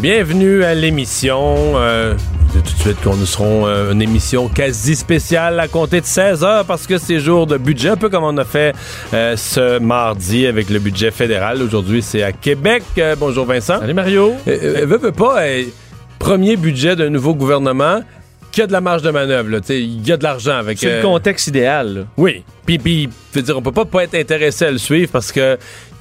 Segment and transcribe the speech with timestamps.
[0.00, 1.72] Bienvenue à l'émission.
[1.74, 2.14] Euh,
[2.54, 6.00] je dis tout de suite qu'on nous serons euh, une émission quasi spéciale à compter
[6.00, 8.76] de 16 heures parce que c'est jour de budget, un peu comme on a fait
[9.12, 11.60] euh, ce mardi avec le budget fédéral.
[11.62, 12.84] Aujourd'hui, c'est à Québec.
[12.98, 13.80] Euh, bonjour Vincent.
[13.80, 14.34] Salut Mario.
[14.46, 15.42] Euh, veux, veux pas,
[16.20, 18.02] premier budget d'un nouveau gouvernement
[18.52, 19.50] qui a de la marge de manœuvre.
[19.50, 19.60] là.
[19.60, 20.78] Tu sais, Il y a de l'argent avec.
[20.78, 21.94] C'est euh, le contexte idéal.
[21.94, 22.00] là.
[22.16, 22.42] oui.
[22.66, 25.56] Puis, puis, veux dire, on peut pas pas être intéressé à le suivre parce que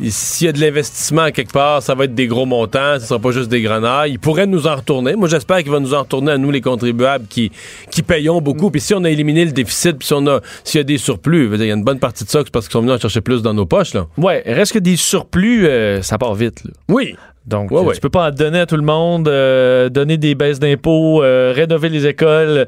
[0.09, 3.19] s'il y a de l'investissement quelque part, ça va être des gros montants, ce sera
[3.21, 4.09] pas juste des grenades.
[4.09, 5.15] Il pourrait nous en retourner.
[5.15, 7.53] Moi, j'espère qu'il va nous en retourner à nous, les contribuables, qui,
[7.89, 8.69] qui payons beaucoup.
[8.69, 10.97] Puis si on a éliminé le déficit, puis si on a, s'il y a des
[10.97, 12.99] surplus, il y a une bonne partie de ça, c'est parce qu'ils sont venus en
[12.99, 14.07] chercher plus dans nos poches, là.
[14.17, 16.65] Ouais, reste que des surplus, euh, ça part vite.
[16.65, 16.71] là.
[16.89, 17.15] Oui.
[17.47, 17.93] Donc, Ouais, euh, ouais.
[17.95, 21.53] tu peux pas en donner à tout le monde, euh, donner des baisses d'impôts, euh,
[21.55, 22.67] rénover les écoles.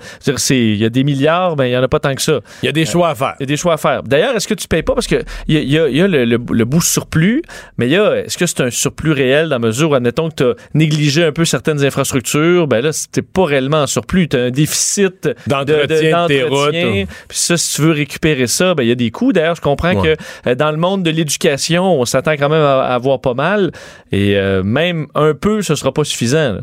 [0.50, 2.40] Il y a des milliards, ben il y en a pas tant que ça.
[2.64, 3.36] Il y a des choix à faire.
[3.40, 4.04] Il y a des choix à faire.
[4.04, 4.94] D'ailleurs, est-ce que tu payes pas?
[4.94, 7.42] Parce que il y a, y a- y a le, le- le bout surplus,
[7.78, 10.30] mais il y a est-ce que c'est un surplus réel dans la mesure où admettons
[10.30, 14.30] que tu as négligé un peu certaines infrastructures, ben là c'était pas réellement un surplus,
[14.30, 16.86] tu as un déficit de- D'entretien de tes d'entretien.
[16.90, 17.10] routes.
[17.28, 19.34] Puis ça si tu veux récupérer ça, ben il y a des coûts.
[19.34, 20.16] D'ailleurs, je comprends Ouais.
[20.16, 23.34] que euh, dans le monde de l'éducation, on s'attend quand même à, à avoir pas
[23.34, 23.72] mal
[24.12, 26.60] et euh, même un peu ce sera pas suffisant.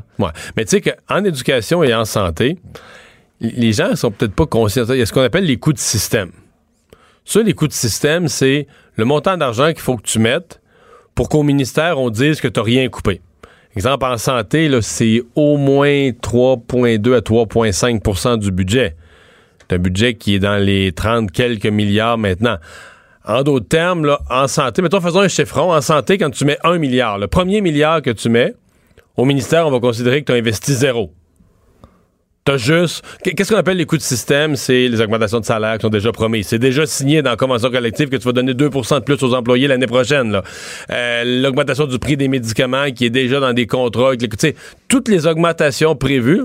[0.56, 2.58] Mais tu sais qu'en éducation et en santé,
[3.40, 4.84] les gens sont peut-être pas conscients.
[4.88, 6.30] Il y a ce qu'on appelle les coûts de système.
[7.24, 10.60] Ça, les coûts de système, c'est le montant d'argent qu'il faut que tu mettes
[11.14, 13.20] pour qu'au ministère, on dise que tu n'as rien coupé.
[13.74, 18.96] Exemple, en santé, c'est au moins 3,2 à 3,5% du budget.
[19.60, 22.58] C'est un budget qui est dans les 30 quelques milliards maintenant.
[23.26, 25.72] En d'autres termes, là, en santé, mettons, faisons un chiffron.
[25.72, 28.54] En santé, quand tu mets un milliard, le premier milliard que tu mets,
[29.16, 31.12] au ministère, on va considérer que tu as investi zéro.
[32.46, 33.04] T'as juste.
[33.24, 34.54] Qu'est-ce qu'on appelle les coûts de système?
[34.54, 36.46] C'est les augmentations de salaire qui sont déjà promises.
[36.46, 39.34] C'est déjà signé dans la convention collective que tu vas donner 2% de plus aux
[39.34, 40.40] employés l'année prochaine.
[40.90, 44.06] Euh, L'augmentation du prix des médicaments qui est déjà dans des contrats.
[44.08, 44.54] avec les- Tu sais,
[44.86, 46.44] toutes les augmentations prévues.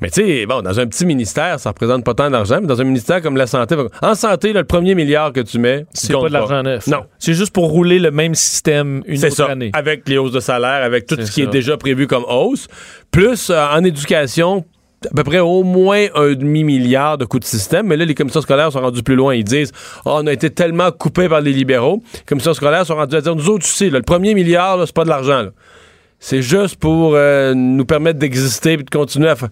[0.00, 2.80] Mais tu sais, bon, dans un petit ministère, ça représente pas tant d'argent, mais dans
[2.80, 6.12] un ministère comme la santé, en santé, là, le premier milliard que tu mets, C'est
[6.12, 6.88] pas de l'argent neuf.
[6.88, 7.04] Non.
[7.20, 9.46] C'est juste pour rouler le même système une C'est autre ça.
[9.46, 9.70] année.
[9.74, 12.66] Avec les hausses de salaire, avec tout ce qui est déjà prévu comme hausse.
[13.12, 14.64] Plus euh, en éducation,
[15.06, 17.86] à peu près au moins un demi-milliard de coûts de système.
[17.86, 19.34] Mais là, les commissions scolaires sont rendues plus loin.
[19.34, 19.72] Ils disent
[20.04, 22.02] Ah, on a été tellement coupés par les libéraux.
[22.14, 24.94] Les commissions scolaires sont rendues à dire Nous autres, tu sais, le premier milliard, c'est
[24.94, 25.48] pas de l'argent.
[26.18, 29.48] C'est juste pour euh, nous permettre d'exister et de continuer à faire.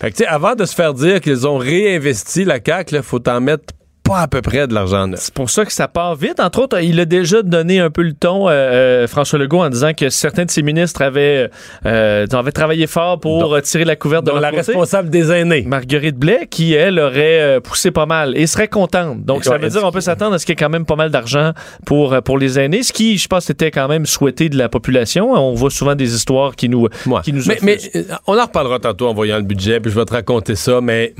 [0.00, 3.40] Fait que, avant de se faire dire qu'ils ont réinvesti la CAQ, il faut en
[3.42, 3.64] mettre
[4.10, 5.20] pas à peu près de l'argent neuf.
[5.20, 6.40] C'est pour ça que ça part vite.
[6.40, 9.68] Entre autres, il a déjà donné un peu le ton, euh, euh, François Legault, en
[9.70, 11.50] disant que certains de ses ministres avaient,
[11.86, 14.62] euh, avaient travaillé fort pour Donc- tirer la couverte de leur la côté.
[14.62, 15.62] responsable des aînés.
[15.66, 19.24] Marguerite Blais, qui, elle, aurait poussé pas mal et serait contente.
[19.24, 20.96] Donc, ça veut dire qu'on peut s'attendre à ce qu'il y ait quand même pas
[20.96, 21.52] mal d'argent
[21.86, 25.32] pour, pour les aînés, ce qui, je pense, était quand même souhaité de la population.
[25.32, 27.20] On voit souvent des histoires qui nous, Ouais.
[27.24, 27.78] qui nous mais, mais,
[28.26, 31.14] on en reparlera tantôt en voyant le budget, puis je vais te raconter ça, mais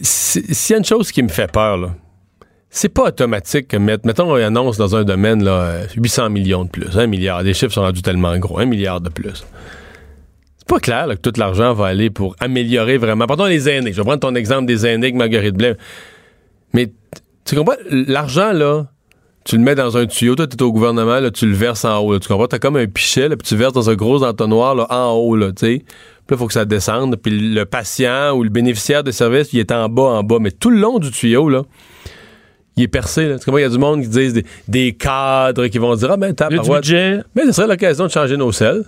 [0.00, 1.92] s'il y a une chose qui me fait peur,
[2.70, 6.64] c'est pas automatique que mettre, mettons, on annonce dans un domaine là, euh, 800 millions
[6.64, 7.42] de plus, 1 milliard.
[7.42, 9.44] Les chiffres sont rendus tellement gros, 1 milliard de plus.
[10.58, 13.26] C'est pas clair que tout l'argent va aller pour améliorer vraiment.
[13.26, 13.92] Pardon, les aînés.
[13.92, 15.76] Je vais prendre ton exemple des aînés avec Marguerite Blais.
[16.74, 16.92] Mais
[17.44, 18.86] tu comprends, l'argent, là,
[19.44, 21.98] tu le mets dans un tuyau, toi, tu es au gouvernement, tu le verses en
[22.00, 22.18] haut.
[22.18, 22.48] tu comprends?
[22.48, 25.36] Tu as comme un pichet, puis tu verses dans un gros entonnoir là, en haut,
[25.36, 25.84] là, tu sais.
[26.26, 27.16] Puis là, il faut que ça descende.
[27.16, 30.38] Puis le patient ou le bénéficiaire de service, il est en bas, en bas.
[30.40, 31.62] Mais tout le long du tuyau, là,
[32.76, 33.28] il est percé.
[33.28, 33.36] Là.
[33.46, 36.32] Il y a du monde qui disent des, des cadres qui vont dire Ah, ben,
[36.32, 37.20] du budget.
[37.34, 38.84] mais ce serait l'occasion de changer nos selles.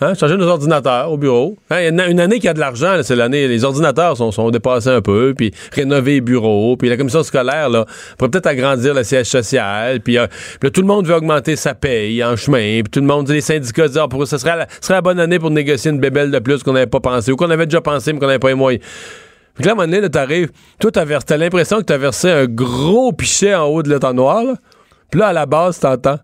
[0.00, 0.14] Hein?
[0.14, 1.56] Changer nos ordinateurs au bureau.
[1.70, 1.80] Hein?
[1.80, 3.46] Y a une, année qui a de l'argent, c'est l'année.
[3.46, 7.68] Les ordinateurs sont, sont dépassés un peu, puis rénover les bureaux, puis la commission scolaire,
[7.68, 7.86] là,
[8.18, 10.26] pourrait peut-être agrandir le siège social, puis, euh,
[10.60, 13.40] puis tout le monde veut augmenter sa paye en chemin, puis tout le monde, les
[13.40, 16.40] syndicats disent, ah, pour, ce serait la, la bonne année pour négocier une bébelle de
[16.40, 18.54] plus qu'on n'avait pas pensé, ou qu'on avait déjà pensé, mais qu'on n'avait pas les
[18.54, 18.82] moyens.
[19.56, 20.50] Que là, à un moment donné, t'arrives,
[20.80, 24.54] toi, t'as l'impression que t'as versé un gros pichet en haut de l'étang noir, là.
[25.10, 26.18] Puis là, à la base, t'entends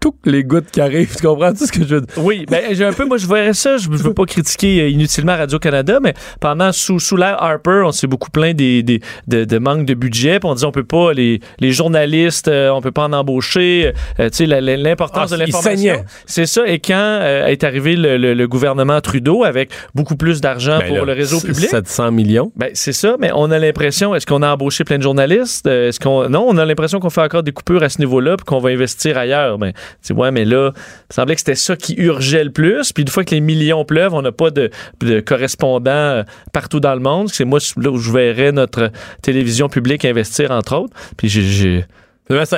[0.00, 1.14] touc, les gouttes qui arrivent.
[1.14, 2.14] Tu comprends tout ce que je veux dire?
[2.18, 3.76] Oui, ben, j'ai un peu, moi, je verrais ça.
[3.76, 7.92] Je, je veux pas critiquer euh, inutilement Radio-Canada, mais pendant, sous, sous l'ère Harper, on
[7.92, 10.40] s'est beaucoup plaint des, des, de, de manque de budget.
[10.40, 13.92] Puis on disait, on peut pas, les, les journalistes, euh, on peut pas en embaucher.
[14.18, 16.04] Euh, tu sais, l'importance Ah, de l'information.
[16.26, 16.66] C'est ça.
[16.66, 20.88] Et quand euh, est arrivé le, le- le gouvernement Trudeau avec beaucoup plus d'argent Ben
[20.88, 21.68] pour là, le réseau public?
[21.68, 22.52] 700 millions.
[22.56, 25.66] Ben, c'est ça, mais on a l'impression, est-ce qu'on a embauché plein de journalistes?
[25.66, 28.36] Euh, Est-ce qu'on, non, on a l'impression qu'on fait encore des coupures à ce niveau-là
[28.36, 29.58] puis qu'on va investir ailleurs.
[29.58, 29.72] Ben,
[30.04, 30.72] tu ouais, mais là,
[31.10, 32.92] il semblait que c'était ça qui urgeait le plus.
[32.92, 34.70] Puis une fois que les millions pleuvent, on n'a pas de,
[35.00, 36.22] de correspondants euh,
[36.52, 37.28] partout dans le monde.
[37.30, 38.90] C'est moi là où je verrais notre
[39.22, 40.94] télévision publique investir, entre autres.
[41.16, 41.84] Puis j'ai,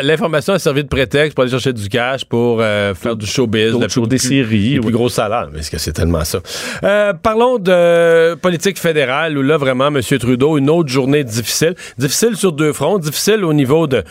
[0.03, 3.73] L'information a servi de prétexte pour aller chercher du cash, pour euh, faire du showbiz,
[3.81, 4.75] la plus- des séries.
[4.75, 4.81] oui.
[4.81, 5.49] plus gros salaires.
[5.51, 6.41] Mais est-ce que c'est tellement ça?
[6.85, 10.03] Euh, parlons de politique fédérale, où là, vraiment, M.
[10.03, 11.75] Trudeau, une autre journée difficile.
[11.97, 12.99] Difficile sur deux fronts.
[12.99, 14.03] Difficile au niveau de...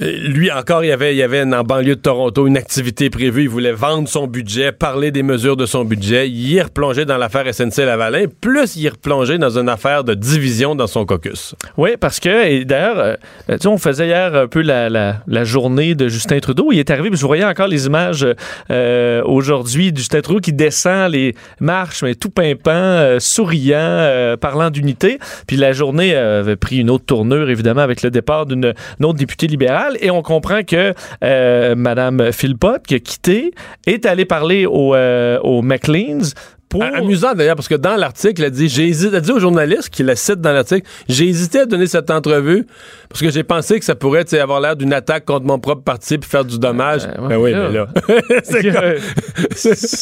[0.00, 3.10] Euh, Lui, encore, il y avait, il y avait en banlieue de Toronto une activité
[3.10, 3.42] prévue.
[3.42, 6.28] Il voulait vendre son budget, parler des mesures de son budget.
[6.28, 10.86] Il est replongé dans l'affaire SNC-Lavalin, plus il est dans une affaire de division dans
[10.86, 11.54] son caucus.
[11.76, 13.16] Oui, parce que, et d'ailleurs, euh,
[13.48, 16.70] tu sais, on faisait hier un peu la, journée de Justin Trudeau.
[16.72, 18.26] Il est arrivé, je voyais encore les images
[18.70, 24.36] euh, aujourd'hui de Justin Trudeau qui descend les marches, mais tout pimpant, euh, souriant, euh,
[24.36, 25.18] parlant d'unité.
[25.46, 29.06] Puis la journée euh, avait pris une autre tournure, évidemment, avec le départ d'une une
[29.06, 29.89] autre députée libérale.
[30.00, 30.94] Et on comprend que
[31.24, 33.52] euh, Mme Philpott, qui a quitté,
[33.86, 36.34] est allée parler au, euh, au McLean's
[36.70, 36.82] pour...
[36.82, 40.02] Amusant d'ailleurs, parce que dans l'article, elle dit, j'ai hésité, elle dit au journaliste qui
[40.02, 42.66] la cite dans l'article, j'ai hésité à donner cette entrevue
[43.08, 46.16] parce que j'ai pensé que ça pourrait avoir l'air d'une attaque contre mon propre parti
[46.16, 47.02] puis faire du dommage.
[47.06, 47.68] Euh, ouais, ben oui, là.
[47.68, 48.40] mais là.
[48.44, 49.94] c'est comme-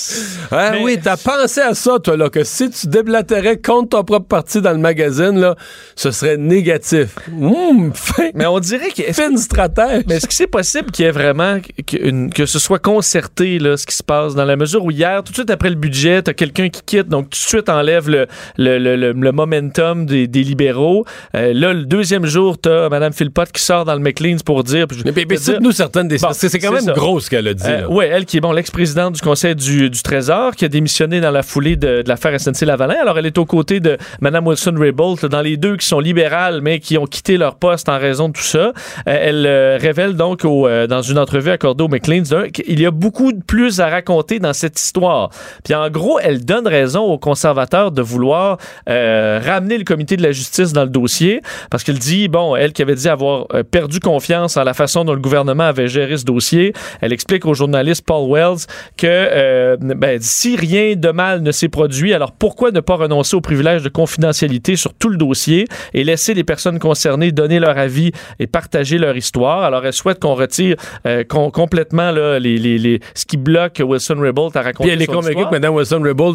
[0.50, 4.04] Ah Mais- oui, t'as pensé à ça, toi, là, que si tu déblatérais contre ton
[4.04, 5.56] propre parti dans le magazine, là,
[5.96, 7.16] ce serait négatif.
[7.40, 9.02] Hum, fin, Mais on dirait que...
[9.12, 10.04] fine stratège.
[10.08, 13.58] Mais est-ce que c'est possible qu'il y ait vraiment que, une- que ce soit concerté
[13.58, 15.76] là, ce qui se passe dans la mesure où hier, tout de suite après le
[15.76, 18.26] budget, t'as quelqu'un qui quitte, donc tout de suite enlève le,
[18.56, 21.04] le, le, le- momentum des, des libéraux.
[21.36, 24.86] Euh, là, le deuxième jour, t'as Mme Philpott qui sort dans le McLean's pour dire.
[24.88, 26.16] puis Mais, mais- mais dire- cite-nous certaines des...
[26.16, 26.92] Bon, parce que c'est quand même ça.
[26.92, 27.62] gros ce qu'elle a dit.
[27.66, 31.20] euh, oui, elle qui est bon, l'ex-présidente du Conseil du, du Trésor, qui a démissionné
[31.20, 32.96] dans la foulée de, de l'affaire SNC-Lavalin.
[33.00, 36.80] Alors, elle est aux côtés de Mme Wilson-Raybould, dans les deux qui sont libérales, mais
[36.80, 38.58] qui ont quitté leur poste en raison de tout ça.
[38.58, 38.72] Euh,
[39.06, 43.32] elle euh, révèle donc au, dans une entrevue accordée au McLean's qu'il y a beaucoup
[43.32, 45.30] de plus à raconter dans cette histoire.
[45.64, 48.56] Puis en gros, elle donne raison aux conservateurs de vouloir
[48.88, 52.72] euh, ramener le comité de la justice dans le dossier, parce qu'elle dit, bon, elle
[52.72, 56.16] qui avait dit avoir euh, perdu confiance en la façon dont le gouvernement avait géré
[56.16, 56.72] ce dossier,
[57.02, 58.64] elle explique au journaliste Paul Wells
[58.96, 63.36] que euh, ben, si rien de mal ne s'est produit, alors pourquoi ne pas renoncer
[63.36, 67.76] au privilège de confidentialité sur tout le dossier et laisser les personnes concernées donner leur
[67.76, 69.62] avis et partager leur histoire?
[69.64, 73.82] Alors, elle souhaite qu'on retire euh, com- complètement là, les, les, les- ce qui bloque
[73.84, 75.74] Wilson Raybould à raconter Puis elle est convaincue que Mme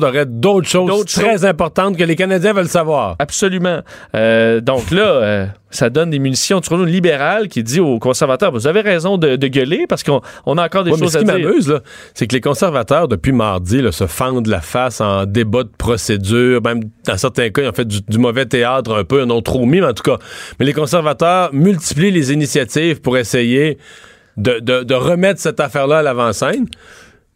[0.04, 3.16] Wilson-Raybould aurait d'autres choses très importantes que les Canadiens veulent savoir.
[3.20, 3.82] Absolument.
[4.16, 6.60] Euh, donc là, euh, ça donne des munitions.
[6.62, 10.04] Tu trouves une libérale qui dit aux conservateurs, vous avez raison de, de gueuler parce
[10.04, 11.80] qu'on on a encore des Ouais, mais choses ce à qui m'amuse,
[12.14, 16.62] c'est que les conservateurs, depuis mardi, là, se fendent la face en débat de procédure.
[16.64, 19.32] Même dans certains cas, ils ont fait du, du mauvais théâtre un peu, ils en
[19.32, 20.18] ont trop mis, mais en tout cas.
[20.60, 23.78] Mais les conservateurs multiplient les initiatives pour essayer
[24.38, 26.66] de, de- de remettre cette affaire-là à l'avant-scène.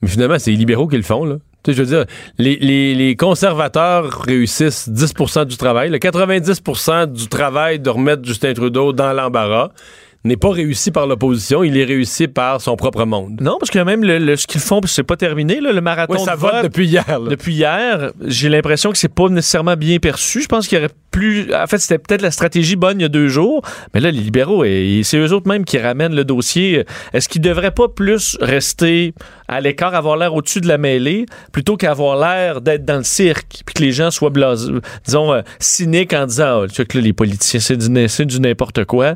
[0.02, 1.36] Mais finalement, c'est les libéraux qui le font, là.
[1.74, 2.06] Je veux dire,
[2.38, 5.90] les conservateurs réussissent 10% du travail.
[5.90, 9.72] Le 90% du travail de remettre Justin Trudeau dans l'embarras
[10.28, 13.40] n'est pas réussi par l'opposition, il est réussi par son propre monde.
[13.42, 16.14] Non, parce que même le, le- ce qu'ils font, c'est pas terminé, là, le marathon
[16.14, 17.06] Oui, ça de vote vote depuis hier.
[17.08, 17.30] là.
[17.30, 20.42] depuis hier, j'ai l'impression que c'est pas nécessairement bien perçu.
[20.42, 21.54] Je pense qu'il y aurait plus.
[21.54, 23.62] En fait, c'était peut-être la stratégie bonne il y a deux jours,
[23.94, 26.84] mais là, les libéraux, et, et c'est eux autres même qui ramènent le dossier.
[27.14, 29.14] Est-ce qu'ils devraient pas plus rester
[29.48, 33.62] à l'écart, avoir l'air au-dessus de la mêlée, plutôt qu'avoir l'air d'être dans le cirque,
[33.66, 34.74] puis que les gens soient blasés,
[35.06, 38.26] disons, euh, cyniques en disant, oh, tu sais que là, les politiciens, c'est du, c'est
[38.26, 39.16] du n'importe quoi.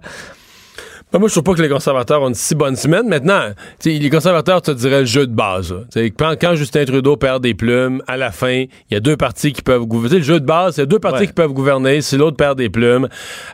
[1.12, 3.06] Ben, moi, je trouve pas que les conservateurs ont une si bonne semaine.
[3.08, 3.50] Maintenant,
[3.82, 5.76] tu les conservateurs te diraient le jeu de base.
[5.94, 9.18] Tu Quand, quand Justin Trudeau perd des plumes, à la fin, il y a deux
[9.18, 10.20] partis qui peuvent gouverner.
[10.20, 11.28] Le jeu de base, il y a deux partis Ouais.
[11.28, 12.00] qui peuvent gouverner.
[12.02, 13.10] Si l'autre perd des plumes,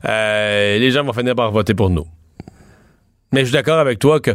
[0.07, 2.05] euh, les gens vont finir par voter pour nous.
[3.33, 4.31] Mais je suis d'accord avec toi que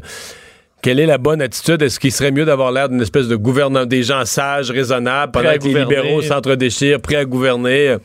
[0.82, 1.80] quelle est la bonne attitude?
[1.80, 5.52] Est-ce qu'il serait mieux d'avoir l'air d'une espèce de gouvernement, des gens sages, raisonnables, pendant
[5.56, 7.98] que les libéraux s'entre-déchirent, prêts à gouverner?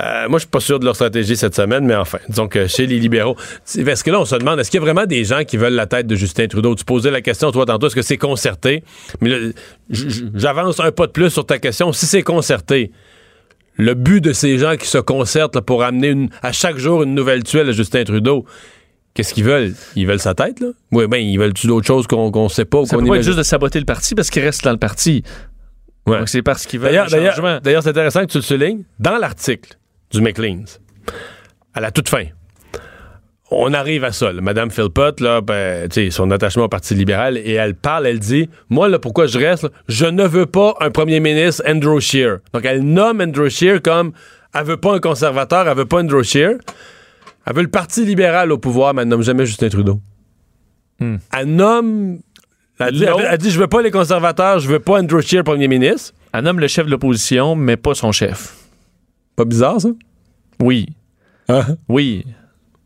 [0.00, 2.66] Euh, moi, je suis pas sûr de leur stratégie cette semaine, mais enfin, disons que
[2.66, 3.36] chez les libéraux,
[3.84, 5.74] parce que là, on se demande, est-ce qu'il y a vraiment des gens qui veulent
[5.74, 6.74] la tête de Justin Trudeau?
[6.74, 8.82] Tu posais la question, toi, tantôt, est-ce que c'est concerté?
[9.20, 9.30] Mais
[9.90, 11.92] j'avance un pas de plus sur ta question.
[11.92, 12.90] Si c'est concerté,
[13.76, 17.02] le but de ces gens qui se concertent là, pour amener une- à chaque jour
[17.02, 18.44] une nouvelle tuile à Justin Trudeau,
[19.14, 19.74] Qu'est-ce qu'ils veulent?
[19.94, 20.68] Ils veulent sa tête, là?
[20.90, 22.78] Oui, ben, ils veulent-tu d'autres choses qu'on qu'on sait pas?
[22.78, 24.78] ou Ça peut pas être juste de saboter le parti parce qu'il reste dans le
[24.78, 25.22] parti.
[26.06, 26.16] Ouais.
[26.18, 26.92] Donc, c'est parce qu'ils veulent
[27.62, 28.84] d'ailleurs, c'est intéressant que tu le soulignes.
[28.98, 29.76] Dans l'article
[30.12, 30.80] du McLean's,
[31.74, 32.24] à la toute fin,
[33.50, 34.32] on arrive à ça.
[34.32, 34.40] là.
[34.40, 38.88] Madame Philpott, là, ben, son attachement au Parti libéral, et elle parle, elle dit Moi,
[38.88, 42.38] là, pourquoi je reste, là, je ne veux pas un premier ministre Andrew Scheer.
[42.54, 44.12] Donc, elle nomme Andrew Scheer comme
[44.54, 46.56] elle veut pas un conservateur, elle veut pas Andrew Scheer.
[47.46, 50.00] Elle veut le Parti libéral au pouvoir, mais elle nomme jamais Justin Trudeau.
[51.00, 51.16] Hmm.
[51.36, 52.18] Elle nomme.
[52.78, 53.18] Elle dit, Non.
[53.18, 56.12] elle dit, Je veux pas les conservateurs, je veux pas Andrew Scheer premier ministre.
[56.32, 58.54] Elle nomme le chef de l'opposition, mais pas son chef.
[59.36, 59.88] Pas bizarre, ça?
[60.60, 60.86] Oui.
[61.48, 61.76] Hein?
[61.88, 62.24] Oui.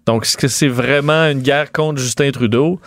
[0.07, 2.81] Donc, est-ce que c'est vraiment une guerre contre Justin Trudeau?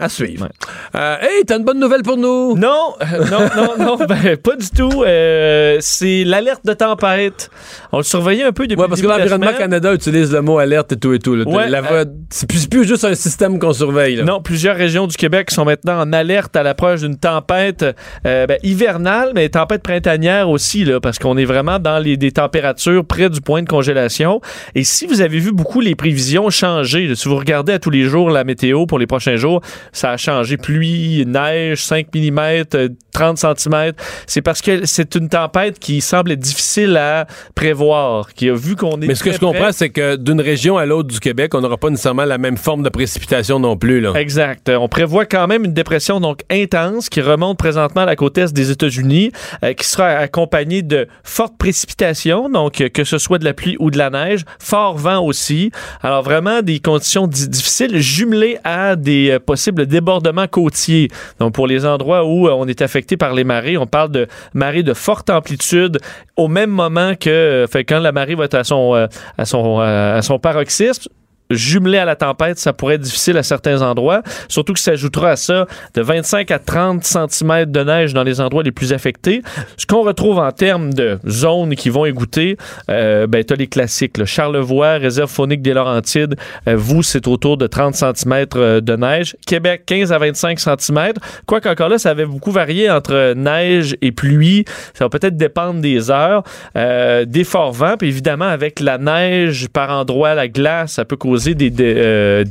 [0.00, 0.44] À suivre.
[0.44, 0.50] Ouais.
[0.94, 2.56] Euh, hey, t'as une bonne nouvelle pour nous?
[2.56, 5.02] Non, euh, non, non, non, ben, pas du tout.
[5.04, 7.50] Euh, c'est l'alerte de tempête.
[7.90, 9.50] On le surveillait un peu depuis Ouais, parce que début l'Environnement.
[9.58, 11.34] Canada utilise le mot alerte et tout et tout.
[11.34, 14.16] Ouais, voix- c'est plus, plus juste un système qu'on surveille.
[14.16, 14.22] là.
[14.24, 17.84] Non, plusieurs régions du Québec sont maintenant en alerte à l'approche d'une tempête
[18.24, 22.30] euh, ben, hivernale, mais tempête printanière aussi, là, parce qu'on est vraiment dans les, des
[22.30, 24.40] températures près du point de congélation.
[24.76, 27.90] Et si vous avez vu beaucoup les prévisions changer, là, si vous regardez à tous
[27.90, 29.60] les jours la météo pour les prochains jours,
[29.92, 30.56] ça a changé.
[30.56, 32.64] Pluie, neige, 5 mm,
[33.12, 33.92] 30 cm.
[34.26, 38.76] C'est parce que c'est une tempête qui semble être difficile à prévoir, qui a vu
[38.76, 41.54] qu'on est Mais ce que je comprends, c'est que d'une région à l'autre du Québec,
[41.54, 44.00] on n'aura pas nécessairement la même forme de précipitation non plus.
[44.00, 44.12] Là.
[44.14, 44.68] Exact.
[44.68, 48.52] On prévoit quand même une dépression donc intense qui remonte présentement à la côte est
[48.52, 49.32] des États-Unis,
[49.64, 53.76] euh, qui sera accompagnée de fortes précipitations, donc euh, que ce soit de la pluie
[53.78, 55.70] ou de la neige, fort vent aussi.
[56.02, 61.08] Alors vraiment des conditions di- difficiles jumelées à des euh, possibles débordements côtiers.
[61.38, 64.26] Donc pour les endroits où euh, on est affecté par les marées, on parle de
[64.54, 65.98] marées de forte amplitude
[66.36, 69.06] au même moment que euh, fait, quand la marée va être à son euh,
[69.36, 71.10] à son à son paroxysme
[71.50, 74.22] jumelé à la tempête, ça pourrait être difficile à certains endroits.
[74.48, 78.62] Surtout que s'ajoutera à ça de 25 à 30 cm de neige dans les endroits
[78.62, 79.42] les plus affectés.
[79.76, 82.56] Ce qu'on retrouve en termes de zones qui vont égoutter,
[82.90, 84.18] euh, ben, tu as les classiques.
[84.18, 84.26] là.
[84.26, 86.36] Charlevoix, réserve faunique des Laurentides,
[86.66, 88.46] euh, vous, c'est autour de 30 cm
[88.80, 89.36] de neige.
[89.46, 91.12] Québec, 15 à 25 cm.
[91.46, 94.64] Quoi qu'encore là, ça avait beaucoup varié entre neige et pluie.
[94.94, 96.42] Ça va peut-être dépendre des heures,
[96.76, 97.96] euh, des forts vents.
[97.96, 102.44] Puis évidemment, avec la neige par endroits, la glace, ça peut causer des, euh,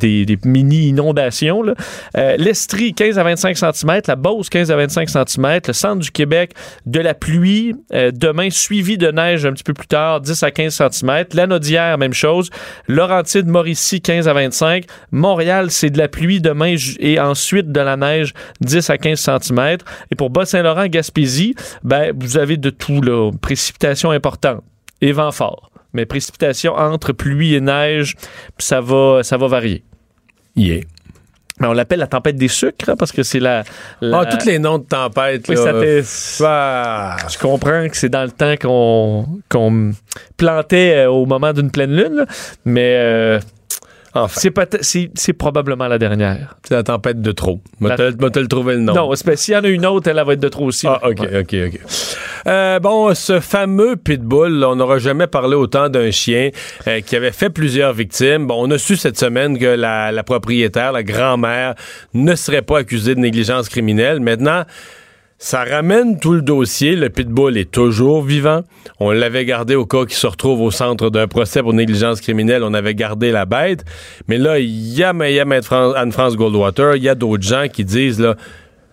[0.46, 1.64] mini-inondations.
[2.18, 4.02] Euh, L'Estrie, 15 à 25 cm.
[4.08, 5.60] La Beauce, 15 à 25 cm.
[5.68, 6.54] Le centre du Québec,
[6.86, 7.74] de la pluie.
[7.94, 11.26] Euh, demain, suivi de neige un petit peu plus tard, 10 à 15 cm.
[11.34, 12.50] La Naudière, même chose.
[12.88, 14.86] Laurentide, Mauricie, 15 à 25.
[15.12, 19.78] Montréal, c'est de la pluie demain et ensuite de la neige, 10 à 15 cm.
[20.12, 23.32] Et pour Bas-Saint-Laurent, Gaspésie, ben, vous avez de tout, là.
[23.42, 24.64] Précipitations importantes
[25.02, 25.72] et vent fort.
[25.98, 28.14] Mais précipitations entre pluie et neige,
[28.60, 29.84] ça va, ça va varier.
[30.56, 30.82] Yeah.
[31.60, 33.64] Mais on l'appelle la tempête des sucres hein, parce que c'est la.
[34.00, 35.46] la- Ah, tous les noms de tempêtes.
[35.50, 39.92] Oui, là, ça Ah, Je comprends que c'est dans le temps qu'on qu'on
[40.38, 42.26] plantait euh, au moment d'une pleine lune, là,
[42.64, 43.40] mais euh,
[44.24, 44.66] enfin,
[45.14, 46.56] c'est probablement la dernière.
[46.64, 47.62] c'est la tempête de trop.
[47.80, 48.94] M'a te le trouvé le nom?
[48.94, 50.88] Non, s'il y en a une autre, elle, va être de trop aussi.
[50.88, 51.00] Ah.
[51.08, 51.40] OK, Ouais.
[51.40, 51.80] OK, OK.
[52.48, 56.52] Euh, bon, ce fameux pitbull, là, on n'aura jamais parlé autant d'un chien
[56.88, 58.48] euh, qui avait fait plusieurs victimes.
[58.48, 61.76] Bon, on a su cette semaine que la, la propriétaire, la grand-mère,
[62.14, 64.20] ne serait pas accusée de négligence criminelle.
[64.20, 64.64] Maintenant,
[65.40, 66.96] ça ramène tout le dossier.
[66.96, 68.62] Le pitbull est toujours vivant.
[69.00, 72.64] On l'avait gardé au cas qu'il se retrouve au centre d'un procès pour négligence criminelle.
[72.64, 73.86] On avait gardé la bête.
[74.28, 78.20] Mais là, il y a, y Anne-France Goldwater, il y a d'autres gens qui disent,
[78.20, 78.36] là,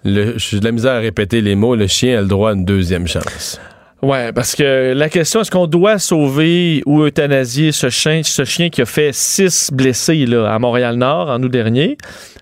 [0.04, 2.64] j'ai de la misère à répéter les mots, le chien a le droit à une
[2.64, 3.58] deuxième chance.
[4.02, 8.68] Ouais, parce que la question, est-ce qu'on doit sauver ou euthanasier ce chien, ce chien
[8.68, 11.96] qui a fait six blessés là, à Montréal-Nord en août dernier?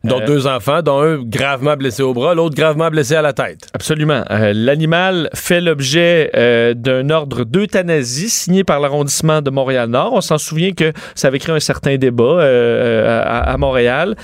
[0.05, 3.33] Dont Euh, deux enfants, dont un gravement blessé au bras, l'autre gravement blessé à la
[3.33, 3.69] tête.
[3.73, 4.25] Absolument.
[4.31, 10.13] Euh, L'animal fait l'objet euh, d'un ordre d'euthanasie signé par l'arrondissement de Montréal-Nord.
[10.13, 14.17] On s'en souvient que ça avait créé un certain débat à, à Montréal.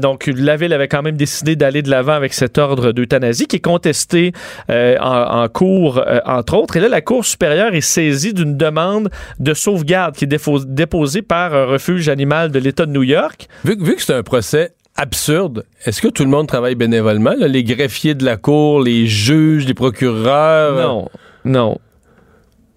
[0.00, 3.56] Donc, la ville avait quand même décidé d'aller de l'avant avec cet ordre d'euthanasie qui
[3.56, 4.32] est contesté
[4.68, 6.76] en, en cours, entre autres.
[6.76, 11.54] Et là, la Cour supérieure est saisie d'une demande de sauvegarde qui est déposée par
[11.54, 13.48] un refuge animal de l'État de New York.
[13.64, 17.32] Vu, vu que c'est un procès absurde, est-ce que tout le monde travaille bénévolement?
[17.38, 17.48] là?
[17.48, 20.74] Les greffiers de la cour, les juges, les procureurs?
[20.74, 21.08] Non,
[21.44, 21.78] non.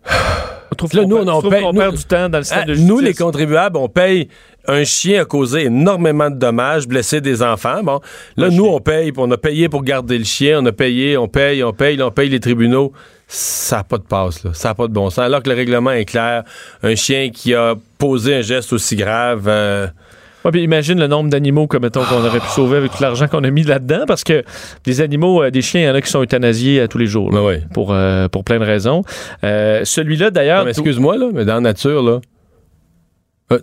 [0.06, 2.62] Je trouve Là, qu'on nous, on paye- qu'on nous- perd du temps dans le système
[2.63, 2.90] Ah, de justice.
[2.90, 4.30] nous, les contribuables, on paye
[4.68, 7.82] un chien a causé énormément de dommages, blessé des enfants.
[7.84, 8.00] Bon,
[8.38, 8.74] là, nous, chien.
[8.74, 11.74] on paye, on a payé pour garder le chien, on a payé, on paye, on
[11.74, 12.94] paye, là, on paye les tribunaux.
[13.28, 14.51] Ça n'a pas de passe, là.
[14.54, 15.20] Ça n'a pas de bon sens.
[15.25, 16.44] Alors que le règlement est clair,
[16.84, 19.88] un chien qui a posé un geste aussi grave, euh,
[20.43, 23.27] Ouais, puis imagine le nombre d'animaux que, mettons, qu'on aurait pu sauver avec tout l'argent
[23.27, 24.43] qu'on a mis là-dedans, parce que
[24.83, 27.05] des animaux, euh, des chiens, il y en a qui sont euthanasiés à tous les
[27.05, 27.62] jours, là, ouais.
[27.74, 29.03] pour, euh, pour plein de raisons.
[29.43, 30.67] Euh, Celui-là, d'ailleurs...
[30.67, 32.19] Excuse-moi, là, mais dans la nature, là.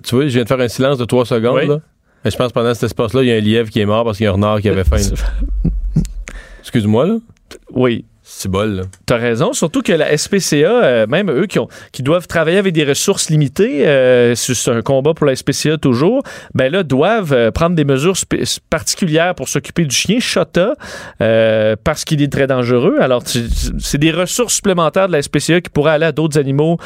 [0.05, 1.67] Tu vois, je viens de faire un silence de 3 secondes, Oui.
[1.67, 1.81] là.
[2.25, 4.05] Mais je pense que pendant cet espace-là, il y a un lièvre qui est mort
[4.05, 4.97] parce qu'il y a un renard qui avait faim.
[6.61, 7.17] Excuse-moi, là.
[7.73, 8.05] Oui.
[8.31, 8.83] C'est bol.
[9.07, 12.75] T'as raison, surtout que la SPCA, euh, même eux qui, ont, qui doivent travailler avec
[12.75, 17.51] des ressources limitées, euh, c'est un combat pour la SPCA toujours, ben là, doivent euh,
[17.51, 18.17] prendre des mesures
[18.69, 20.75] particulières pour s'occuper du chien Shota
[21.23, 22.99] euh, parce qu'il est très dangereux.
[23.01, 26.77] Alors, c'est des ressources supplémentaires de la SPCA qui pourraient aller à d'autres animaux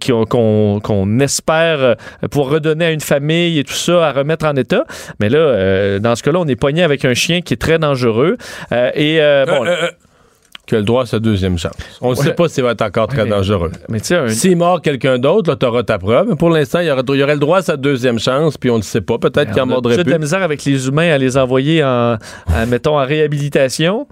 [0.00, 1.96] qu'on espère
[2.30, 4.86] pour redonner à une famille et tout ça, à remettre en état.
[5.20, 8.38] Mais là, dans ce cas-là, on est pogné avec un chien qui est très dangereux.
[8.94, 9.66] Et bon,
[10.70, 11.72] qui a le droit à sa deuxième chance.
[12.00, 12.22] On ne Ouais.
[12.24, 13.70] sait pas s'il va être encore très dangereux.
[13.88, 16.28] mais tu un, S'il mord quelqu'un d'autre, là, t'auras ta preuve.
[16.30, 17.02] Mais pour l'instant, il y, aurait,
[17.34, 19.18] le droit à sa deuxième chance, puis on ne le sait pas.
[19.18, 20.04] Peut-être qu'il en mordrait plus.
[20.04, 22.16] de la misère avec les humains à les envoyer en,
[22.68, 24.06] mettons, en réhabilitation.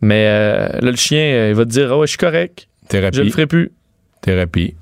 [0.00, 2.96] Mais euh, là, le chien, euh, il va te dire, oh, je suis correct, je
[2.98, 3.30] le Thérapie.
[3.30, 3.70] ferai plus.
[4.20, 4.74] Thérapie.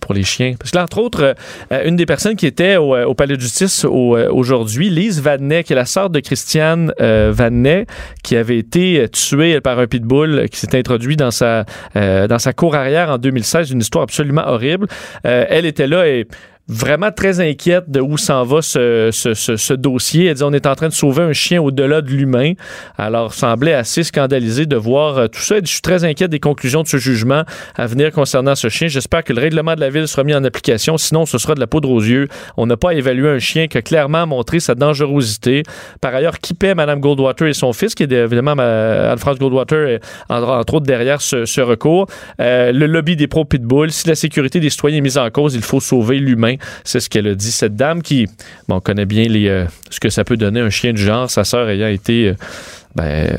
[0.00, 0.54] Pour les chiens.
[0.58, 1.34] Parce que là, entre autres, euh,
[1.72, 5.20] euh, une des personnes qui était au, euh, au palais de justice au, aujourd'hui, Lise
[5.20, 7.86] Vadnet, qui est la sœur de Christiane Vadnet,
[8.22, 12.74] qui avait été tuée par un pitbull qui s'est introduit dans sa, dans sa cour
[12.74, 13.70] arrière en 2016.
[13.70, 14.86] Une histoire absolument horrible.
[15.24, 16.26] Elle était là et
[16.68, 20.26] vraiment très inquiète de où s'en va ce, ce, ce- ce dossier.
[20.26, 22.52] Elle dit on est en train de sauver un chien au-delà de l'humain.
[22.98, 25.56] Alors, semblait assez scandalisé de voir euh, tout ça.
[25.56, 27.44] Elle dit, je suis très inquiète des conclusions de ce jugement
[27.76, 28.88] à venir concernant ce chien.
[28.88, 30.96] J'espère que le règlement de la ville sera mis en application.
[30.98, 32.26] Sinon, ce sera de la poudre aux yeux.
[32.56, 35.62] On n'a pas évalué un chien qui a clairement montré sa dangerosité.
[36.00, 40.74] Par ailleurs, qui paie Mme Goldwater et son fils, qui est évidemment Anne-France Goldwater, entre,
[40.74, 42.06] autres derrière ce, recours.
[42.40, 43.92] Euh, le lobby des pro-pitbull.
[43.92, 46.55] Si la sécurité des citoyens est mise en cause, il faut sauver l'humain.
[46.84, 48.26] C'est ce qu'elle a dit, cette dame qui,
[48.68, 51.30] bon, on connaît bien les, euh, ce que ça peut donner un chien du genre,
[51.30, 52.34] sa sœur ayant été, euh,
[52.96, 53.36] ben, euh,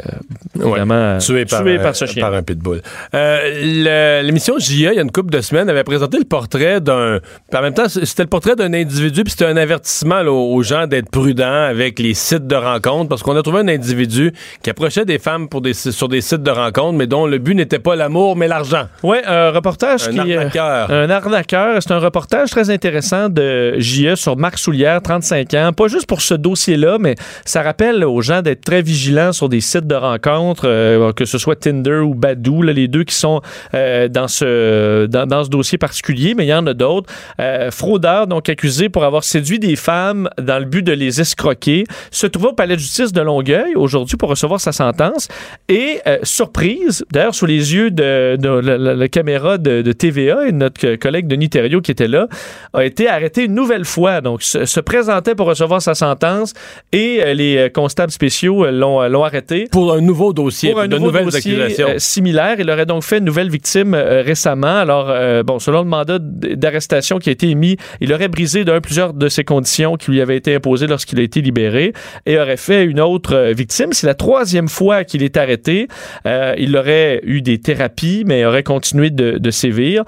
[0.55, 0.69] Ouais.
[0.69, 2.21] évidemment, Tué par, ce chien.
[2.21, 2.81] par un pitbull.
[3.13, 7.19] Euh, L'émission JA, il y a une couple de semaines, avait présenté le portrait d'un.
[7.55, 10.87] En même temps, c'était le portrait d'un individu, puis c'était un avertissement là, aux gens
[10.87, 14.33] d'être prudents avec les sites de rencontres, parce qu'on a trouvé un individu
[14.63, 17.55] qui approchait des femmes pour des, sur des sites de rencontres, mais dont le but
[17.55, 18.87] n'était pas l'amour, mais l'argent.
[19.03, 20.91] Ouais, un reportage Un qui euh, arnaqueur.
[20.91, 21.81] un arnaqueur.
[21.83, 25.71] C'est un reportage très intéressant de JE sur Marc Soulière, 35 ans.
[25.75, 27.15] Pas juste pour ce dossier-là, mais
[27.45, 31.37] ça rappelle aux gens d'être très vigilants sur des sites de rencontres, euh, que ce
[31.37, 33.41] soit Tinder ou Badoo, là, les deux qui sont
[33.73, 37.11] euh, dans, ce, dans, ce dossier particulier, mais il y en a d'autres.
[37.39, 41.85] Euh, fraudeur, donc accusé pour avoir séduit des femmes dans le but de les escroquer,
[42.11, 45.27] se trouvait au palais de justice de Longueuil aujourd'hui pour recevoir sa sentence.
[45.69, 51.27] Et surprise, d'ailleurs, sous les yeux de, la, caméra de, TVA et de notre collègue
[51.27, 52.27] Denis Thériault qui était là,
[52.73, 54.21] a été arrêté une nouvelle fois.
[54.21, 56.53] Donc, se, se présentait pour recevoir sa sentence
[56.91, 61.07] et les constables spéciaux l'ont l'ont arrêté Pour un nouveau dossier, pour un de nouveau
[61.07, 61.89] nouvelles dossier accusations.
[61.89, 62.55] euh, similaire.
[62.59, 64.77] Il aurait donc fait une nouvelle victime euh, récemment.
[64.77, 68.81] Alors, euh, bon, selon le mandat d'arrestation qui a été émis, il aurait brisé d'un
[68.81, 71.93] plusieurs de ces conditions qui lui avaient été imposées lorsqu'il a été libéré
[72.25, 73.93] et aurait fait une autre victime.
[73.93, 75.87] C'est la troisième fois qu'il est arrêté.
[76.25, 80.03] Il aurait eu des thérapies, mais aurait continué de, de sévir.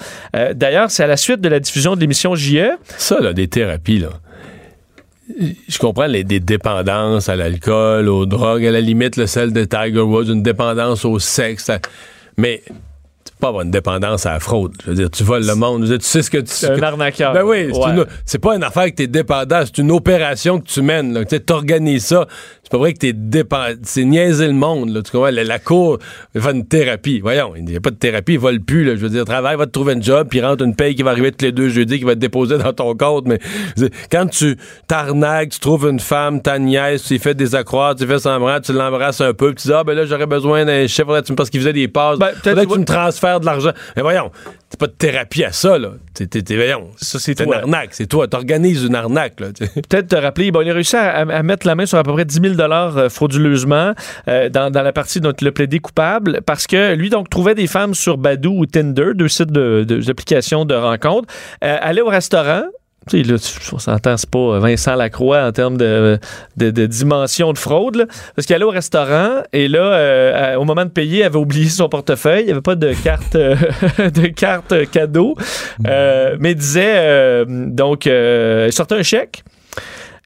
[0.53, 2.35] D'ailleurs, c'est à la suite de la diffusion de l'émission.
[2.35, 2.77] JE.
[2.97, 4.09] Ça, là, des thérapies, là.
[5.67, 10.01] Je comprends les, dépendances à l'alcool, aux drogues, à la limite, le celle de Tiger
[10.01, 11.71] Woods, une dépendance au sexe.
[12.37, 12.63] Mais
[13.39, 14.73] pas avoir une dépendance à la fraude.
[14.83, 15.83] Je veux dire, tu voles le monde.
[15.85, 17.33] Je veux dire, tu sais ce que tu C'est un arnaqueur.
[17.33, 17.69] Ben oui,
[18.25, 18.39] c'est Ouais.
[18.41, 21.23] pas une affaire que t'es dépendant, c'est une opération que tu mènes.
[21.29, 22.27] Tu t'organises ça.
[22.63, 23.75] C'est pas vrai que t'es dépendant.
[23.83, 24.89] C'est niaiser le monde.
[24.89, 25.01] Là.
[25.01, 25.31] Tu comprends?
[25.31, 25.97] La, la cour
[26.35, 27.19] va faire une thérapie.
[27.21, 28.83] Voyons, il n'y a pas de thérapie, il vole plus.
[28.83, 28.95] Là.
[28.95, 31.11] Je veux dire, travaille, va te trouver un job, puis rentre une paye qui va
[31.11, 33.25] arriver tous les deux jeudis, qui va te déposer dans ton compte.
[33.27, 33.39] Mais
[33.77, 38.07] dire, quand tu t'arnaques, tu trouves une femme, ta nièce, tu fais des accroître, tu
[38.07, 40.87] fais semblant, tu l'embrasses un peu, puis tu dis, ah ben là, j'aurais besoin d'un
[40.87, 42.19] chef, faudrait que tu me- parce qu'il faisait des passes.
[42.19, 43.71] Ben, peut-être faudrait tu que tu me transfères de l'argent.
[43.95, 44.31] Mais voyons,
[44.69, 45.89] c'est pas de thérapie à ça, là.
[46.13, 48.27] T'es, t'es- t'es- voyons, Ça, c'est une arnaque, c'est toi.
[48.27, 49.47] T'organises une arnaque, là.
[49.57, 52.03] peut-être te rappeler, bon, il a réussi à, à- à mettre la main sur à
[52.03, 53.93] peu près 10 000 euh, frauduleusement
[54.27, 57.55] euh, dans, dans la partie dont il a plaidé coupable parce que lui, donc, trouvait
[57.55, 61.27] des femmes sur Badoo ou Tinder, deux sites de, de- d'applications de rencontres,
[61.63, 62.63] euh, allait au restaurant.
[63.09, 63.35] Tu sais, là,
[63.73, 66.19] on s'entend, c'est pas Vincent Lacroix en termes de,
[66.57, 68.05] de, de dimension de fraude, là.
[68.35, 71.69] parce qu'il allait au restaurant et là, euh, au moment de payer, il avait oublié
[71.69, 73.55] son portefeuille, il n'y avait pas de carte, euh,
[73.97, 75.35] de carte euh, cadeau,
[75.87, 79.43] Euh, mais il disait, euh, donc, euh, il sortait un chèque,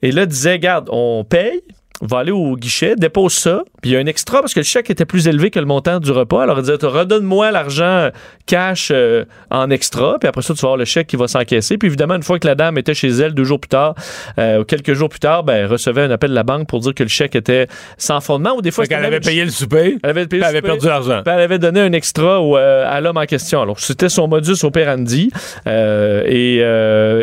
[0.01, 1.61] et là, disait, garde, on paye,
[2.05, 4.65] va aller au guichet, dépose ça, puis il y a un extra parce que le
[4.65, 6.43] chèque était plus élevé que le montant du repas.
[6.43, 8.09] Alors, il dit redonne-moi l'argent
[8.45, 11.77] cash euh, en extra, puis après ça, tu vas avoir le chèque qui va s'encaisser.
[11.77, 13.95] Puis évidemment, une fois que la dame était chez elle deux jours plus tard,
[14.37, 16.93] euh, quelques jours plus tard, ben, elle recevait un appel de la banque pour dire
[16.93, 18.55] que le chèque était sans fondement.
[18.55, 21.21] Ou des fois, qu'elle avait payé le souper, elle avait, payé elle avait perdu l'argent.
[21.25, 23.61] Elle avait donné un extra euh, à l'homme en question.
[23.61, 25.31] Alors, c'était son modus operandi.
[25.65, 26.61] et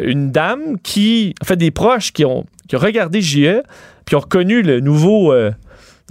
[0.05, 3.63] une dame qui, en fait, des proches qui ont, qui ont regardé JE,
[4.11, 5.33] puis ont reconnu le nouveau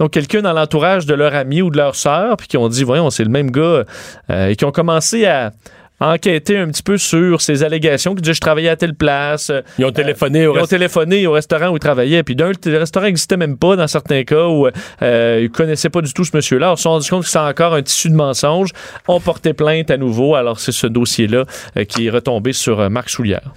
[0.00, 2.84] donc, quelqu'un dans l'entourage de leur ami ou de leur sœur, puis qui ont dit,
[2.84, 3.84] voyons, c'est le même gars,
[4.30, 5.52] euh, et qui ont commencé à
[6.00, 9.52] enquêter un petit peu sur ces allégations, qui disaient, je travaillais à telle place.
[9.78, 12.78] Ils ont téléphoné au Ils ont téléphoné au restaurant où ils travaillaient, puis d'un, le
[12.78, 14.66] restaurant n'existait même pas dans certains cas où
[15.02, 16.72] euh, ils connaissaient pas du tout ce monsieur-là.
[16.72, 18.70] Ils se sont rendus compte que c'est encore un tissu de mensonges.
[19.06, 20.34] On portait plainte à nouveau.
[20.34, 21.44] Alors, c'est ce dossier-là
[21.76, 23.52] euh, qui est retombé sur Marc Soulière.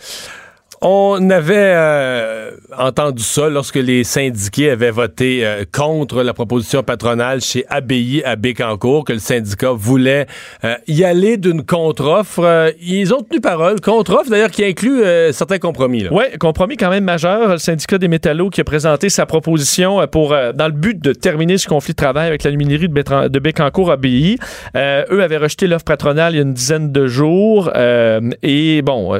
[0.85, 7.39] On avait euh, entendu ça lorsque les syndiqués avaient voté euh, contre la proposition patronale
[7.39, 10.25] chez ABI à Bécancourt, que le syndicat voulait
[10.65, 12.73] euh, y aller d'une contre-offre.
[12.81, 13.79] ils ont tenu parole.
[13.79, 16.05] Contre-offre, d'ailleurs, qui inclut certains compromis.
[16.11, 17.51] Oui, compromis quand même majeur.
[17.51, 21.57] Le syndicat des métallos qui a présenté sa proposition pour dans le but de terminer
[21.57, 24.37] ce conflit de travail avec la luminerie de, de Bécancourt ABI.
[24.75, 27.71] eux avaient rejeté l'offre patronale il y a une dizaine de jours.
[27.73, 29.17] et bon,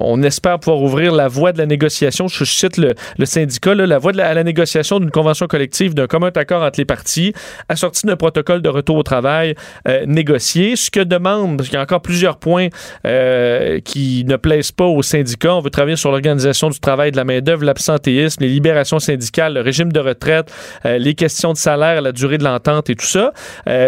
[0.00, 2.28] on espère pouvoir ouvrir la voie de la négociation.
[2.28, 6.06] Je cite le, syndicat, la voie de la, à la négociation d'une convention collective, d'un
[6.06, 7.32] commun accord entre les parties,
[7.68, 9.54] assorti d'un protocole de retour au travail
[9.88, 10.76] euh, négocié.
[10.76, 12.68] Ce que demande, parce qu'il y a encore plusieurs points
[13.06, 15.54] euh, qui ne plaisent pas aux syndicats.
[15.54, 19.60] On veut travailler sur l'organisation du travail, de la main-d'œuvre, l'absentéisme, les libérations syndicales, le
[19.60, 20.52] régime de retraite,
[20.86, 23.32] euh, les questions de salaire, la durée de l'entente et tout ça.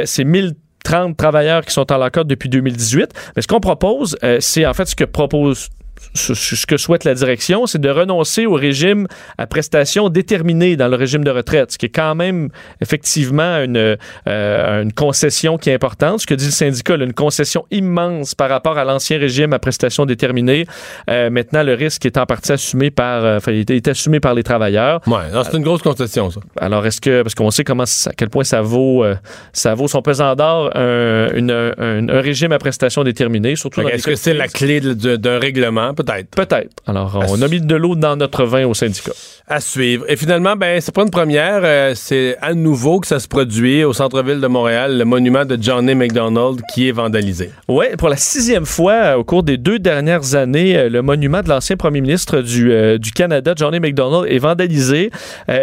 [0.04, 3.10] c'est 1030 travailleurs qui sont en l'accord depuis 2018.
[3.34, 5.68] Mais ce qu'on propose, c'est en fait ce que propose
[6.14, 9.06] ce, que souhaite la direction, c'est de renoncer au régime
[9.38, 12.48] à prestations déterminées dans le régime de retraite, ce qui est quand même
[12.80, 13.96] effectivement une,
[14.28, 16.20] euh, une concession qui est importante.
[16.20, 20.06] Ce que dit le syndicat, une concession immense par rapport à l'ancien régime à prestations
[20.06, 20.66] déterminées.
[21.10, 24.34] Euh, maintenant, le risque est en partie assumé par, euh, enfin, il est assumé par
[24.34, 25.00] les travailleurs.
[25.06, 26.40] Ouais, c'est une grosse concession, ça.
[26.58, 29.04] Alors, est-ce que, parce qu'on sait comment, à quel point ça vaut,
[29.52, 33.82] ça vaut son pesant d'or, un, un, régime à prestations déterminées, surtout.
[33.82, 35.85] Est-ce que c'est la clé d'un règlement?
[35.94, 36.30] Peut-être.
[36.30, 36.70] Peut-être.
[36.86, 39.12] Alors, on a mis de l'eau dans notre vin au syndicat.
[39.48, 40.04] À suivre.
[40.08, 41.60] Et finalement, ben, c'est pas une première.
[41.62, 45.56] Euh, c'est à nouveau que ça se produit au centre-ville de Montréal, le monument de
[45.60, 47.50] Johnny McDonald qui est vandalisé.
[47.68, 51.42] Oui, pour la sixième fois euh, au cours des deux dernières années, euh, le monument
[51.42, 55.10] de l'ancien premier ministre du, du Canada, Johnny McDonald, est vandalisé.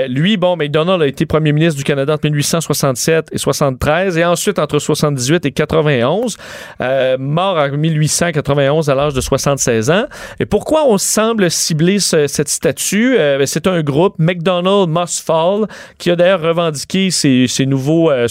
[0.07, 4.59] lui, bon, McDonald a été premier ministre du Canada entre 1867 et 73 et ensuite
[4.59, 6.37] entre 78 et 91.
[7.19, 10.05] mort en 1891 à l'âge de 76 ans.
[10.39, 13.17] Et pourquoi on semble cibler cette statue?
[13.17, 18.27] Ben, c'est un groupe, McDonald Must Fall, qui a d'ailleurs revendiqué ces, nouveaux euh,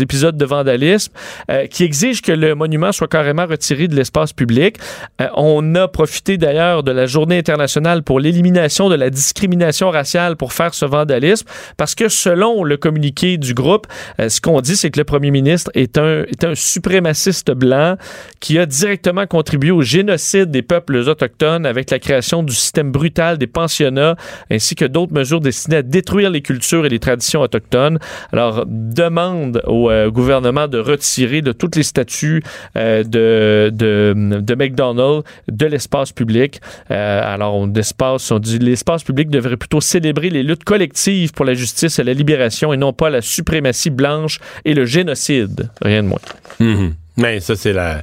[0.00, 1.12] épisodes de vandalisme,
[1.50, 4.76] euh, qui exige que le monument soit carrément retiré de l'espace public.
[5.20, 10.36] Euh, on a profité d'ailleurs de la journée internationale pour l'élimination de la discrimination raciale
[10.36, 13.86] pour faire ce vandalisme, parce que selon le communiqué du groupe,
[14.18, 17.96] ce qu'on dit, c'est que le premier ministre est un, est un suprémaciste blanc
[18.40, 20.73] qui a directement contribué au génocide des peuples
[21.08, 24.16] autochtones avec la création du système brutal des pensionnats
[24.50, 27.98] ainsi que d'autres mesures destinées à détruire les cultures et les traditions autochtones.
[28.32, 32.42] Alors, demande au euh, gouvernement de retirer de toutes les statues
[32.76, 36.60] euh, de, de, McDonald's de l'espace public.
[36.90, 41.54] Euh, alors, on, on dit l'espace public devrait plutôt célébrer les luttes collectives pour la
[41.54, 45.70] justice et la libération et non pas la suprématie blanche et le génocide.
[45.82, 46.18] Rien de moins.
[46.60, 46.92] Mm-hmm.
[47.16, 48.02] Mais ça, c'est la,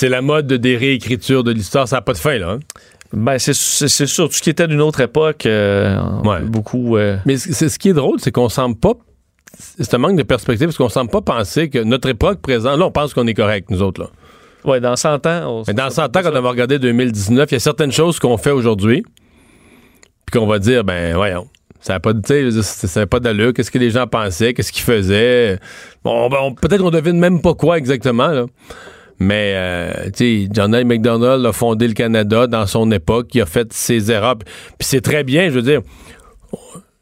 [0.00, 1.86] c'est la mode des réécritures de l'histoire.
[1.86, 2.52] Ça n'a pas de fin, là.
[2.52, 2.58] Hein?
[3.12, 4.28] Ben, c'est sûr.
[4.28, 6.00] Tout ce qui était d'une autre époque, euh,
[6.44, 6.96] beaucoup.
[6.96, 8.94] Euh, Mais c'est ce qui est drôle, c'est qu'on semble pas.
[9.58, 12.78] C'est un manque de perspective parce qu'on semble pas penser que notre époque présente.
[12.78, 14.08] Là, on pense qu'on est correct, nous autres, là.
[14.64, 15.64] Oui, dans 100 ans.
[15.68, 18.38] Mais dans 100 ans, quand on va regarder 2019, il y a certaines choses qu'on
[18.38, 19.02] fait aujourd'hui,
[20.24, 21.46] puis qu'on va dire, ben, voyons.
[21.80, 22.12] Ça n'a pas,
[22.62, 23.52] ça pas d'allure.
[23.52, 24.54] Qu'est-ce que les gens pensaient?
[24.54, 25.58] Qu'est-ce qu'ils faisaient?
[26.04, 28.46] Bon, ben, peut-être qu'on devine même pas quoi exactement, là.
[29.20, 30.82] Mais, euh, tu sais, John A.
[30.82, 34.38] McDonald a fondé le Canada dans son époque, il a fait ses erreurs.
[34.38, 34.48] Puis
[34.80, 35.82] c'est très bien, je veux dire,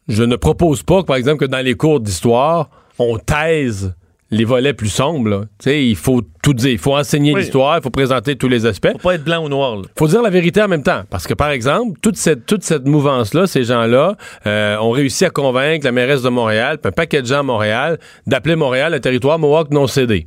[0.09, 3.95] je ne propose pas, par exemple, que dans les cours d'histoire, on taise
[4.31, 5.43] les volets plus sombres.
[5.59, 6.73] Tu sais, il faut tout dire.
[6.73, 8.91] Il faut enseigner l'histoire, il faut présenter tous les aspects.
[8.93, 9.79] faut pas être blanc ou noir.
[9.83, 11.03] Il faut dire la vérité en même temps.
[11.09, 15.31] Parce que, par exemple, toute cette, toute cette mouvance-là, ces gens-là, euh, ont réussi à
[15.31, 19.01] convaincre la mairesse de Montréal, puis un paquet de gens à Montréal, d'appeler Montréal un
[19.01, 20.27] territoire Mohawk non cédé.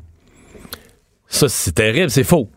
[1.31, 2.49] Ça, c'est terrible, c'est faux.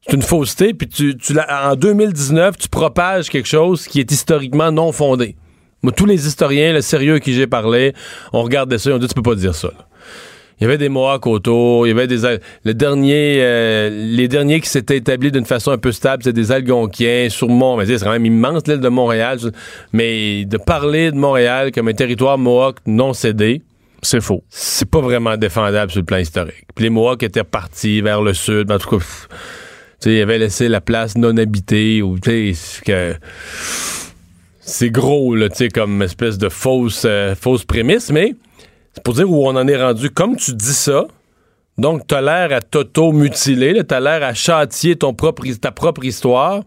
[0.00, 4.72] C'est une fausseté, puis tu, tu en 2019, tu propages quelque chose qui est historiquement
[4.72, 5.36] non fondé.
[5.82, 7.92] Moi, tous les historiens, le sérieux qui j'ai parlé,
[8.32, 9.70] on regardait ça et on dit, tu peux pas dire ça.
[10.58, 14.62] Il y avait des Mohawks autour, il y avait des le dernier euh, les derniers
[14.62, 18.02] qui s'étaient établis d'une façon un peu stable, c'est des Algonquiens sur Mont, mais c'est
[18.02, 19.38] quand même immense l'île de Montréal,
[19.92, 23.60] mais de parler de Montréal comme un territoire Mohawk non cédé,
[24.06, 24.44] C'est faux.
[24.50, 26.64] c'est pas vraiment défendable sur le plan historique.
[26.76, 29.04] Puis les Mohawks étaient repartis vers le sud, en tout cas,
[30.04, 32.16] ils avaient laissé la place non habitée ou
[34.60, 38.36] c'est gros là, tu sais comme espèce de fausse euh, fausse prémisse, mais
[38.94, 40.08] c'est pour dire où on en est rendu.
[40.10, 41.08] Comme tu dis ça,
[41.76, 46.62] donc t'as l'air à t'auto-mutiler, t'as l'air à châtier ton propre, ta propre histoire.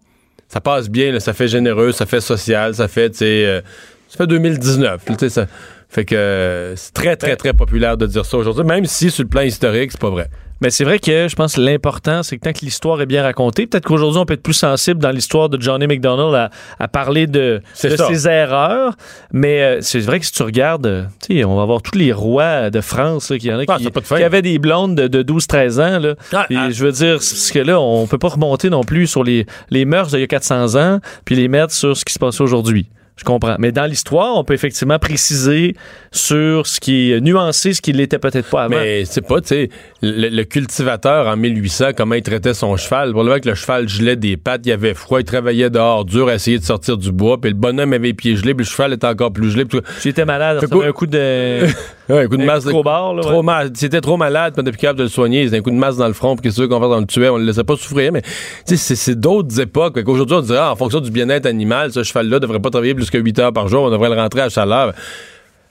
[0.49, 3.61] Ça passe bien, ça fait généreux, ça fait social, ça fait, tu sais, euh,
[4.09, 5.07] ça fait 2019.
[5.07, 5.47] là, tu sais, ça
[5.89, 9.23] fait que euh, c'est très, très, très populaire de dire ça aujourd'hui, même si sur
[9.23, 10.29] le plan historique, c'est pas vrai.
[10.61, 13.23] Mais c'est vrai que je pense que l'important, c'est que tant que l'histoire est bien
[13.23, 16.49] racontée, peut-être qu'aujourd'hui, on peut être plus sensible dans l'histoire de Johnny McDonald à,
[16.79, 18.95] à parler de, ses erreurs.
[19.31, 21.97] Mais euh, c'est vrai que si tu regardes, euh, tu sais, on va avoir tous
[21.97, 24.59] les rois de France, là, qui, y en a Ah, qui, pas de avaient des
[24.59, 25.99] blondes de, de 12-13 ans.
[25.99, 26.15] Là.
[26.33, 26.69] Ah, ah.
[26.69, 29.85] je veux dire, parce que là, on peut pas remonter non plus sur les, les
[29.85, 32.89] mœurs d'il y a 400 ans, puis les mettre sur ce qui se passait aujourd'hui.
[33.19, 33.57] Je comprends.
[33.59, 35.75] Mais dans l'histoire, on peut effectivement préciser
[36.09, 38.77] sur ce qui est nuancé, ce qui l'était peut-être pas avant.
[38.77, 39.69] Mais c'est pas, tu sais,
[40.01, 43.11] le, le cultivateur en 1800, comment il traitait son cheval.
[43.11, 46.35] Probablement que le cheval gelait des pattes, il avait froid, il travaillait dehors dur à
[46.35, 48.93] essayer de sortir du bois, puis le bonhomme avait les pieds gelés, puis le cheval
[48.93, 49.65] était encore plus gelé.
[50.01, 51.67] J'étais malade, ça un coup de...
[52.09, 52.63] Ouais, un coup de masse.
[52.65, 53.43] de crowbar, là, trop ouais.
[53.43, 53.71] mal.
[53.75, 55.45] C'était trop malade, puis on était plus capable de le soigner.
[55.45, 57.29] C'était un coup de masse dans le front, puis qu'est-ce qu'on fait, on le tuait,
[57.29, 58.11] on le laissait pas souffrir.
[58.11, 58.29] Mais, tu
[58.65, 59.93] sais, c'est- c'est d'autres époques.
[59.95, 62.95] Fait qu'aujourd'hui, on dirait, ah, en fonction du bien-être animal, ce cheval-là devrait pas travailler
[62.95, 64.93] plus que 8 heures par jour, on devrait le rentrer à chaleur.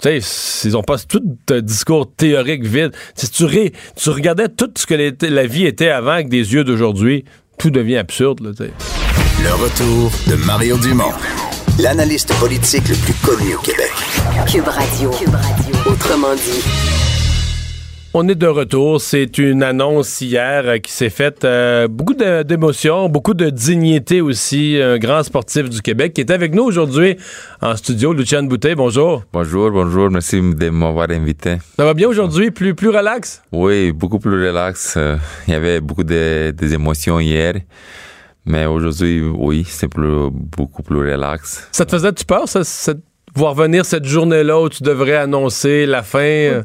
[0.01, 1.21] Tu sais, ils ont pas tout
[1.51, 2.93] un discours théorique vide.
[3.17, 4.95] Si tu, ré- tu regardais tout ce que
[5.27, 7.25] la vie était avant avec des yeux d'aujourd'hui,
[7.59, 8.71] tout devient absurde, là, tu sais.
[9.43, 11.11] Le retour de Mario Dumont,
[11.79, 13.93] l'analyste politique le plus connu au Québec.
[14.51, 15.11] Cube Radio.
[15.11, 15.75] Cube Radio.
[15.91, 16.65] Autrement dit.
[18.15, 19.01] On est de retour.
[19.01, 21.45] C'est une annonce hier euh, qui s'est faite.
[21.45, 24.79] euh, beaucoup de- d'émotions, beaucoup de dignité aussi.
[24.83, 27.17] Un grand sportif du Québec qui est avec nous aujourd'hui
[27.61, 28.13] en studio.
[28.13, 29.23] Luciane Boutet, bonjour.
[29.33, 31.59] Bonjour, bonjour, merci de m'avoir invité.
[31.77, 32.51] Ça va bien aujourd'hui?
[32.51, 33.43] Plus, plus relax?
[33.53, 34.95] Oui, beaucoup plus relax.
[34.97, 37.55] euh, Il y avait beaucoup de, des émotions hier,
[38.47, 41.69] mais aujourd'hui, oui, c'est plus, beaucoup plus relax.
[41.73, 43.03] Ça te faisait-tu peur, ça, cette-
[43.35, 46.19] voir venir cette journée-là où tu devrais annoncer la fin?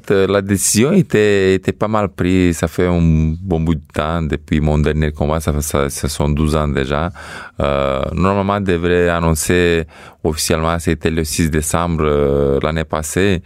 [0.10, 0.28] euh?
[0.28, 2.58] La décision était, était pas mal prise.
[2.58, 5.40] Ça fait un bon bout de temps depuis mon dernier combat.
[5.40, 7.12] Ça fait ça, ce sont 12 ans déjà.
[7.60, 9.84] Euh, normalement, je devrais annoncer
[10.24, 13.44] officiellement, c'était le 6 décembre euh, l'année passée.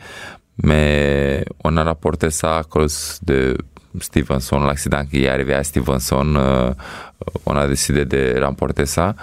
[0.64, 3.58] Mais on a rapporté ça à cause de
[4.00, 6.36] Stevenson, l'accident qui est arrivé à Stevenson.
[6.36, 6.72] euh,
[7.46, 9.16] on a décidé de remporter ça.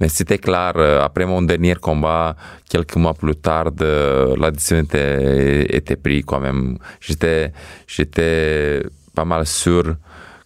[0.00, 2.34] Mais c'était clair, euh, après mon dernier combat,
[2.68, 6.78] quelques mois plus tard, la décision était, prise quand même.
[7.00, 7.52] J'étais,
[7.86, 8.82] j'étais
[9.14, 9.96] pas mal sûr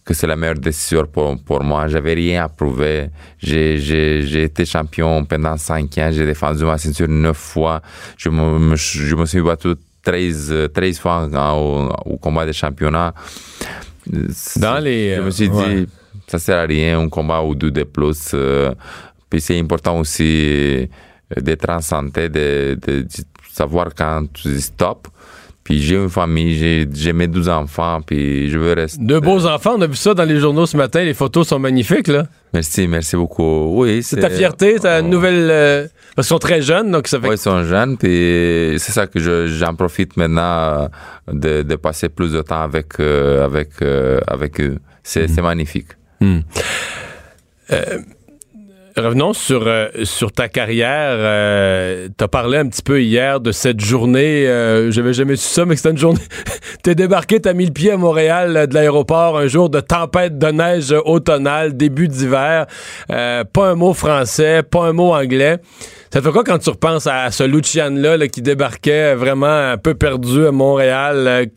[0.03, 1.87] que c'est la meilleure décision pour, pour moi.
[1.87, 3.09] J'avais rien à prouver.
[3.39, 6.09] J'ai, été champion pendant cinq ans.
[6.11, 7.81] J'ai défendu ma ceinture neuf fois.
[8.17, 9.75] Je me- je me suis battu
[10.11, 13.13] 13, euh, 13 fois en- au, au combat des championnats.
[14.55, 15.75] Dans les, Je me suis ouais.
[15.85, 15.87] dit,
[16.27, 18.33] ça sert à rien, un combat ou deux de plus.
[19.29, 20.89] puis c'est important aussi
[21.35, 23.07] d'être en santé, de, de- de
[23.51, 25.07] savoir quand tu dis stop.
[25.67, 29.03] Puis j'ai une famille, j'ai, mes 12 enfants, puis je veux rester.
[29.03, 31.03] Deux beaux enfants, on a vu ça dans les journaux ce matin.
[31.03, 32.25] Les photos sont magnifiques, là.
[32.53, 33.81] Merci, merci beaucoup.
[33.81, 35.49] Oui, C'est ta fierté, ta nouvelle.
[35.51, 37.27] euh, parce qu'ils sont très jeunes, donc ça fait.
[37.27, 40.87] Oui, ils sont jeunes, puis c'est ça que je, j'en profite maintenant euh,
[41.33, 44.77] de, de passer plus de temps avec, euh, avec, euh, avec eux.
[45.03, 45.89] C'est, c'est magnifique.
[48.97, 51.11] Revenons sur, euh, sur ta carrière.
[51.11, 54.47] Euh, T'as parlé un petit peu hier de cette journée.
[54.47, 56.19] Euh, J'avais jamais su ça, mais c'était une journée.
[56.83, 60.39] T'es débarqué, t'as mis le pied à Montréal euh, de l'aéroport un jour de tempête
[60.39, 62.65] de neige automnale, début d'hiver.
[63.11, 65.57] Euh, pas un mot français, pas un mot anglais.
[66.11, 69.77] Ça te fait quoi quand tu repenses à ce Lucian-là là, qui débarquait vraiment un
[69.77, 71.49] peu perdu à Montréal?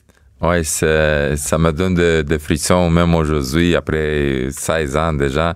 [0.42, 5.54] Oui, ça me donne des de frissons, même aujourd'hui, après 16 ans déjà.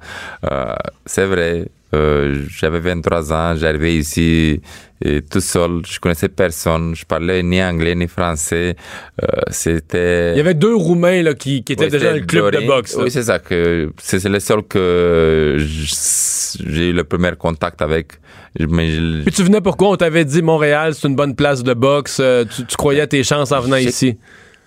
[0.51, 0.75] Euh,
[1.07, 4.61] c'est vrai, euh, j'avais 23 ans, j'arrivais ici
[5.03, 8.77] et tout seul, je connaissais personne, je parlais ni anglais ni français.
[9.23, 10.33] Euh, c'était...
[10.33, 12.97] Il y avait deux Roumains là, qui, qui étaient déjà dans le club de boxe.
[12.97, 13.05] là.
[13.05, 13.39] Oui, c'est ça.
[13.39, 18.13] que C'est le seul que j'ai eu le premier contact avec.
[18.59, 19.89] Mais je- Puis tu venais pourquoi?
[19.91, 22.19] On t'avait dit Montréal, c'est une bonne place de boxe.
[22.21, 24.17] euh, tu, tu croyais à tes chances en venant ici.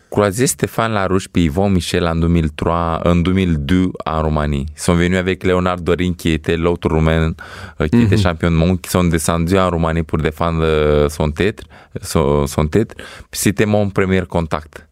[0.10, 4.66] Croisé Stéphane Larouche puis Yvon Michel en 2003, en 2002 en Roumanie.
[4.76, 7.34] Ils sont venus avec Léonard Dorin qui était l'autre Roumain
[7.82, 11.30] euh, qui était champion du monde, qui sont descendus en Roumanie pour défendre euh, son
[11.32, 11.64] titre,
[12.02, 12.96] son, son titre.
[13.30, 14.86] Puis c'était mon premier contact.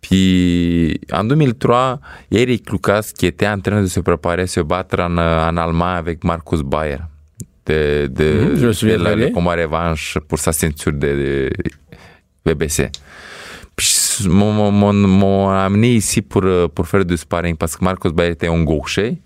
[0.00, 1.98] Puis en 2003,
[2.30, 5.96] Eric Lucas qui était en train de se préparer se battre en, euh, en Allemagne
[5.98, 6.98] avec Marcus Bayer
[7.66, 11.50] de, de, Mhm, je de la- le combat revanche pour sa ceinture de, de
[12.44, 12.90] BBC.
[14.22, 18.62] M'ont- amené ici pour, euh, pour faire du sparring parce que Marcos Bayer était un
[18.62, 19.18] gaucher.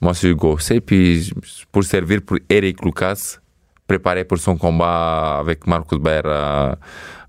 [0.00, 0.80] Moi, je suis gaucher.
[0.80, 1.32] Puis
[1.72, 3.38] pour servir pour Eric Lucas,
[3.86, 6.74] préparé pour son combat avec Marcus Bayer euh,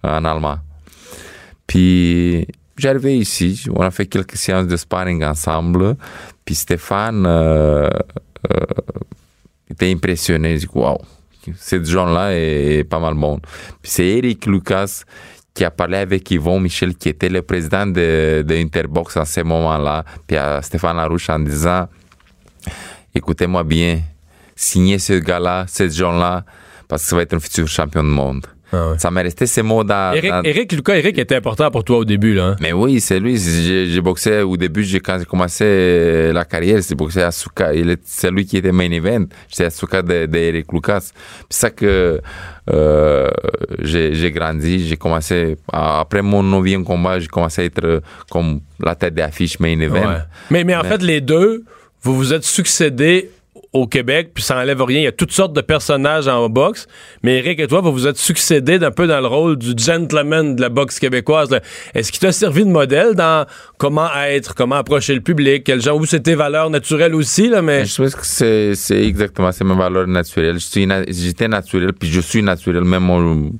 [0.03, 0.59] en Allemagne.
[1.67, 5.95] Puis j'arrivais ici, on a fait quelques séances de sparring ensemble.
[6.43, 7.89] Puis Stéphane euh,
[9.69, 10.53] était impressionné.
[10.53, 10.97] Il dit Waouh,
[11.57, 13.39] cette genre-là est pas mal bon.
[13.81, 15.03] Puis c'est Eric Lucas
[15.55, 19.39] qui a parlé avec Yvon Michel, qui était le président de, de Interbox en ce
[19.39, 21.87] moment-là, puis à Stéphane Larouche en disant
[23.15, 24.01] Écoutez-moi bien,
[24.53, 26.43] signez ce gars-là, cette genre-là,
[26.89, 28.45] parce que ça va être un futur champion du monde.
[28.75, 28.99] Ah ouais.
[28.99, 30.13] Ça m'est resté ces mots dans.
[30.13, 32.43] Eric, dans- Eric Lucas, Eric était important pour toi au début, là.
[32.47, 32.55] hein?
[32.59, 33.37] mais oui, c'est lui.
[33.37, 37.73] J'ai boxé au début, j'ai- quand j'ai commencé la carrière, j'ai boxé à Suka.
[37.73, 39.25] Il est- C'est lui qui était main event.
[39.49, 41.11] J'étais à Suka de, de Eric Lucas.
[41.49, 42.19] C'est ça que
[42.69, 43.29] euh,
[43.81, 44.87] j'ai grandi.
[44.87, 49.79] J'ai commencé, après mon neuvième combat, j'ai commencé à être comme la tête d'affiche main
[49.79, 50.07] event.
[50.09, 50.17] Ouais.
[50.49, 51.63] Mais, mais en Mais- fait, les deux,
[52.01, 53.29] vous vous êtes succédés
[53.75, 54.99] au Québec, puis ça enlève rien.
[54.99, 56.87] Il y a toutes sortes de personnages en boxe.
[57.23, 60.55] Mais Eric et toi, vous vous êtes succédés d'un peu dans le rôle du gentleman
[60.55, 61.49] de la boxe québécoise.
[61.93, 63.45] Est-ce qu'il t'a servi de modèle dans
[63.77, 67.85] comment être, comment approcher le public, genre, où c'est tes valeurs naturelles aussi, là, mais.
[67.85, 70.57] Je pense que c'est, exactement, c'est mes valeurs naturelles.
[70.59, 73.51] J'étais naturel, puis je suis naturel, même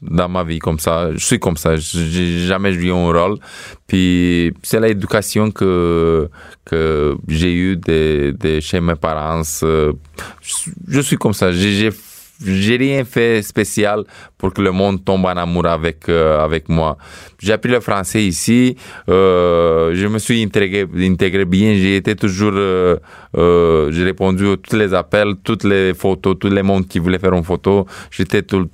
[0.00, 1.10] dans ma vie comme ça.
[1.14, 1.76] Je suis comme ça.
[1.76, 3.38] J'ai jamais joué un rôle.
[3.86, 6.28] Puis c'est l'éducation que,
[6.64, 7.80] que j'ai eue
[8.60, 9.42] chez mes parents.
[9.62, 9.92] Euh,
[10.42, 11.52] Je, je suis comme ça.
[11.52, 11.90] J'ai,
[12.44, 14.04] j'ai, rien fait spécial
[14.36, 16.96] pour que le monde tombe en amour avec, euh, avec moi.
[17.40, 18.76] J'ai appris le français ici.
[19.08, 21.74] Euh, je me suis intégré, intégré bien.
[21.74, 22.96] J'ai toujours, euh,
[23.90, 27.32] j'ai répondu à tous les appels, toutes les photos, tous les mondes qui voulaient faire
[27.34, 27.86] une photo.
[28.10, 28.66] J'étais toujours,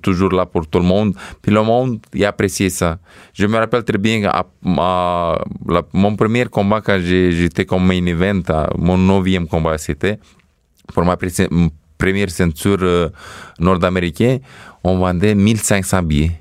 [0.00, 1.14] toujours là pour tout le monde.
[1.42, 2.98] Puis le monde, il a apprécié ça.
[3.34, 4.46] Je me rappelle très bien, à,
[5.92, 10.18] mon premier combat quand j'étais comme main event, à- mon neuvième combat c'était,
[10.94, 11.16] pour ma
[11.98, 13.08] première ceinture euh,
[13.58, 14.40] nord-américaine,
[14.84, 16.32] on vendait 1500 billets.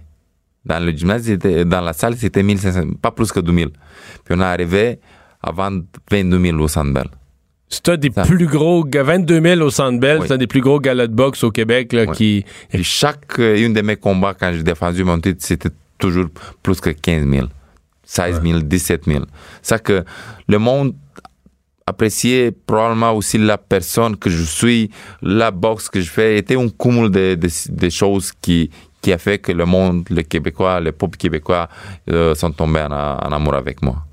[0.65, 1.29] Dans le gymnase,
[1.65, 3.69] dans la salle, c'était 1500, pas plus que 2000.
[4.23, 4.99] Puis on est arrivé
[5.41, 7.07] à vendre 22 000 au Sandbell.
[7.69, 8.23] C'était des Ça.
[8.23, 10.23] plus gros, ga- 22 000 au Centre Bell, Oui.
[10.23, 12.15] c'était des plus gros galas de boxe au Québec, là, Oui.
[12.15, 12.45] qui.
[12.71, 16.27] Et chaque euh, une de mes combats, quand j'ai défendu mon titre, c'était toujours
[16.63, 17.47] plus que 15 000,
[18.03, 19.25] 16 000, 17 000.
[19.61, 20.05] Ça que
[20.47, 20.95] le monde
[21.87, 26.67] appréciait probablement aussi la personne que je suis, la boxe que je fais, était un
[26.69, 28.69] cumul de, de, de choses qui,
[29.01, 31.69] qui a fait que le monde, le Québécois, le peuple québécois
[32.09, 34.06] euh, sont tombés en, en amour avec moi.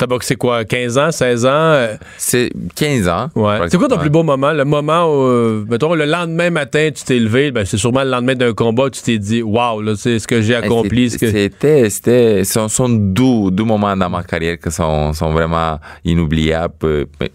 [0.00, 1.88] T'as boxé quoi, 15 ans, 16 ans?
[2.16, 3.28] C'est 15 ans.
[3.34, 3.58] Ouais.
[3.68, 4.50] C'est quoi ton plus beau moment?
[4.50, 8.34] Le moment où, mettons, le lendemain matin, tu t'es levé, ben, c'est sûrement le lendemain
[8.34, 11.10] d'un combat, tu t'es dit, waouh, là, c'est ce que j'ai accompli.
[11.10, 16.72] C'était, c'était, ce sont deux, deux moments dans ma carrière qui sont, sont vraiment inoubliables.
[16.84, 17.30] euh, mais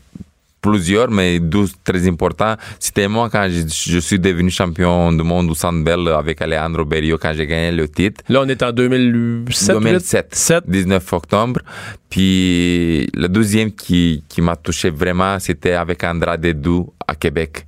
[0.65, 2.56] Plusieurs, mais deux très importants.
[2.80, 7.17] C'était moi quand je, je suis devenu champion du monde au Sandbell avec Alejandro Berrio
[7.19, 8.23] quand j'ai gagné le titre.
[8.30, 9.75] Là, on est en 2007.
[9.78, 10.63] 2007, 7.
[10.67, 11.62] 19 octobre.
[12.10, 17.65] Puis le deuxième qui, qui m'a touché vraiment, c'était avec Andrade Dou à Québec.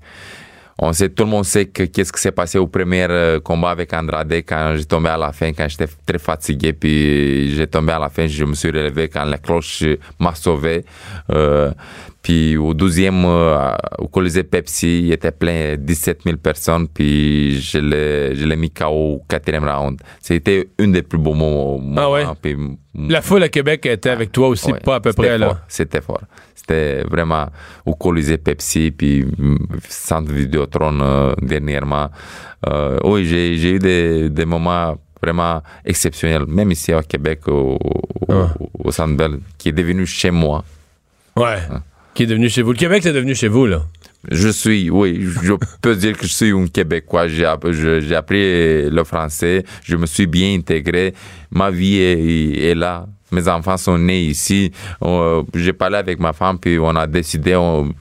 [0.79, 3.71] On sait, tout le monde sait que qu'est-ce qui s'est passé au premier euh, combat
[3.71, 7.93] avec Andrade quand j'ai tombé à la fin, quand j'étais très fatigué, puis j'ai tombé
[7.93, 9.83] à la fin, je me suis relevé quand la cloche
[10.19, 10.86] m'a sauvé.
[11.31, 11.71] Euh,
[12.21, 17.77] puis au douzième, euh, au Colisée Pepsi, il était plein, 17 000 personnes, puis je
[17.77, 19.99] l'ai, je l'ai mis KO au quatrième round.
[20.19, 21.80] C'était une des plus beaux moments.
[21.97, 22.25] Ah ouais?
[22.41, 22.58] puis-
[23.08, 25.62] La foule à Québec était avec toi aussi, Ouais, pas à peu près, fort, là.
[25.67, 26.21] C'était fort.
[26.56, 27.45] C'était vraiment
[27.86, 29.25] au Colisée Pepsi, puis
[29.88, 32.10] Centre Vidéotron euh, dernièrement.
[32.67, 37.77] Euh, oui, j'ai, j'ai eu des, des moments vraiment exceptionnels, même ici au Québec, au,
[37.77, 38.53] au, Ah.
[38.84, 40.63] au Centre Bell, qui est devenu chez moi.
[41.38, 41.60] Ouais.
[42.17, 42.71] Qui est devenu chez vous.
[42.71, 43.84] Le Québec, c'est devenu chez vous, là.
[44.32, 45.53] Je suis, oui, je
[45.84, 47.27] peux dire que je suis un Québécois.
[47.27, 51.13] J'ai, appris le français, je me suis bien intégré.
[51.51, 53.06] Ma vie est, est là.
[53.32, 54.71] mes enfants sont nés ici.
[55.03, 57.93] Euh, j'ai parlé avec ma femme, puis on a décidé, on,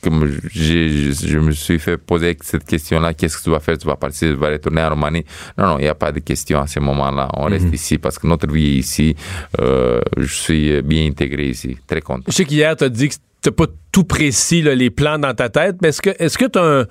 [0.00, 3.76] comme j'ai- je me suis fait poser cette question-là, qu'est-ce que tu vas faire?
[3.76, 5.26] Tu vas partir, tu vas retourner en Roumanie?
[5.58, 7.28] Non, non, il n'y a pas de question à ce moment-là.
[7.36, 9.14] On reste ici parce que notre vie est ici.
[9.60, 12.24] Euh, je suis bien intégré ici, très content.
[12.28, 15.48] Je sais qu'hier, tu as dit que tu pas tout précis, les plans dans ta
[15.48, 16.86] tête, mais est-ce que est-ce que tu as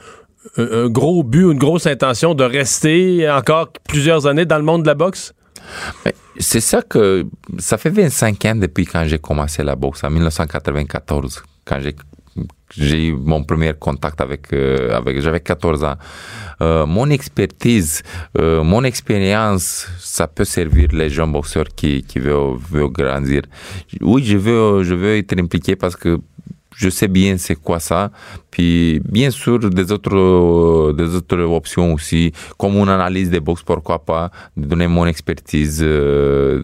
[0.57, 4.87] un, gros but, une grosse intention de rester encore plusieurs années dans le monde de
[4.87, 5.33] la boxe?
[6.05, 7.25] Mais C'est ça que
[7.59, 11.79] ça fait 25 ans depuis quand j'ai commencé la boxe, en 1994, quand
[12.75, 15.95] j'ai eu mon premier contact avec euh, j'avais 14 ans.
[16.61, 18.01] Euh, mon expertise,
[18.37, 22.57] euh, mon expérience, ça peut servir les jeunes boxeurs qui veulent
[22.91, 23.41] grandir.
[23.99, 26.19] Oui, je veux je veux être impliqué parce que
[26.81, 28.11] je sais bien c'est quoi ça.
[28.49, 33.99] Puis bien sûr des autres des autres options aussi, comme une analyse des box, pourquoi
[33.99, 35.79] pas, de donner mon expertise.
[35.81, 36.63] euh,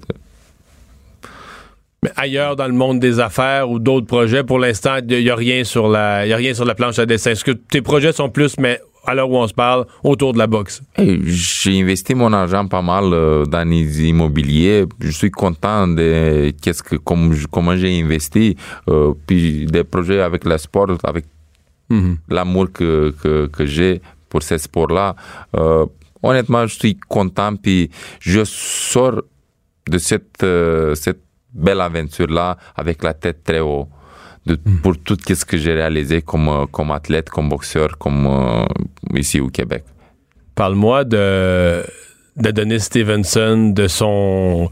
[2.04, 5.36] Mais ailleurs dans le monde des affaires ou d'autres projets, pour l'instant, il n'y a,
[5.36, 7.32] rien sur la a rien sur la planche à dessin.
[7.32, 10.38] Est-ce que tes projets sont plus, mais à l'heure où on se parle, autour de
[10.38, 10.82] la boxe?
[10.96, 14.86] Hey, j'ai investi mon argent pas mal euh, dans les immobiliers.
[15.00, 18.58] Je suis content de qu'est-ce que comme comment j'ai investi.
[18.90, 21.26] Euh, puis des projets avec le sport, avec
[22.28, 25.16] l'amour que, que, que j'ai pour ce sport-là.
[25.56, 25.86] Euh,
[26.22, 27.56] honnêtement, je suis content.
[27.56, 27.90] Puis
[28.20, 29.22] je sors
[29.90, 30.46] de cette
[30.96, 31.22] cette
[31.54, 33.88] belle aventure-là avec la tête très haut.
[34.48, 38.66] De, Pour tout ce que j'ai réalisé comme, euh, comme athlète, comme boxeur, comme euh,
[39.14, 39.84] ici au Québec.
[40.56, 41.84] Parle-moi de
[42.38, 44.70] d'Adonis Stevenson, de son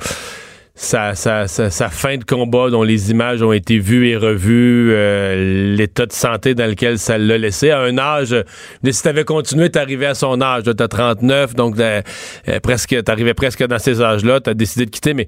[0.78, 4.91] sa, sa, sa, sa fin de combat dont les images ont été vues et revues,
[4.91, 8.36] euh, l'état de santé dans lequel ça l'a laissé, à un âge,
[8.84, 12.01] mais si t'avais continué, t'arrivais à son âge, t'as 39, donc euh,
[12.49, 15.28] euh, presque, t'arrivais presque dans ces âges-là, t'as décidé de quitter, mais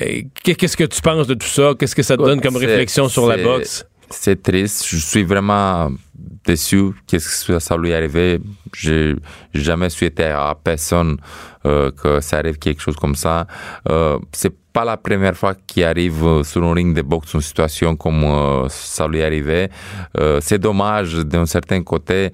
[0.00, 1.72] euh, qu'est-ce que tu penses de tout ça?
[1.78, 3.84] Qu'est-ce que ça te donne comme réflexion sur la boxe?
[4.20, 4.86] C'est triste.
[4.86, 5.90] Je suis vraiment
[6.46, 6.92] déçu.
[7.06, 8.40] Qu'est-ce que ça lui est arrivé?
[8.72, 9.16] J'ai
[9.52, 11.18] jamais souhaité à personne
[11.66, 13.46] euh, que ça arrive quelque chose comme ça.
[13.90, 17.40] Euh, c'est pas la première fois qu'il arrive euh, sur un ring de boxe une
[17.40, 19.68] situation comme euh, ça lui est arrivé.
[20.40, 22.30] C'est dommage d'un certain côté,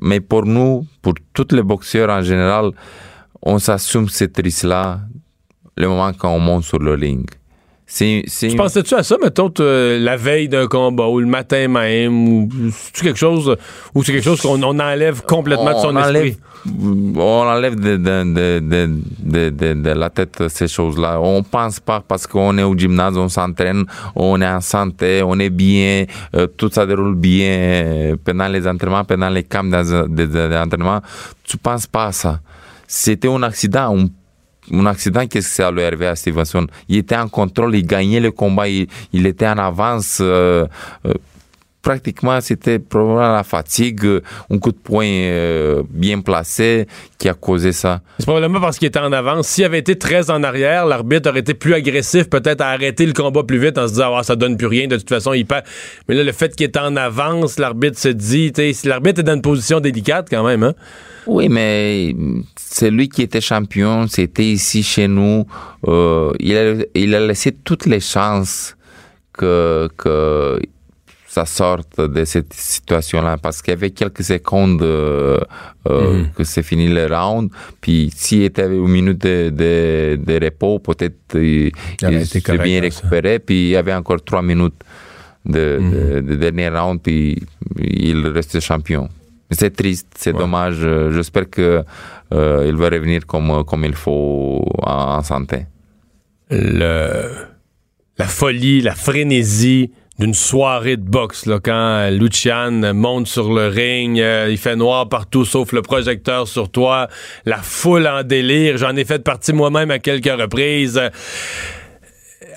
[0.00, 2.70] mais pour nous, pour tous les boxeurs en général,
[3.40, 5.00] on s'assume cette risque-là
[5.76, 7.26] le moment quand on monte sur le ring.
[7.94, 11.68] C'est, c'est Tu pensais-tu à ça, mettons, euh, la veille d'un combat ou le matin
[11.68, 12.48] même, ou
[12.94, 13.54] c'est quelque chose,
[13.94, 16.40] ou c'est quelque chose qu'on on enlève complètement de son on enlève, esprit?
[17.16, 21.20] on enlève de, la tête ces choses-là.
[21.20, 23.84] On pense pas parce qu'on est au gymnase, on s'entraîne,
[24.16, 28.66] on est en santé, on est bien, euh, tout ça déroule bien euh, pendant les
[28.66, 31.02] entraînements, pendant les camps d'en- de- de- d'entraînement.
[31.44, 32.40] Tu penses pas à ça.
[32.86, 34.06] C'était un accident, un
[34.72, 37.86] un accident, qu'est-ce que ça lui est arrivé à Stevenson Il était en contrôle, il
[37.86, 40.18] gagnait le combat, il, était en avance.
[40.20, 40.66] euh,
[41.06, 41.14] euh,
[41.82, 44.06] pratiquement, c'était probablement la fatigue,
[44.50, 46.86] un coup de poing euh, bien placé
[47.18, 48.00] qui a causé ça.
[48.18, 49.48] C'est probablement parce qu'il était en avance.
[49.48, 53.12] S'il avait été très en arrière, l'arbitre aurait été plus agressif, peut-être à arrêter le
[53.12, 55.44] combat plus vite en se disant, ah, ça donne plus rien, de toute façon, il
[55.44, 55.64] perd.
[56.08, 58.52] Mais là, le fait qu'il est en avance, l'arbitre se dit,
[58.84, 60.74] l'arbitre est dans une position délicate quand même, hein?
[61.26, 62.14] Oui, mais
[62.56, 65.46] c'est lui qui était champion, c'était ici chez nous.
[65.86, 68.76] Euh, il, a, il a laissé toutes les chances
[69.32, 70.60] que, que
[71.28, 75.38] ça sorte de cette situation-là parce qu'il y avait quelques secondes euh,
[75.88, 77.50] euh, que c'est fini le round.
[77.80, 81.70] Puis s'il était une minute de, de, de repos, peut-être il,
[82.02, 82.82] Il s'est bien ça.
[82.82, 83.38] récupéré.
[83.38, 84.74] Puis il y avait encore trois minutes
[85.46, 87.42] de, de, de dernier round, puis
[87.80, 89.08] il restait champion.
[89.52, 90.78] C'est triste, c'est dommage.
[90.82, 91.84] Euh, J'espère que
[92.32, 95.66] euh, il va revenir comme, comme il faut en, en santé.
[96.50, 97.30] le,
[98.18, 104.20] la folie, la frénésie d'une soirée de boxe, là, quand Lucian monte sur le ring,
[104.20, 107.08] euh, il fait noir partout sauf le projecteur sur toi,
[107.46, 110.98] la foule en délire, j'en ai fait partie moi-même à quelques reprises.
[110.98, 111.08] Euh,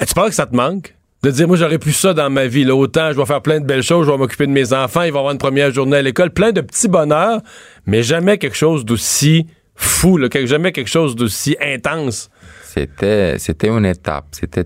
[0.05, 0.93] tu penses que ça te manque?
[1.25, 2.65] De dire, moi, j'aurais pu ça dans ma vie.
[2.65, 5.01] Là, autant, je vais faire plein de belles choses, je vais m'occuper de mes enfants,
[5.01, 7.41] ils vont avoir une première journée à l'école, plein de petits bonheurs,
[7.87, 12.29] mais jamais quelque chose d'aussi fou, jamais quelque chose d'aussi intense.
[12.63, 14.65] C'était, c'était une étape, c'était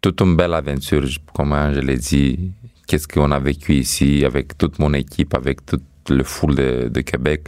[0.00, 2.50] toute une belle aventure, je- comme je l'ai dit.
[2.88, 7.00] Qu'est-ce qu'on a vécu ici avec toute mon équipe, avec toute le foule de, de
[7.00, 7.46] Québec.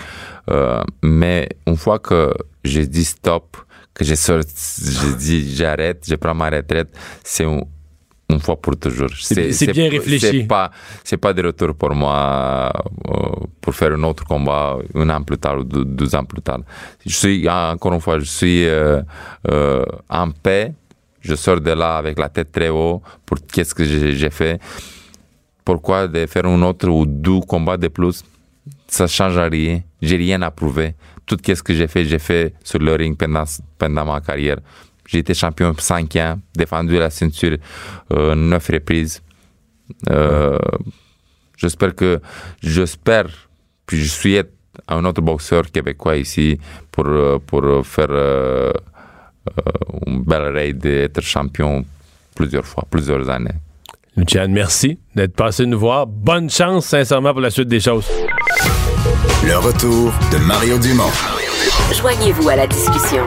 [0.49, 3.57] Euh, mais une fois que j'ai dit stop,
[3.95, 4.53] que j'ai sorti,
[5.01, 6.89] j'ai dit j'arrête, je prends ma retraite,
[7.23, 7.63] c'est un-
[8.31, 9.11] une fois pour toujours.
[9.21, 10.27] C'est- bien réfléchi.
[10.41, 10.71] C'est pas,
[11.21, 12.73] pas de retour pour moi
[13.09, 13.13] euh,
[13.61, 16.61] pour faire un autre combat un an plus tard ou deux, deux ans plus tard.
[17.07, 19.03] Je suis, encore une fois, je suis euh,
[19.51, 20.73] euh, en paix.
[21.21, 24.59] je sors de là avec la tête très haut pour qu'est-ce que j'ai fait.
[25.65, 28.23] Pourquoi de faire un autre ou deux combats de plus?
[28.87, 29.81] Ça change rien.
[30.03, 30.95] J'ai rien à prouver.
[31.27, 33.45] Tout ce que j'ai fait, j'ai fait sur le ring pendant,
[33.79, 34.59] pendant ma carrière.
[35.07, 37.57] J'ai été champion 5 ans, défendu la ceinture
[38.13, 39.23] euh, 9 reprises.
[40.11, 40.59] Euh,
[41.57, 42.21] J'espère que,
[42.63, 43.27] j'espère,
[43.87, 44.43] puis je
[44.87, 46.59] à un autre boxeur québécois ici
[46.91, 48.73] pour, euh, pour faire euh,
[50.07, 51.85] une belle raid d'être champion
[52.35, 53.55] plusieurs fois, plusieurs années.
[54.17, 56.07] Luciane, merci d'être passé nous voir.
[56.07, 58.07] Bonne chance, sincèrement, pour la suite des choses.
[59.45, 61.11] Le retour de Mario Dumont.
[61.93, 63.27] Joignez-vous à la discussion.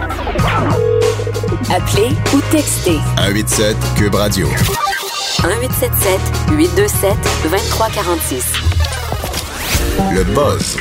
[1.73, 4.47] Appelez ou textez 187 Cube Radio.
[4.47, 6.19] 1877
[6.51, 7.11] 827
[7.43, 8.53] 2346.
[10.13, 10.77] Le buzz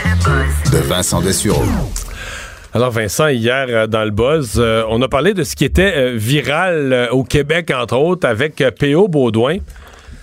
[0.73, 1.65] de Vincent Dessureau.
[2.75, 5.95] Alors Vincent, hier euh, dans le buzz, euh, on a parlé de ce qui était
[5.97, 9.09] euh, viral euh, au Québec, entre autres, avec euh, P.O.
[9.09, 9.59] Baudouin.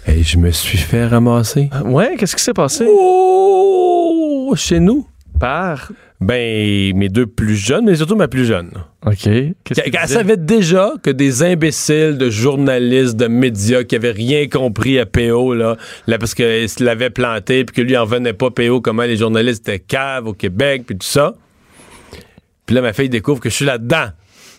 [0.07, 1.69] Et je me suis fait ramasser.
[1.85, 2.85] Ouais, qu'est-ce qui s'est passé?
[2.87, 4.53] Oh!
[4.55, 5.07] Chez nous?
[5.39, 5.91] Par?
[6.21, 8.71] Ben, mes deux plus jeunes, mais surtout ma plus jeune.
[9.05, 9.23] OK.
[9.63, 14.99] Qu'est-ce Elle, savait déjà que des imbéciles de journalistes, de médias qui avaient rien compris
[14.99, 15.75] à PO, là,
[16.07, 19.67] là parce qu'il l'avait planté, puis que lui en venait pas PO, comment les journalistes
[19.67, 21.33] étaient caves au Québec, puis tout ça.
[22.65, 24.07] Puis là, ma fille découvre que je suis là-dedans.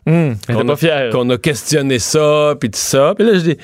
[0.06, 1.10] Hum, elle était pas a- fière.
[1.10, 3.14] Qu'on a questionné ça, puis tout ça.
[3.16, 3.56] Puis là, je dis...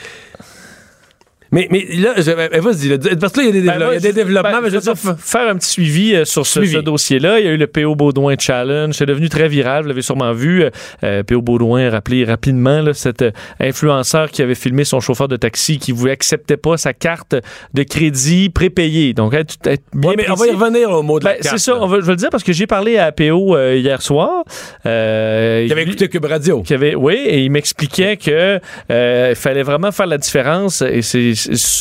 [1.53, 3.93] Mais, mais là, je, ben, vas-y, parce que là, il y a des, Ben, développements,
[3.93, 5.71] y a des je- développements, ben, mais je veux je veux dire, faire un petit
[5.71, 7.41] suivi euh, sur ce, ce dossier-là.
[7.41, 7.95] Il y a eu le P.O.
[7.97, 8.95] Baudouin Challenge.
[8.95, 9.83] C'est devenu très viral.
[9.83, 10.63] Vous l'avez sûrement vu.
[10.63, 10.71] Euh,
[11.03, 11.43] euh, P.O.
[11.43, 15.93] Baudouin, rappelé rapidement, là, cet euh, influenceur qui avait filmé son chauffeur de taxi qui
[15.93, 17.35] ne acceptait pas sa carte
[17.75, 19.13] de crédit prépayée.
[19.15, 21.41] Donc, être, être bien Ouais, mais on va y revenir au mot de la Ben,
[21.43, 21.79] carte, c'est ça, là.
[21.83, 24.45] on va, je vais le dire parce que j'ai parlé à PO euh, hier soir.
[24.87, 26.63] Euh, Qui avait écouté Cube Radio.
[26.63, 31.03] qui avait, oui, et il m'expliquait que euh, il fallait vraiment faire la différence et
[31.03, 31.35] c'est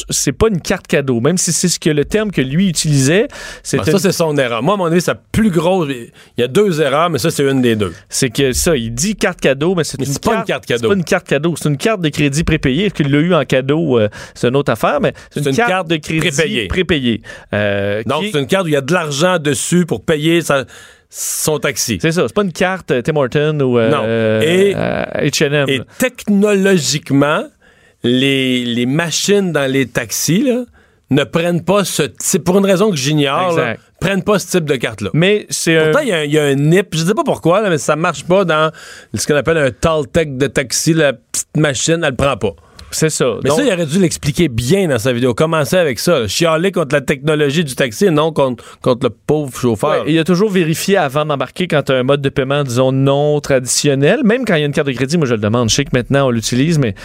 [0.09, 3.27] c'est- pas une carte cadeau, même si c'est ce que le terme que lui utilisait,
[3.73, 4.63] Ben, ça, c'est son erreur.
[4.63, 5.89] Moi, à mon avis, sa plus grosse.
[5.89, 7.93] Il y a deux erreurs, mais ça, c'est une des deux.
[8.09, 10.81] c'est que ça, il dit carte cadeau, mais c'est une, pas une carte cadeau.
[10.83, 12.85] C'est pas une carte cadeau, c'est une carte de crédit prépayée.
[12.85, 15.87] Est-ce qu'il l'a eu en cadeau, euh, c'est une autre affaire, mais c'est une, carte,
[15.87, 16.67] de crédit prépayée.
[16.67, 17.21] prépayée.
[17.53, 20.41] Euh, Donc, qui c'est une carte où il y a de l'argent dessus pour payer
[20.41, 20.65] sa-
[21.09, 21.97] son taxi.
[22.01, 24.01] c'est ça, c'est pas une carte euh, Tim Horton ou euh, Non.
[24.03, 25.67] euh, Et- euh, H&M.
[25.67, 27.43] Et technologiquement,
[28.03, 30.63] les, les machines dans les taxis là,
[31.11, 33.59] ne prennent pas ce type, pour une raison que j'ignore,
[33.99, 35.09] prennent pas ce type de carte-là.
[35.13, 35.77] Mais c'est.
[35.85, 37.69] Pourtant, il y, a un- il y a un NIP, je sais pas pourquoi, là,
[37.69, 38.71] mais ça marche pas dans
[39.13, 42.53] ce qu'on appelle un tall tech de taxi, la petite machine, elle le prend pas.
[42.91, 43.35] C'est ça.
[43.43, 45.35] Mais Donc- ça, il aurait dû l'expliquer bien dans sa vidéo.
[45.35, 46.27] Commencer avec ça.
[46.27, 50.05] Chialer contre la technologie du taxi et non contre, contre le pauvre chauffeur.
[50.05, 52.91] Ouais, il a toujours vérifié avant d'embarquer quand tu as un mode de paiement, disons,
[52.91, 54.21] non traditionnel.
[54.23, 55.69] Même quand il y a une carte de crédit, moi je le demande.
[55.69, 56.95] Je sais que maintenant on l'utilise, mais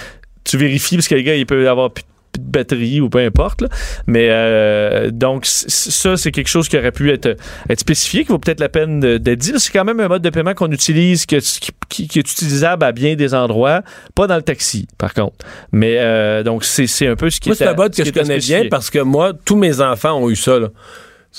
[0.45, 2.05] tu vérifies parce que le gars, il peut avoir plus
[2.38, 3.62] de batterie ou peu importe.
[3.62, 3.68] là.
[4.09, 7.36] Mais euh, donc, ça, c'est quelque chose qui aurait pu être,
[7.70, 9.53] être spécifié, qui vaut peut-être la peine d'être dit.
[9.59, 12.82] C'est quand même un mode de paiement qu'on utilise, que- qui, qui- qui est utilisable
[12.84, 13.82] à bien des endroits,
[14.16, 15.36] pas dans le taxi, par contre.
[15.70, 18.11] Mais euh, donc, c'est un peu ce qui Moi, est c'est un mode que je
[18.11, 20.59] connais bien parce que moi, tous mes enfants ont eu ça.
[20.59, 20.68] Là.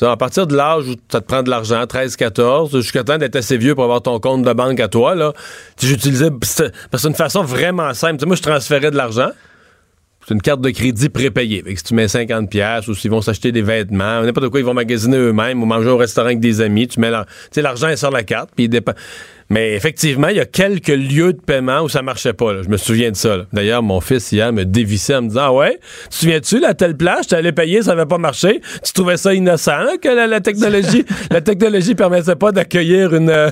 [0.02, 3.36] À partir de l'âge où ça te prend de l'argent, 13, 14, jusqu'à temps d'être
[3.38, 5.34] assez vieux pour avoir ton compte de banque à toi, là.
[5.82, 6.32] J'utilisais.
[6.32, 8.16] Parce que c'est une façon vraiment simple.
[8.16, 9.30] Tu sais, moi, je transférais de l'argent.
[10.28, 11.64] C'est une carte de crédit prépayée.
[11.76, 14.74] Si tu mets 50 pièces ou s'ils vont s'acheter des vêtements, n'importe quoi, ils vont
[14.74, 17.12] magasiner eux-mêmes ou manger au restaurant avec des amis, tu mets
[17.56, 18.94] l'argent est sur la carte, puis il dépend.
[19.50, 22.52] Mais effectivement, il y a quelques lieux de paiement où ça marchait pas.
[22.52, 22.62] là.
[22.64, 23.46] Je me souviens de ça.
[23.54, 26.74] D'ailleurs, mon fils hier me dévissait en me disant Ah ouais, tu te souviens-tu, la
[26.74, 28.60] telle plage, tu allais payer, ça n'avait pas marché.
[28.84, 33.30] Tu trouvais ça innocent hein, que la, la technologie la technologie permettait pas d'accueillir une,
[33.30, 33.52] euh,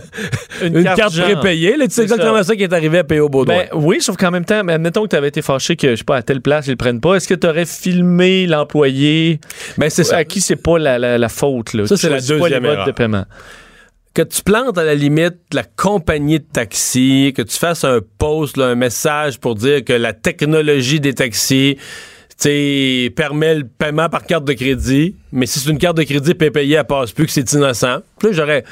[0.64, 1.78] Une une, carte carte, prépayée.
[1.78, 2.44] Là, tu sais C'est exactement ça.
[2.44, 2.56] ça.
[2.56, 3.30] qui est arrivé à P.O.
[3.30, 3.56] Baudouin.
[3.56, 5.96] Ben, oui, sauf qu'en même temps, mais admettons que tu avais été fâché que, je
[5.98, 7.16] sais pas, à telle place, ils le prennent pas.
[7.16, 9.40] Est-ce que tu aurais filmé l'employé?
[9.78, 10.18] Ben, c'est ça.
[10.18, 11.74] à qui c'est pas la, la- la faute?
[11.76, 11.86] Là?
[11.86, 12.88] Ça, c'est la choisis pas les deuxième erreur.
[12.88, 13.26] de paiement.
[14.14, 18.58] Que tu plantes à la limite la compagnie de taxi, que tu fasses un post,
[18.58, 21.78] là, un message pour dire que la technologie des taxis
[23.16, 26.76] permet le paiement par carte de crédit, mais si c'est une carte de crédit payée,
[26.76, 28.00] elle passe plus, que c'est innocent.
[28.20, 28.64] Puis là, j'aurais...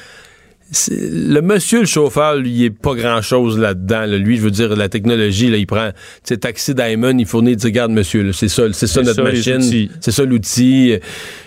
[0.89, 4.05] Le monsieur, le chauffeur, lui, il est pas grand-chose là-dedans.
[4.05, 4.17] là.
[4.17, 5.89] Lui, je veux dire, la technologie, là, il prend...
[5.89, 9.01] Tu sais, Taxi Diamond, il fournit, il dit, regarde, monsieur, là, c'est ça, c'est ça
[9.01, 9.89] notre ça, machine.
[9.99, 10.97] C'est ça l'outil.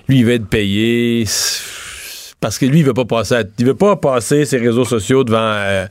[0.09, 1.24] Lui, il va être payé.
[2.45, 5.24] Parce que lui, il veut pas passer, à- il veut pas passer ses réseaux sociaux
[5.24, 5.86] devant euh,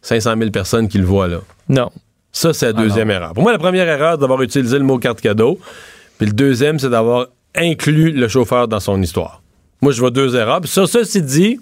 [0.00, 1.38] 500 000 personnes qui le voient là.
[1.68, 1.90] Non.
[2.32, 3.34] Ça, c'est la deuxième erreur.
[3.34, 5.60] Pour moi, la première erreur, c'est d'avoir utilisé le mot carte cadeau.
[6.18, 9.42] Puis le deuxième, c'est d'avoir inclus le chauffeur dans son histoire.
[9.80, 10.60] Moi, je vois deux erreurs.
[10.60, 11.60] Puis ça, ceci dit,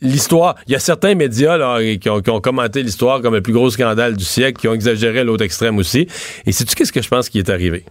[0.00, 3.42] l'histoire, il y a certains médias là, qui, ont, qui ont commenté l'histoire comme le
[3.42, 6.06] plus gros scandale du siècle, qui ont exagéré l'autre extrême aussi.
[6.46, 7.84] Et sais-tu qu'est-ce que je pense qui est arrivé?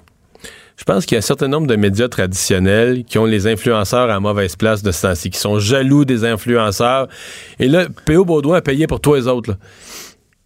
[0.78, 4.10] Je pense qu'il y a un certain nombre de médias traditionnels qui ont les influenceurs
[4.10, 7.08] à mauvaise place de ce temps-ci, qui sont jaloux des influenceurs.
[7.60, 8.26] Et là, P.O.
[8.26, 9.52] Baudouin a payé pour tous les autres.
[9.52, 9.58] là.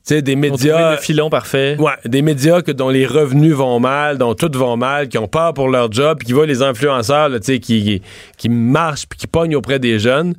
[0.05, 0.91] Tu sais, des médias.
[0.91, 1.77] le filon parfait.
[1.79, 5.27] Ouais, des médias que, dont les revenus vont mal, dont tout vont mal, qui ont
[5.27, 8.03] peur pour leur job, puis qui voient les influenceurs là, tu sais, qui,
[8.37, 10.35] qui marchent puis qui pognent auprès des jeunes.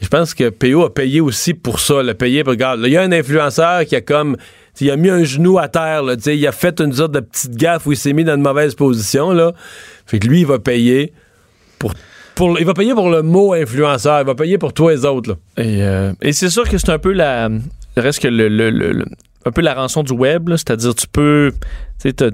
[0.00, 2.02] Je pense que PO a payé aussi pour ça.
[2.02, 4.36] Le payé regarde, il y a un influenceur qui a comme.
[4.80, 7.54] Il a mis un genou à terre, là, il a fait une sorte de petite
[7.56, 9.30] gaffe où il s'est mis dans une mauvaise position.
[9.32, 9.52] Là.
[10.06, 11.12] Fait que lui, il va payer
[11.78, 11.92] pour,
[12.34, 12.58] pour.
[12.58, 14.20] Il va payer pour le mot influenceur.
[14.20, 15.36] Il va payer pour tous les autres.
[15.56, 17.48] Et, euh, et c'est sûr que c'est un peu la.
[17.96, 19.04] Reste que le, le-
[19.46, 21.52] un peu la rançon du web, c'est-à-dire tu peux.
[22.02, 22.26] Tu sais,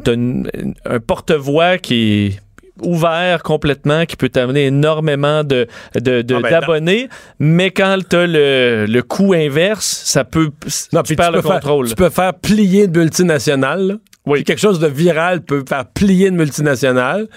[0.87, 2.41] un porte-voix qui est
[2.83, 7.09] ouvert complètement, qui peut t'amener énormément de, de- de- Ah ben, d'abonnés,
[7.39, 10.51] mais quand t'as le, le coût inverse, ça peut.
[10.93, 11.89] Non, tu perds le peux faire- contrôle.
[11.89, 13.99] tu peux faire plier une multinationale.
[14.27, 14.45] Oui.
[14.45, 17.29] Quelque chose de viral peut faire plier une multinationale.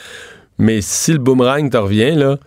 [0.57, 2.37] Mais si le boomerang te revient, là,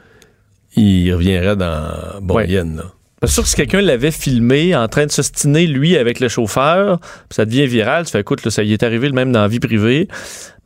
[0.77, 2.77] il reviendrait dans Boyenne.
[2.77, 2.83] là.
[3.23, 6.99] C'est sûr que si quelqu'un l'avait filmé en train de s'ostiner, lui, avec le chauffeur,
[7.01, 9.41] puis ça devient viral, tu fais, écoute, là, ça y est arrivé le même dans
[9.41, 10.07] la vie privée.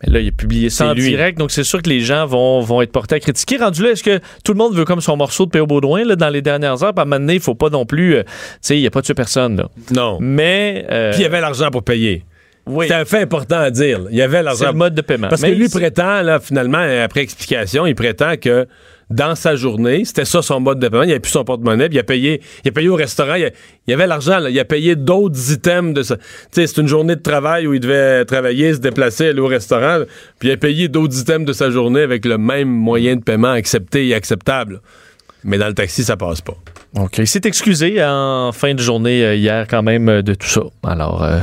[0.03, 1.03] Mais là, il a publié ça C'est en lui.
[1.11, 3.59] direct, donc c'est sûr que les gens vont, vont être portés à critiquer.
[3.59, 5.66] Rendu là, est-ce que tout le monde veut comme son morceau de P.O.
[5.66, 6.92] Baudouin là, dans les dernières heures?
[6.92, 8.16] Puis à un moment donné, il faut pas non plus...
[8.16, 8.30] euh, tu
[8.62, 9.68] sais, il n'y a pas tué personne, là.
[9.92, 10.18] Non.
[10.20, 10.86] Mais...
[10.90, 12.24] euh, Puis il y avait l'argent pour payer.
[12.66, 14.01] oui, C'était un fait important à dire.
[14.01, 14.07] là.
[14.11, 14.66] Il y avait c'est l'argent.
[14.66, 15.28] le mode de paiement.
[15.28, 18.66] Parce Mais que lui c'est- prétend, là, finalement, après explication, il prétend que
[19.11, 21.03] dans sa journée, c'était ça son mode de paiement.
[21.03, 23.35] Il avait plus son porte-monnaie, il a payé, il a payé au restaurant.
[23.35, 26.17] Il, a- avait l'argent, il a payé d'autres items de ça.
[26.53, 30.05] Sais, c'est une journée de travail où il devait travailler, se déplacer, aller au restaurant,
[30.39, 33.51] puis il a payé d'autres items de sa journée avec le même moyen de paiement
[33.51, 34.81] accepté et acceptable.
[35.43, 36.55] Mais dans le taxi, ça passe pas.
[36.99, 37.19] OK.
[37.19, 40.61] Il s'est excusé en fin de journée euh, hier quand même euh, de tout ça.
[40.85, 41.39] Alors, euh,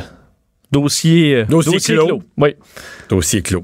[0.71, 2.21] dossier, euh, Dossier clos.
[2.37, 2.55] Oui.
[3.09, 3.63] Dossier clos.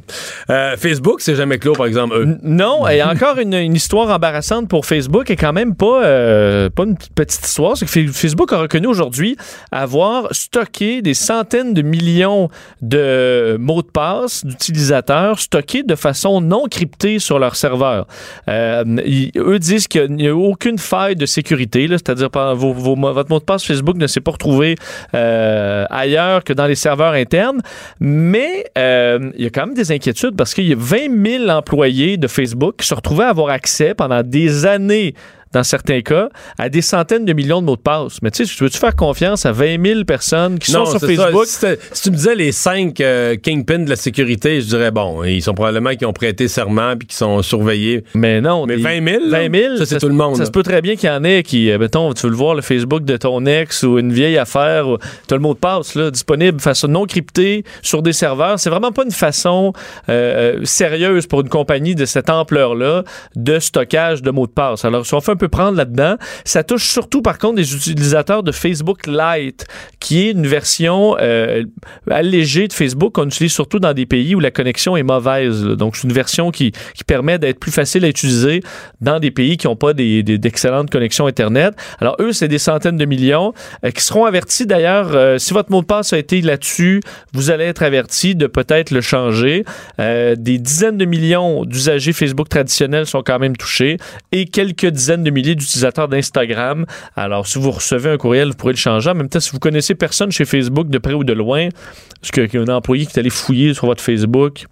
[0.50, 2.38] Euh, Facebook, c'est jamais clos, par exemple, eux.
[2.44, 6.84] Non, et encore une, une histoire embarrassante pour Facebook et quand même pas, euh, pas
[6.84, 7.76] une petite histoire.
[7.76, 9.36] C'est que Fa- Facebook a reconnu aujourd'hui
[9.72, 12.48] avoir stocké des centaines de millions
[12.82, 18.08] de mots de passe d'utilisateurs stockés de façon non cryptée sur leur serveur.
[18.48, 22.74] Euh, ils- eux disent qu'il n'y a aucune faille de sécurité, c'est-à-dire mo-
[23.14, 24.76] votre mot de passe Facebook ne s'est pas retrouvé
[25.12, 27.62] ailleurs que dans les serveurs internes,
[28.00, 31.50] mais euh, il y a quand même des inquiétudes parce qu'il y a 20 000
[31.50, 35.14] employés de Facebook qui se retrouvaient à avoir accès pendant des années
[35.54, 38.22] dans certains cas, à des centaines de millions de mots de passe.
[38.22, 41.00] Mais tu sais, veux-tu faire confiance à 20 000 personnes qui sont sur.
[41.00, 41.46] Facebook?
[41.46, 41.58] Si,
[41.92, 45.42] si tu me disais les cinq euh, kingpins de la sécurité, je dirais bon, ils
[45.42, 48.04] sont probablement qui ont prêté serment puis qui sont surveillés.
[48.16, 48.66] Mais non.
[48.66, 50.64] Mais des- 20 000, là, 20 000, ça, c'est tout le monde, Ça se peut
[50.64, 53.04] très bien qu'il y en ait qui, euh, mettons, tu veux le voir, le Facebook
[53.06, 54.86] de ton ex ou une vieille affaire,
[55.28, 58.60] tu as le mot de passe là, disponible façon non cryptée sur des serveurs.
[58.60, 59.74] C'est vraiment pas une façon
[60.10, 63.04] euh, sérieuse pour une compagnie de cette ampleur-là
[63.36, 64.86] de stockage de mots de passe.
[64.86, 66.16] Alors, si on fait un peu prendre là-dedans,
[66.46, 69.66] ça touche surtout, par contre, des utilisateurs de Facebook Lite,
[70.00, 71.64] qui est une version euh,
[72.10, 75.64] allégée de Facebook qu'on utilise surtout dans des pays où la connexion est mauvaise.
[75.64, 78.62] Donc, c'est une version qui, qui permet d'être plus facile à utiliser
[79.02, 81.74] dans des pays qui n'ont pas des- des- d'excellentes connexions Internet.
[82.00, 83.54] Alors, eux, c'est des centaines de millions
[83.86, 85.12] euh, qui seront avertis d'ailleurs.
[85.16, 87.02] euh, si votre mot de passe a été là-dessus,
[87.34, 89.64] vous allez être avertis de peut-être le changer.
[90.00, 93.98] Des dizaines de millions d'usagers Facebook traditionnels sont quand même touchés
[94.32, 96.86] et quelques dizaines de milliers d'utilisateurs d'Instagram.
[97.16, 99.10] Alors, si vous recevez un courriel, vous pourrez le changer.
[99.10, 101.70] En même temps, si vous connaissez personne chez Facebook de près ou de loin,
[102.22, 104.66] parce qu'il y a un employé qui est allé fouiller sur votre Facebook,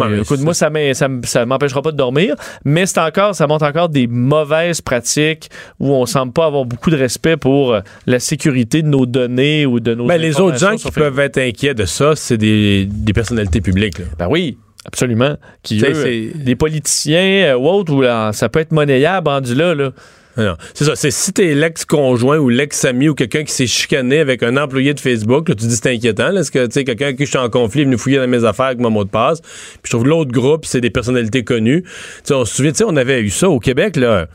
[0.00, 3.34] Ouais, euh, mais écoute, moi, ça ça ça m'empêchera pas de dormir, mais c'est encore,
[3.34, 7.74] ça montre encore des mauvaises pratiques où on semble pas avoir beaucoup de respect pour
[7.74, 11.18] euh, la sécurité de nos données ou de nos Ben, les autres gens qui peuvent
[11.18, 13.98] être inquiets de ça, c'est des, des personnalités publiques.
[13.98, 14.04] là.
[14.18, 15.36] Ben oui, absolument.
[15.62, 19.54] Qui, T'sais, eux, des politiciens euh, ou autres, où là, ça peut être monnayable rendu
[19.54, 19.74] là.
[19.74, 19.92] là.
[20.36, 20.56] Ah.
[20.74, 20.94] C'est ça.
[20.94, 25.00] C'est si t'es l'ex-conjoint ou l'ex-ami ou quelqu'un qui s'est chicané avec un employé de
[25.00, 26.30] Facebook, là, tu dis c'est inquiétant.
[26.30, 28.18] là, Est-ce que tu sais quelqu'un avec qui je suis en conflit est venu fouiller
[28.18, 29.40] dans mes affaires avec mon mot de passe?
[29.40, 31.82] Puis je trouve l'autre groupe, c'est des personnalités connues.
[31.82, 31.90] Tu
[32.24, 34.28] sais, on se souvient, tu sais, on avait eu ça au Québec, là.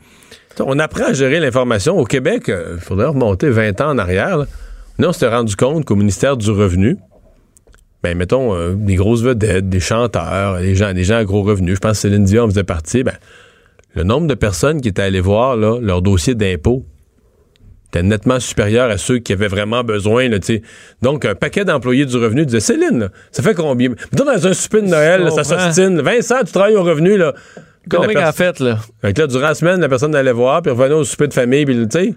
[0.60, 1.98] On apprend à gérer l'information.
[1.98, 4.38] Au Québec, il faudrait remonter 20 ans en arrière.
[4.38, 4.46] Là.
[4.98, 6.96] Nous, on s'était rendu compte qu'au ministère du Revenu,
[8.06, 11.74] ben, mettons, euh, des grosses vedettes, des chanteurs, des gens, des gens à gros revenus,
[11.74, 13.16] je pense que Céline Dion faisait partie, ben,
[13.96, 16.84] le nombre de personnes qui étaient allées voir là, leur dossier d'impôt
[17.88, 20.28] était nettement supérieur à ceux qui avaient vraiment besoin.
[20.28, 20.38] Là.
[21.02, 23.88] Donc, un paquet d'employés du revenu disait Céline, là, ça fait combien?
[23.88, 26.00] Mettons dans un souper de Noël, là, ça s'ostine.
[26.00, 27.16] Vincent, tu travailles au revenu.
[27.16, 27.34] Là.
[27.90, 28.78] Combien pers- fait, là?
[29.00, 31.34] Fait que là, durant la semaine, la personne allait voir, puis revenait au souper de
[31.34, 32.14] famille, puis tu sais.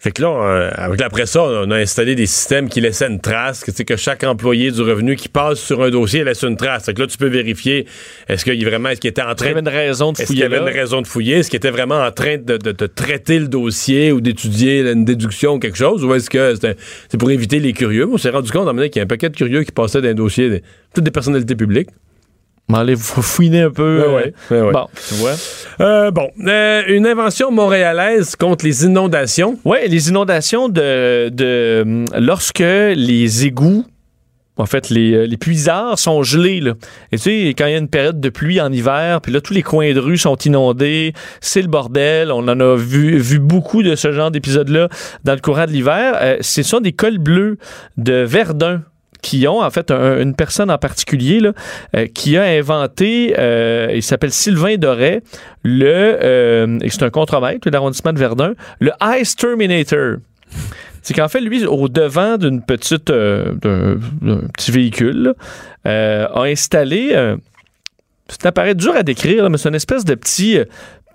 [0.00, 3.18] Fait que là, on- avec après ça, on a installé des systèmes qui laissaient une
[3.18, 6.42] trace, que, tu sais, que chaque employé du revenu qui passe sur un dossier laisse
[6.44, 6.84] une trace.
[6.84, 7.84] Fait que là, tu peux vérifier
[8.28, 10.20] est-ce qu'il vraiment, est-ce qu'il était en Il y train avait de une raison de
[10.20, 11.34] est-ce qu'il y fouiller avait une raison de fouiller?
[11.38, 15.04] Est-ce qu'il était vraiment en train de, de- de traiter le dossier ou d'étudier une
[15.04, 16.04] déduction ou quelque chose?
[16.04, 16.76] Ou est-ce que c'était-
[17.08, 18.06] c'est pour éviter les curieux?
[18.08, 19.64] On s'est rendu compte à un moment donné qu'il y a un paquet de curieux
[19.64, 20.62] qui passaient d'un dossier,
[20.94, 21.88] toutes des personnalités publiques.
[22.72, 24.04] Allez, faut fouiner un peu.
[24.08, 24.72] Ouais, ouais.
[24.72, 25.34] Bon, tu vois.
[25.80, 29.58] Euh, bon, euh, une invention montréalaise contre les inondations.
[29.64, 33.86] Oui, les inondations de, de hum, lorsque les égouts,
[34.58, 36.60] en fait, les, euh, les puisards sont gelés.
[36.60, 36.74] Là.
[37.12, 39.40] Et tu sais, quand il y a une période de pluie en hiver, puis là,
[39.40, 42.30] tous les coins de rue sont inondés, c'est le bordel.
[42.32, 44.88] On en a vu, vu beaucoup de ce genre d'épisodes-là
[45.24, 46.18] dans le courant de l'hiver.
[46.20, 47.56] Euh, ce sont des cols bleus
[47.96, 48.82] de Verdun
[49.22, 51.40] qui ont, en fait, un- une personne en particulier
[51.96, 55.22] euh, qui a inventé, euh, il s'appelle Sylvain Doré,
[55.62, 55.86] le,
[56.22, 60.16] euh, et c'est un contremaître de l'arrondissement de Verdun, le Ice Terminator.
[61.02, 63.56] C'est qu'en fait, lui, au devant d'une petite, d'un,
[64.54, 65.34] petit véhicule,
[65.84, 67.10] a installé,
[68.28, 70.58] c'est un appareil dur à décrire, mais c'est une espèce de petit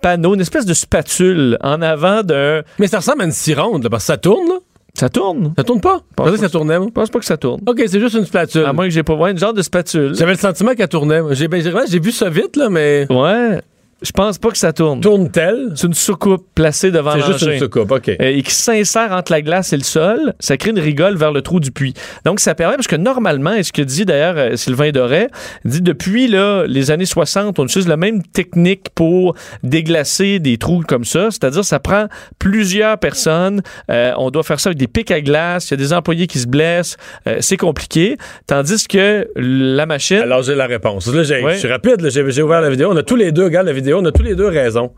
[0.02, 2.62] panneau, une espèce de spatule en avant d'un...
[2.78, 4.56] Mais ça ressemble à une scie ronde, là, parce que ça tourne, là.
[4.96, 5.52] Ça tourne?
[5.56, 6.02] Ça tourne pas?
[6.10, 6.86] Je Pense pensais que pas ça tournait, moi.
[6.88, 7.60] Je pense pas que ça tourne.
[7.66, 8.64] OK, c'est juste une spatule.
[8.64, 10.14] À moins que j'ai pas vu une genre de spatule.
[10.14, 11.20] J'avais le sentiment qu'elle tournait.
[11.32, 13.60] J'ai ben, j'ai vu ça vite, là, mais Ouais,
[14.02, 15.00] je pense pas que ça tourne.
[15.00, 15.72] tourne-t-elle?
[15.76, 17.52] C'est une soucoupe placée devant C'est juste l'engin.
[17.54, 18.08] une soucoupe, OK.
[18.08, 21.32] Euh, et qui s'insère entre la glace et le sol, ça crée une rigole vers
[21.32, 21.94] le trou du puits.
[22.24, 25.28] Donc, ça permet, parce que normalement, et ce que dit d'ailleurs euh, Sylvain Doré,
[25.64, 30.82] dit depuis là, les années 60, on utilise la même technique pour déglacer des trous
[30.86, 32.06] comme ça, c'est-à-dire ça prend
[32.38, 35.76] plusieurs personnes, euh, on doit faire ça avec des pics à glace, il y a
[35.78, 38.16] des employés qui se blessent, euh, c'est compliqué,
[38.46, 40.18] tandis que la machine...
[40.18, 41.06] Alors, j'ai la réponse.
[41.12, 41.54] Là, j'ai- Ouais.
[41.54, 42.88] je suis rapide, j'ai ouvert la vidéo.
[42.90, 44.92] On a tous les deux, regarde la vidéo, on a tous les deux raison.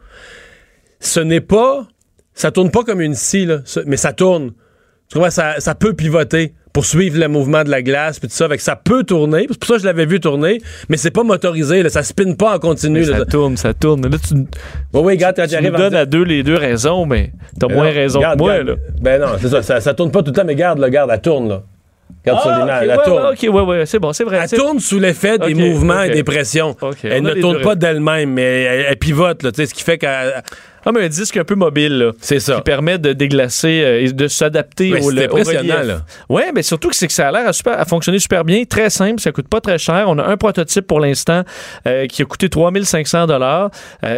[1.01, 1.87] Ce n'est pas.
[2.35, 4.53] Ça tourne pas comme une scie, là, mais ça tourne.
[5.11, 8.35] Tu vois, ça, ça peut pivoter pour suivre le mouvement de la glace, puis tout
[8.35, 8.49] ça.
[8.49, 9.47] Fait que ça peut tourner.
[9.49, 10.61] C'est pour ça que je l'avais vu tourner,
[10.91, 13.05] mais c'est pas motorisé, là, ça spinne pas en continu.
[13.05, 14.03] ça tourne, ça tourne.
[14.07, 14.47] Là, tu, Oui,
[14.93, 17.69] oui, regarde, quand tu tu nous arrives donnes à deux les deux raisons, mais t'as
[17.69, 18.63] moins raison que moi.
[18.63, 18.75] là.
[19.01, 19.81] Ben non, c'est ça, ça.
[19.81, 21.63] ça tourne pas tout le temps, mais garde, là, garde, elle tourne, là.
[22.27, 23.23] Regarde sur l'image, ok, elle ouais, tourne.
[23.23, 24.39] ouais, ok, ouais, ouais, c'est bon, c'est vrai.
[24.43, 26.77] Elle c'est- tourne sous l'effet des mouvements et des pressions.
[27.05, 30.43] Elle ne tourne pas d'elle-même, mais elle, elle pivote, là, ce qui fait qu'elle.
[30.87, 32.55] Comme un disque un peu mobile, là, C'est ça.
[32.55, 35.99] qui permet de déglacer euh, et de s'adapter au, le- impressionnant.
[36.29, 38.63] Ouais, mais surtout que c'est que ça a l'air à, super- à fonctionner super bien,
[38.65, 40.05] très simple, ça coûte pas très cher.
[40.07, 41.43] On a un prototype pour l'instant
[41.89, 43.71] euh, qui a coûté 3500 dollars.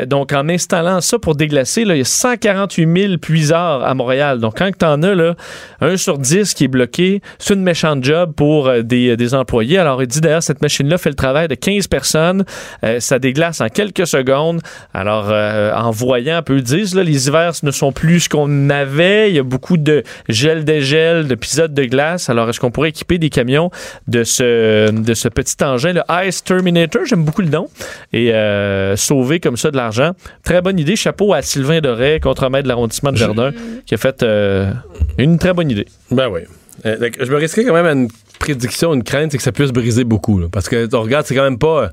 [0.07, 4.39] donc en installant ça pour déglacer, là, il y a 148 000 puisards à Montréal.
[4.39, 5.35] Donc quand tu en as là,
[5.81, 9.79] un sur 10 qui est bloqué, c'est une méchante job pour euh, des, des employés.
[9.79, 12.45] Alors il dit d'ailleurs cette machine-là fait le travail de 15 personnes.
[12.85, 14.61] Euh, ça déglace en quelques secondes.
[14.93, 18.71] Alors euh, en voyant, un peu le là, les hivers ne sont plus ce qu'on
[18.71, 19.31] avait.
[19.31, 22.29] Il y a beaucoup de gel dégel, d'épisodes de glace.
[22.29, 23.71] Alors est-ce qu'on pourrait équiper des camions
[24.07, 27.69] de ce, de ce petit engin, le Ice Terminator, j'aime beaucoup le nom,
[28.13, 30.13] et euh, sauver comme ça de l'argent.
[30.45, 30.97] Très bonne idée.
[30.97, 33.53] Chapeau à Sylvain Doré, contremaître de l'arrondissement de Verdun,
[33.87, 34.73] qui a fait euh,
[35.19, 35.87] une très bonne idée.
[36.11, 36.41] Ben oui.
[36.87, 39.73] Euh, je me risquerais quand même à une prédiction, une crainte, c'est que ça puisse
[39.73, 40.39] briser beaucoup.
[40.39, 40.47] là.
[40.51, 41.91] parce que tu regardes, c'est quand même pas.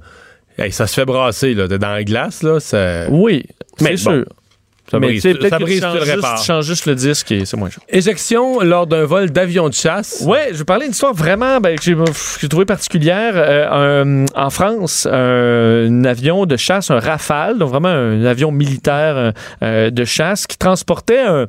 [0.57, 2.59] hey, ça se fait brasser là, dans la glace, là.
[2.59, 3.45] Ça, Oui,
[3.77, 4.25] c'est bon, sûr.
[4.91, 6.39] Ça Mais brise, peut-être ça que brise, tu le juste, répares.
[6.39, 7.79] tu changes juste le disque et c'est moins cher.
[7.89, 10.21] Éjection lors d'un vol d'avion de chasse.
[10.25, 13.33] Ouais, je vais parler d'une histoire vraiment ben, que j'ai trouvée particulière.
[13.35, 18.51] Euh, un- en France, un, un avion de chasse, un Rafale, donc vraiment un avion
[18.51, 19.33] militaire
[19.63, 21.45] euh, de chasse qui transportait un,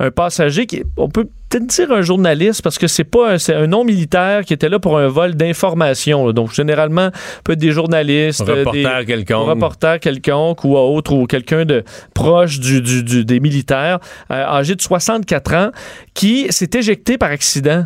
[0.00, 3.54] un passager qui, on peut peut-être dire un journaliste parce que c'est pas un, c'est
[3.54, 6.32] un non militaire qui était là pour un vol d'information.
[6.32, 7.10] Donc généralement,
[7.44, 9.46] peut être des journalistes, Un euh, reporter quelconque.
[9.46, 11.84] un reporter quelconque ou autre ou quelqu'un de
[12.14, 13.98] proche du, du- du- des militaires
[14.32, 15.70] euh, âgé de 64 ans
[16.14, 17.84] qui s'est éjecté par accident.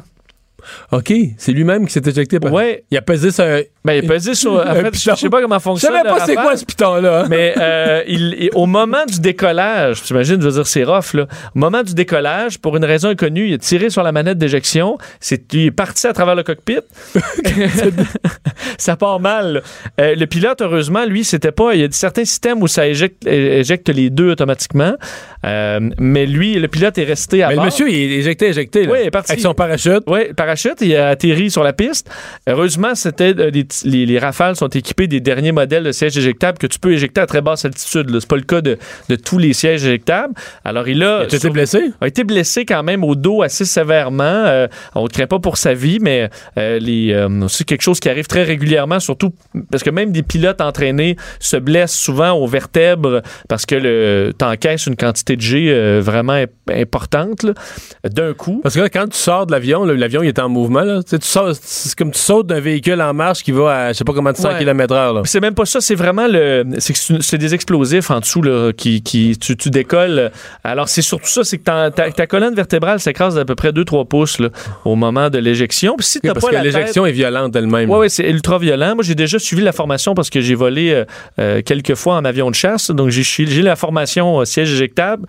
[0.92, 2.52] OK, c'est lui-même qui s'est éjecté par.
[2.52, 2.84] Ouais.
[2.90, 3.44] Il a pesé sur.
[3.84, 4.54] Ben, il pesait sur.
[4.54, 5.92] En fait, je sais pas comment Je fonctionne.
[5.92, 7.22] savais pas c'est quoi ce piton-là.
[7.22, 7.26] hein.
[7.28, 11.26] Mais euh, il, il- au moment du décollage, t'imagines, je veux dire, c'est rough, là.
[11.54, 14.96] Au moment du décollage, pour une raison inconnue, il a tiré sur la manette d'éjection.
[15.20, 16.78] C'est, il est parti à travers le cockpit.
[18.78, 19.62] ça part mal.
[20.00, 21.74] Euh, le pilote, heureusement, lui, c'était pas.
[21.74, 24.94] Il y a certains systèmes où ça éjecte les deux automatiquement.
[25.44, 27.66] Euh, mais lui, le pilote est resté à Mais le bord.
[27.66, 28.84] monsieur, il est éjecté, éjecté.
[28.86, 29.32] Là, Oui, il est parti.
[29.32, 30.02] Avec son parachute.
[30.06, 32.10] Oui, le parachute il a atterri sur la piste.
[32.48, 36.58] Heureusement, c'était euh, les, les- les rafales sont équipés des derniers modèles de sièges éjectables
[36.58, 38.08] que tu peux éjecter à très basse altitude.
[38.18, 38.78] C'est pas le cas de,
[39.08, 40.34] de tous les sièges éjectables.
[40.64, 41.90] Alors il a, Tu été blessé?
[42.00, 44.22] a été blessé quand même au dos assez sévèrement.
[44.24, 46.30] Euh, on ne craint pas pour sa vie, mais
[47.48, 49.30] c'est quelque chose qui arrive très régulièrement, surtout
[49.70, 54.86] parce que même des pilotes entraînés se blessent souvent aux vertèbres parce que le t'encaisses
[54.86, 55.33] une quantité
[55.70, 57.46] euh, vraiment imp- importante
[58.04, 58.60] d'un coup.
[58.62, 60.80] Parce que là, quand tu sors de l'avion, l'avion il est en mouvement.
[60.82, 63.86] Là, tu sais, tu sors- c'est comme tu sautes d'un véhicule en marche qui va
[63.86, 64.58] à je sais pas comment de 100 Ouais.
[64.58, 65.22] km/h.
[65.26, 66.64] C'est même pas ça, c'est vraiment le.
[66.78, 70.30] C'est des explosifs en dessous là, qui, qui tu, tu décolles.
[70.62, 74.38] Alors c'est surtout ça, c'est que ta, colonne vertébrale s'écrase d'à peu près 2-3 pouces
[74.38, 74.48] là,
[74.84, 75.96] au moment de l'éjection.
[75.96, 77.90] Puis si Oui, parce pas que l'éjection est violente elle-même.
[77.90, 78.94] Oui, oui, c'est ultra violent.
[78.94, 81.04] Moi, j'ai déjà suivi la formation parce que j'ai volé euh,
[81.38, 82.90] euh, quelques fois en avion de chasse.
[82.90, 85.23] Donc, j'ai j'ai la formation euh, siège éjectable.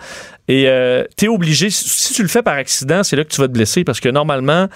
[0.47, 3.41] Et euh, tu es obligé, si- tu le fais par accident, c'est là que tu
[3.41, 4.67] vas te blesser parce que normalement.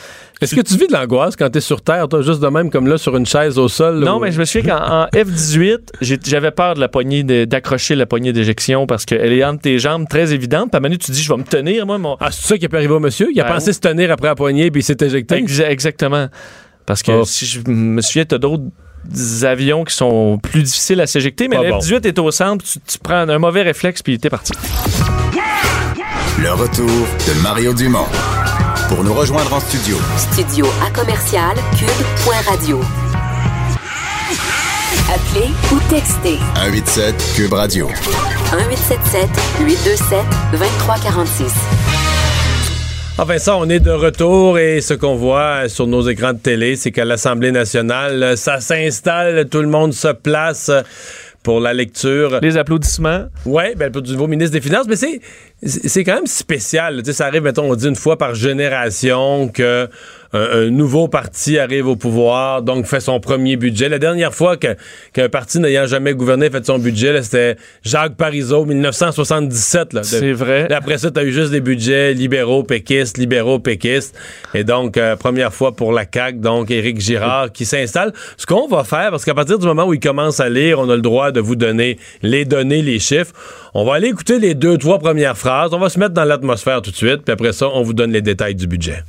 [0.42, 2.72] Est-ce que tu vis de l'angoisse quand tu es sur Terre, toi, juste de même
[2.72, 4.00] comme là, sur une chaise au sol?
[4.00, 7.24] Non, où- mais je me souviens qu'en en F-18, j'ai- j'avais peur de la poignée,
[7.46, 10.72] d'accrocher la poignée d'éjection parce qu'elle est entre tes jambes très évidente.
[10.72, 12.18] Puis à tu dis, je vais me tenir, moi, mon.
[12.20, 13.28] Ah, c'est ça qui est arrivé au monsieur?
[13.32, 15.36] Il a Ben, pensé se tenir après la poignée puis il s'est éjecté?
[15.42, 16.28] Exa- exactement.
[16.86, 17.26] Parce que Oh.
[17.26, 18.64] si je me souviens, tu as d'autres
[19.44, 21.80] avions qui sont plus difficiles à s'éjecter, mais le bon.
[21.80, 24.52] F-18 est au centre, tu, tu prends un mauvais réflexe puis t'es parti.
[26.42, 28.08] Le retour de Mario Dumont.
[28.88, 32.82] Pour nous rejoindre en studio, Studio à commercial cube.radio.
[35.14, 37.88] Appelez ou textez 187 Cube Radio.
[37.88, 39.30] 1877
[39.60, 42.19] 827 2346.
[43.22, 46.78] Enfin, ça, on est de retour et ce qu'on voit sur nos écrans de télé,
[46.78, 50.72] c'est qu'à l'Assemblée nationale, ça s'installe, tout le monde se place
[51.44, 52.40] pour la lecture.
[52.42, 53.26] Les applaudissements.
[53.46, 55.20] Oui, ben, pour du nouveau ministre des Finances, mais c'est,
[55.62, 57.00] c'est quand même spécial.
[57.00, 59.90] Tu sais, ça arrive, mettons, on dit une fois par génération que
[60.34, 63.90] un, un nouveau parti arrive au pouvoir, donc fait son premier budget.
[63.90, 64.76] La dernière fois que-
[65.14, 69.94] qu'un parti n'ayant jamais gouverné fait son budget, c'était Jacques Parizeau, 1977.
[69.94, 70.68] Là, De- C'est vrai.
[70.68, 74.16] Là, après ça, tu as eu juste des budgets libéraux, péquistes, libéraux, péquistes.
[74.54, 78.14] Et donc, euh, première fois pour la CAQ, donc Éric Girard qui s'installe.
[78.38, 80.90] Ce qu'on va faire, parce qu'à partir du moment où il commence à lire, on
[80.90, 83.34] a le droit de vous donner les données, les chiffres.
[83.74, 85.74] On va aller écouter les deux, trois premières phrases.
[85.74, 88.12] On va se mettre dans l'atmosphère tout de suite, puis après ça, on vous donne
[88.12, 89.04] les détails du budget.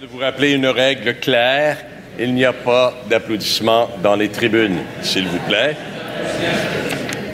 [0.00, 1.76] De vous rappeler une règle claire.
[2.18, 5.76] Il n'y a pas d'applaudissements dans les tribunes, s'il vous plaît.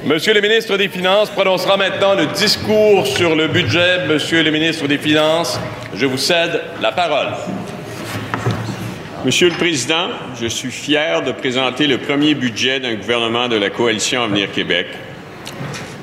[0.05, 4.09] Monsieur le ministre des Finances prononcera maintenant le discours sur le budget.
[4.09, 5.61] Monsieur le ministre des Finances,
[5.95, 7.29] je vous cède la parole.
[9.25, 10.09] Monsieur le Président,
[10.41, 14.89] je suis fier de présenter le premier budget d'un gouvernement de la Coalition Avenir Québec.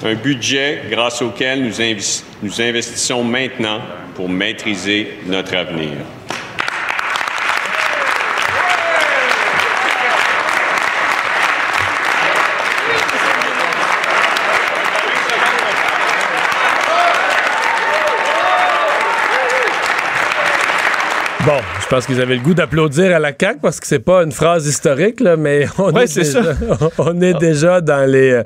[0.06, 1.74] Un budget grâce auquel nous,
[2.42, 3.82] nous investissons maintenant
[4.16, 5.92] pour maîtriser notre avenir.
[21.46, 24.24] Bon, je pense qu'ils avaient le goût d'applaudir à la CAQ parce que c'est pas
[24.24, 26.42] une phrase historique, là, mais on, Ouais, est, déjà,
[26.98, 28.32] on est déjà dans les.
[28.32, 28.44] euh,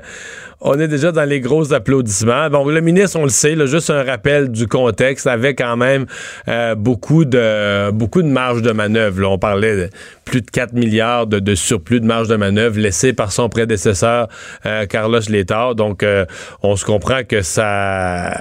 [0.60, 2.50] On est déjà dans les gros applaudissements.
[2.50, 6.06] Bon, le ministre, on le sait, là, juste un rappel du contexte, avait quand même
[6.48, 9.20] euh, beaucoup de beaucoup de marge de manœuvre.
[9.20, 9.28] là.
[9.28, 9.90] On parlait de
[10.24, 14.26] plus de 4 milliards de, de surplus de marge de manœuvre laissé par son prédécesseur
[14.66, 15.76] euh, Carlos Létard.
[15.76, 16.24] Donc, euh,
[16.64, 18.32] on se comprend que ça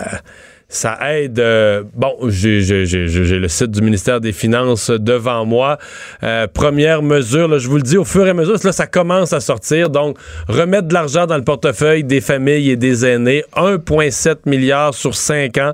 [0.69, 1.39] ça aide.
[1.39, 5.77] euh, bon, j'ai le site du ministère des Finances devant moi.
[6.23, 8.87] Euh, première mesure, là, je vous le dis, au fur et à mesure, là, ça
[8.87, 9.89] commence à sortir.
[9.89, 13.43] Donc, remettre de l'argent dans le portefeuille des familles et des aînés.
[13.55, 15.71] 1,7 milliard sur 5 ans.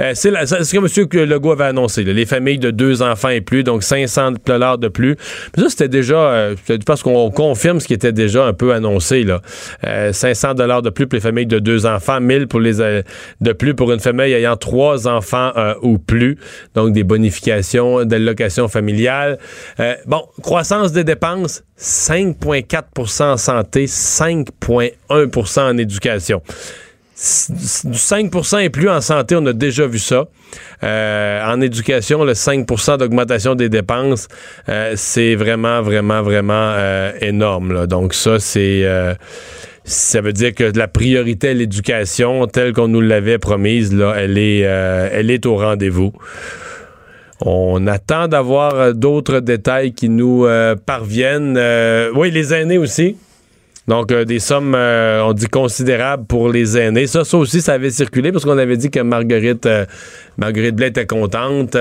[0.00, 1.28] Euh, c'est ce que M.
[1.28, 2.04] Legault avait annoncé.
[2.04, 5.16] là, les familles de deux enfants et plus, donc 500 dollars de plus.
[5.56, 9.24] Ça, c'était déjà, euh, pense qu'on confirme ce qui était déjà un peu annoncé.
[9.24, 9.40] Là.
[9.84, 13.02] Euh, 500 dollars de plus pour les familles de deux enfants, 1000 pour les euh,
[13.40, 16.38] de plus pour une famille ayant trois enfants euh, ou plus.
[16.74, 19.38] Donc des bonifications d'allocations familiales.
[19.80, 26.42] Euh, bon, croissance des dépenses 5,4% en santé, 5,1% en éducation.
[27.48, 28.30] Du 5
[28.60, 30.26] et plus en santé, on a déjà vu ça.
[30.82, 34.28] Euh, en éducation, le 5% d'augmentation des dépenses,
[34.96, 36.76] c'est vraiment, vraiment, vraiment
[37.22, 37.86] énorme.
[37.86, 38.84] Donc ça, c'est...
[39.86, 44.36] ça veut dire que la priorité à l'éducation, telle qu'on nous l'avait promise, là, elle
[44.36, 46.12] est, euh, elle est au rendez-vous.
[47.40, 51.56] On attend d'avoir euh, d'autres détails qui nous euh, parviennent.
[52.16, 53.16] Oui, les aînés aussi.
[53.86, 57.06] Donc, des sommes, on dit considérables pour les aînés.
[57.06, 59.86] Ça, ça aussi, ça avait circulé parce qu'on avait dit que Marguerite, euh,
[60.36, 61.76] Marguerite Blais était contente.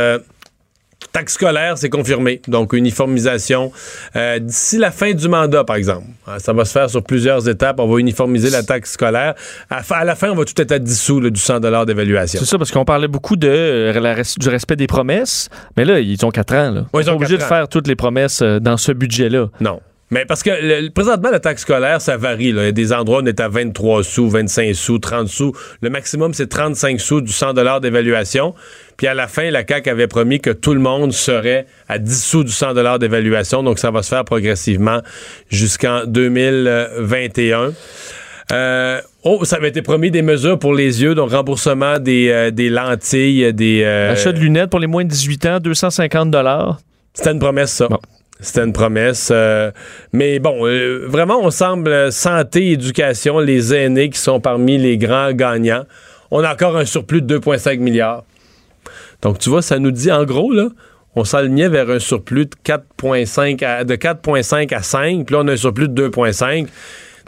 [1.16, 2.41] Euh, taxe scolaire, c'est confirmé.
[2.47, 3.72] Donc, uniformisation
[4.16, 6.05] euh, d'ici la fin du mandat, par exemple.
[6.28, 7.80] Ah, Ça va se faire sur plusieurs étapes.
[7.80, 9.36] On va uniformiser la taxe scolaire.
[9.70, 12.39] À, la fin, on va tout être à dissous là, du 100 d'évaluation.
[12.39, 15.99] C'est ça, parce qu'on parlait beaucoup de, euh, la du respect des promesses, mais là,
[15.99, 16.72] ils ont quatre ans.
[16.72, 16.86] Là.
[16.93, 19.47] Ouais, ils sont ont obligés de faire toutes les promesses euh, dans ce budget-là.
[19.59, 19.80] Non.
[20.12, 22.51] Mais parce que le- présentement, la taxe scolaire, ça varie.
[22.51, 22.62] là.
[22.62, 25.51] Il y a des endroits où on est à 23 sous, 25 sous, 30 sous.
[25.82, 28.53] Le maximum, c'est 35 sous du 100 d'évaluation.
[28.97, 32.24] Puis à la fin, la CAQ avait promis que tout le monde serait à 10
[32.24, 33.64] sous du 100 d'évaluation.
[33.64, 35.01] Donc, ça va se faire progressivement
[35.49, 37.74] jusqu'en 2021.
[38.51, 42.51] Euh, oh, ça avait été promis des mesures pour les yeux, donc remboursement des, euh,
[42.51, 43.82] des lentilles, des...
[43.84, 46.36] euh, Achat de lunettes pour les moins de 18 ans, 250
[47.16, 47.88] c'était une promesse, ça.
[47.88, 47.97] Bon.
[48.39, 49.29] C'était une promesse.
[49.31, 49.71] euh,
[50.11, 54.97] mais bon, euh, vraiment, on semble euh, santé, éducation, les aînés qui sont parmi les
[54.97, 55.86] grands gagnants.
[56.31, 58.23] On a encore un surplus de 2,5 milliards.
[59.21, 60.67] Donc, tu vois, ça nous dit, en gros, là,
[61.15, 65.47] on s'alignait vers un surplus de 4,5 à, de 4,5 à 5, puis là, on
[65.47, 66.67] a un surplus de 2,5.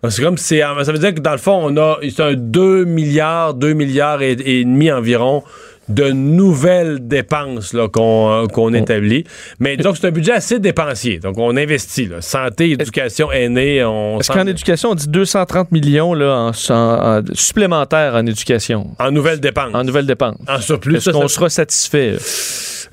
[0.03, 2.33] Donc, c'est comme si, ça veut dire que dans le fond, on a c'est un
[2.33, 5.43] 2 milliards, 2 milliards et demi environ
[5.89, 9.23] de nouvelles dépenses qu'on euh, qu'on établit.
[9.59, 11.19] Mais disons que c'est un budget assez dépensier.
[11.19, 12.07] Donc, on investit.
[12.07, 12.21] Là.
[12.21, 18.15] Santé, éducation, aînés, Est-ce qu'en éducation, on dit 230 millions là, en, en- en- supplémentaires
[18.15, 19.73] en éducation, en nouvelles dépenses.
[19.73, 20.38] en nouvelles dépenses?
[20.47, 20.97] En surplus.
[20.97, 22.17] Est-ce qu'on sera satisfait?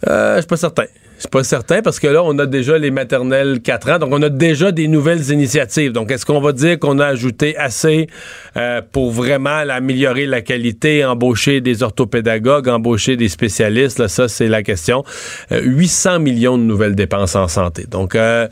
[0.09, 0.85] Euh, je suis pas certain.
[1.19, 4.23] Suis pas certain parce que là, on a déjà les maternelles 4 ans, donc on
[4.23, 5.93] a déjà des nouvelles initiatives.
[5.93, 8.09] Donc, est-ce qu'on va dire qu'on a ajouté assez
[8.57, 13.99] euh, pour vraiment améliorer la qualité, embaucher des orthopédagogues, embaucher des spécialistes?
[13.99, 15.05] Là, ça, c'est la question.
[15.53, 17.85] Euh, 800 millions de nouvelles dépenses en santé.
[17.89, 18.49] Donc, euh,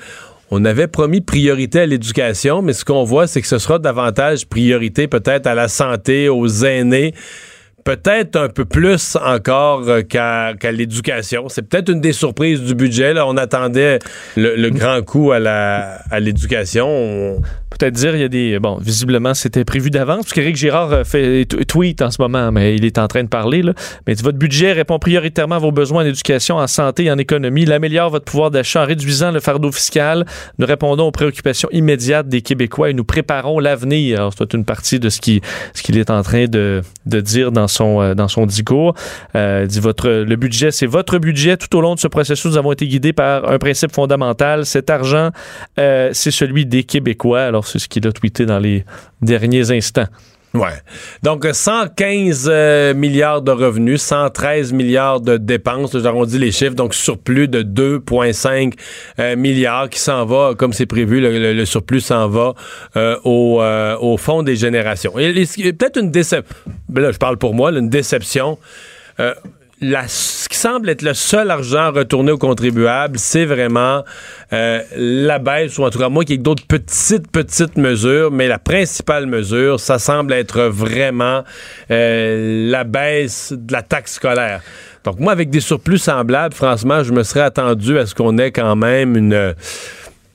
[0.50, 4.46] on avait promis priorité à l'éducation, mais ce qu'on voit, c'est que ce sera davantage
[4.46, 7.14] priorité peut-être à la santé, aux aînés
[7.84, 11.48] peut-être un peu plus encore euh, qu'à l'éducation.
[11.48, 13.14] C'est peut-être une des surprises du budget.
[13.14, 13.26] Là.
[13.26, 13.98] On attendait
[14.36, 15.40] le, le grand coup à
[16.20, 16.88] l'éducation.
[16.88, 17.42] On-
[17.78, 18.58] Peut-être dire, il y a des.
[18.58, 22.76] Bon, visiblement, c'était prévu d'avance, parce qu'Éric Girard euh, fait tweet en ce moment, mais
[22.76, 23.62] il est en train de parler.
[23.62, 23.72] Là.
[24.06, 27.62] Mais votre budget répond prioritairement à vos besoins en éducation, en santé et en économie.
[27.62, 30.26] Il améliore votre pouvoir d'achat en réduisant le fardeau fiscal.
[30.58, 34.28] Nous répondons aux préoccupations immédiates des Québécois et nous préparons l'avenir.
[34.36, 35.40] C'est une partie de ce qu'il
[35.72, 38.94] ce qu'il est en train de, de dire dans son, euh, dans son discours.
[39.34, 41.56] Euh, dit votre, le budget, c'est votre budget.
[41.56, 44.66] Tout au long de ce processus, nous avons été guidés par un principe fondamental.
[44.66, 45.30] Cet argent,
[45.78, 47.42] euh, c'est celui des Québécois.
[47.42, 48.84] Alors, c'est ce qu'il a tweeté dans les
[49.20, 50.06] derniers instants.
[50.54, 50.74] Ouais.
[51.22, 55.96] Donc, euh, 115 euh, milliards de revenus, 113 milliards de dépenses.
[55.98, 56.74] J'arrondis les chiffres.
[56.74, 58.74] Donc, surplus de 2,5
[59.18, 62.54] euh, milliards qui s'en va, comme c'est prévu, le, surplus s'en va
[62.96, 65.18] euh, au, euh, fond des générations.
[65.18, 66.54] Et, et peut-être une déception.
[66.94, 68.58] Là, je parle pour moi, une déception.
[69.84, 74.04] La- ce qui semble être le seul argent retourné aux contribuables, c'est vraiment
[74.52, 78.46] euh, la baisse, ou en tout cas, moi, qui ai d'autres petites, petites mesures, mais
[78.46, 81.42] la principale mesure, ça semble être vraiment
[81.90, 84.62] euh, la baisse de la taxe scolaire.
[85.02, 88.52] Donc, moi, avec des surplus semblables, franchement, je me serais attendu à ce qu'on ait
[88.52, 89.54] quand même une.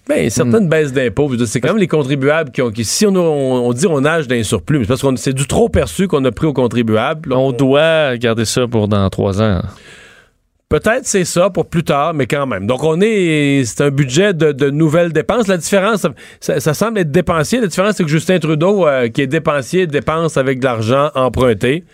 [0.07, 1.29] Ben, une certaine baisse d'impôts.
[1.45, 2.71] C'est quand même les contribuables qui ont.
[2.71, 5.47] Qui, si on, on, on dit on nage d'un surplus, c'est parce que c'est du
[5.47, 7.33] trop perçu qu'on a pris aux contribuables.
[7.33, 9.61] On doit garder ça pour dans trois ans.
[10.69, 12.67] Peut-être c'est ça pour plus tard, mais quand même.
[12.67, 15.47] Donc on est, c'est un budget de, de nouvelles dépenses.
[15.47, 16.05] La différence,
[16.41, 17.61] ça, ça semble être dépensier.
[17.61, 21.85] La différence, c'est que Justin Trudeau, euh, qui est dépensier, dépense avec de l'argent emprunté.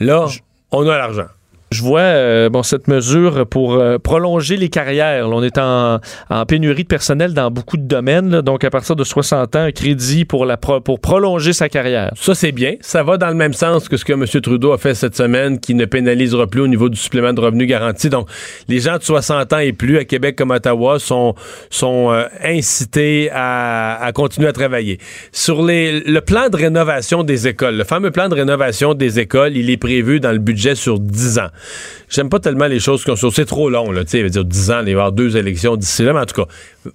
[0.00, 0.26] Là,
[0.70, 1.26] on a l'argent.
[1.72, 5.28] Je vois euh, bon, cette mesure pour euh, prolonger les carrières.
[5.28, 5.98] On est en,
[6.30, 8.30] en pénurie de personnel dans beaucoup de domaines.
[8.30, 8.42] là.
[8.42, 12.12] donc, à partir de 60 ans, un crédit pour, la pro- pour prolonger sa carrière.
[12.14, 12.74] Ça, c'est bien.
[12.80, 14.24] Ça va dans le même sens que ce que M.
[14.26, 17.66] Trudeau a fait cette semaine, qui ne pénalisera plus au niveau du supplément de revenu
[17.66, 18.08] garanti.
[18.10, 18.28] Donc,
[18.68, 21.34] les gens de 60 ans et plus, à Québec comme Ottawa, sont,
[21.70, 24.98] sont euh, incités à, à continuer à travailler.
[25.32, 29.56] Sur les, le plan de rénovation des écoles, le fameux plan de rénovation des écoles,
[29.56, 31.48] il est prévu dans le budget sur 10 ans.
[32.08, 34.04] J'aime pas tellement les choses qu'on C'est trop long, là.
[34.04, 36.26] Tu sais, dire 10 ans, il va y avoir deux élections d'ici là, mais en
[36.26, 36.48] tout cas,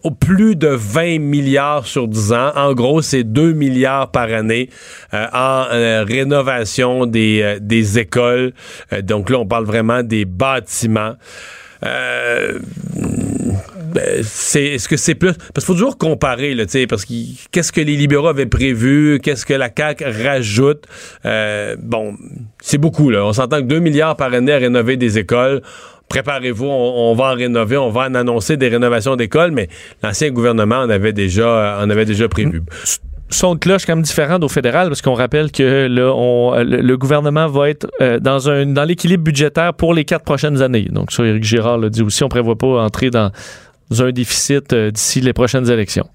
[0.03, 2.51] au plus de 20 milliards sur 10 ans.
[2.55, 4.70] En gros, c'est 2 milliards par année
[5.13, 8.53] euh, en euh, rénovation des, euh, des écoles.
[9.03, 11.15] Donc là, on parle vraiment des bâtiments.
[11.86, 12.59] Euh,
[13.93, 17.13] ben, c'est est-ce que c'est plus parce qu'il faut toujours comparer là, parce que
[17.51, 20.85] qu'est-ce que les libéraux avaient prévu, qu'est-ce que la CAQ rajoute
[21.25, 22.15] Euh, bon,
[22.61, 23.25] c'est beaucoup là.
[23.25, 25.61] On s'entend que 2 milliards par année à rénover des écoles.
[26.09, 29.67] Préparez-vous, on, va en rénover, on va en annoncer des rénovations d'écoles, mais
[30.01, 32.61] l'ancien gouvernement en avait déjà prévu.
[33.29, 37.47] son de cloche quand même différent au fédéral parce qu'on rappelle que le, le gouvernement
[37.47, 40.88] va être euh, dans un dans l'équilibre budgétaire pour les quatre prochaines années.
[40.89, 43.31] Donc ça, Éric Girard l'a dit aussi, on prévoit pas entrer dans
[43.91, 46.09] un déficit euh, d'ici les prochaines élections.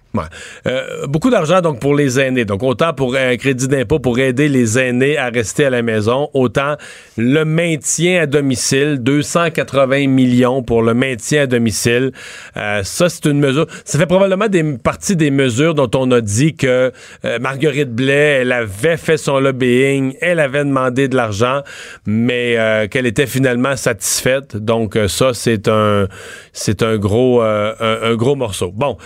[0.67, 2.45] Euh, beaucoup d'argent donc pour les aînés.
[2.45, 6.29] Donc autant pour un crédit d'impôt pour aider les aînés à rester à la maison,
[6.35, 6.77] autant
[7.17, 12.13] le maintien à domicile, 280 millions pour le maintien à domicile.
[12.57, 13.67] Euh, ça c'est une mesure.
[13.85, 16.93] Ça fait probablement des partie des mesures dont on a dit que
[17.25, 21.63] euh, Marguerite Blais, elle avait fait son lobbying, elle avait demandé de l'argent,
[22.07, 24.57] mais qu'elle était finalement satisfaite.
[24.57, 26.07] Donc ça c'est un
[26.53, 28.71] c'est un gros un, gros morceau.
[28.73, 28.97] Bon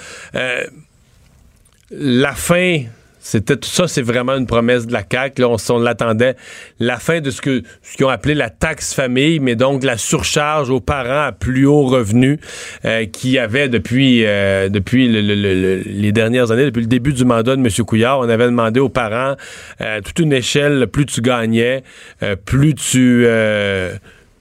[1.91, 2.83] la fin,
[3.27, 5.43] c'était tout ça, c'est vraiment une promesse de la CAQ.
[5.43, 6.37] Là, on, l'attendait.
[6.79, 9.99] La fin de ce que ce qu'ils ont appelé la taxe famille, mais donc la
[9.99, 12.39] surcharge aux parents à plus haut revenu
[12.85, 17.13] euh, qui avait depuis euh, depuis le, le, le, les dernières années, depuis le début
[17.13, 17.69] du mandat de M.
[17.85, 19.35] Couillard, on avait demandé aux parents
[19.81, 20.87] euh, toute une échelle.
[20.87, 21.83] Plus tu gagnais,
[22.23, 23.97] euh, plus tu euh,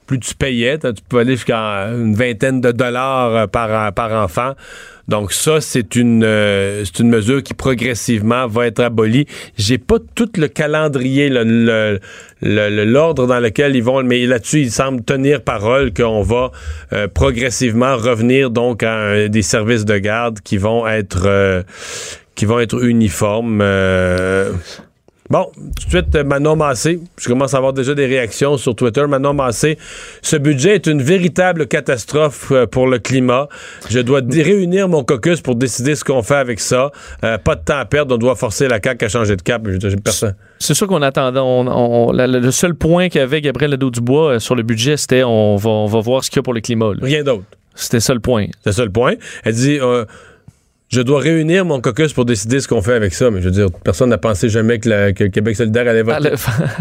[0.05, 0.77] plus tu payais.
[0.77, 4.53] Tu peux aller jusqu'à une vingtaine de dollars par, par enfant.
[5.07, 9.27] Donc ça, c'est une, euh, c'est une mesure qui progressivement va être abolie.
[9.55, 11.99] J'ai pas tout le calendrier, le,
[12.41, 16.51] l'ordre dans lequel ils vont, mais là-dessus, il semble tenir parole qu'on va
[16.93, 21.61] euh, progressivement revenir donc à des services de garde qui vont être euh,
[22.33, 23.61] qui vont être uniformes.
[25.31, 26.99] Bon, tout de suite, Manon Massé.
[27.19, 29.07] Je commence à avoir déjà des réactions sur Twitter.
[29.07, 29.79] Manon Massé,
[30.21, 33.49] ce budget est une véritable catastrophe euh, pour le climat.
[33.89, 36.91] Je dois réunir mon caucus pour décider ce qu'on fait avec ça.
[37.23, 38.13] Euh, pas de temps à perdre.
[38.13, 39.67] On doit forcer la CAQ à changer de cap.
[40.59, 41.39] C'est sûr qu'on attendait.
[41.39, 45.55] On, on, la, le seul point qu'avait Gabriel Nadeau-Dubois euh, sur le budget, c'était on
[45.55, 46.93] va, on va voir ce qu'il y a pour le climat.
[46.93, 46.99] Là.
[47.01, 47.45] Rien d'autre.
[47.73, 48.45] C'était ça le point.
[48.59, 49.15] C'était ça le point.
[49.43, 49.79] Elle dit...
[49.79, 50.05] Euh,
[50.89, 53.31] je dois réunir mon caucus pour décider ce qu'on fait avec ça.
[53.31, 56.17] Mais je veux dire, personne n'a pensé jamais que, la, que Québec solidaire allait voter.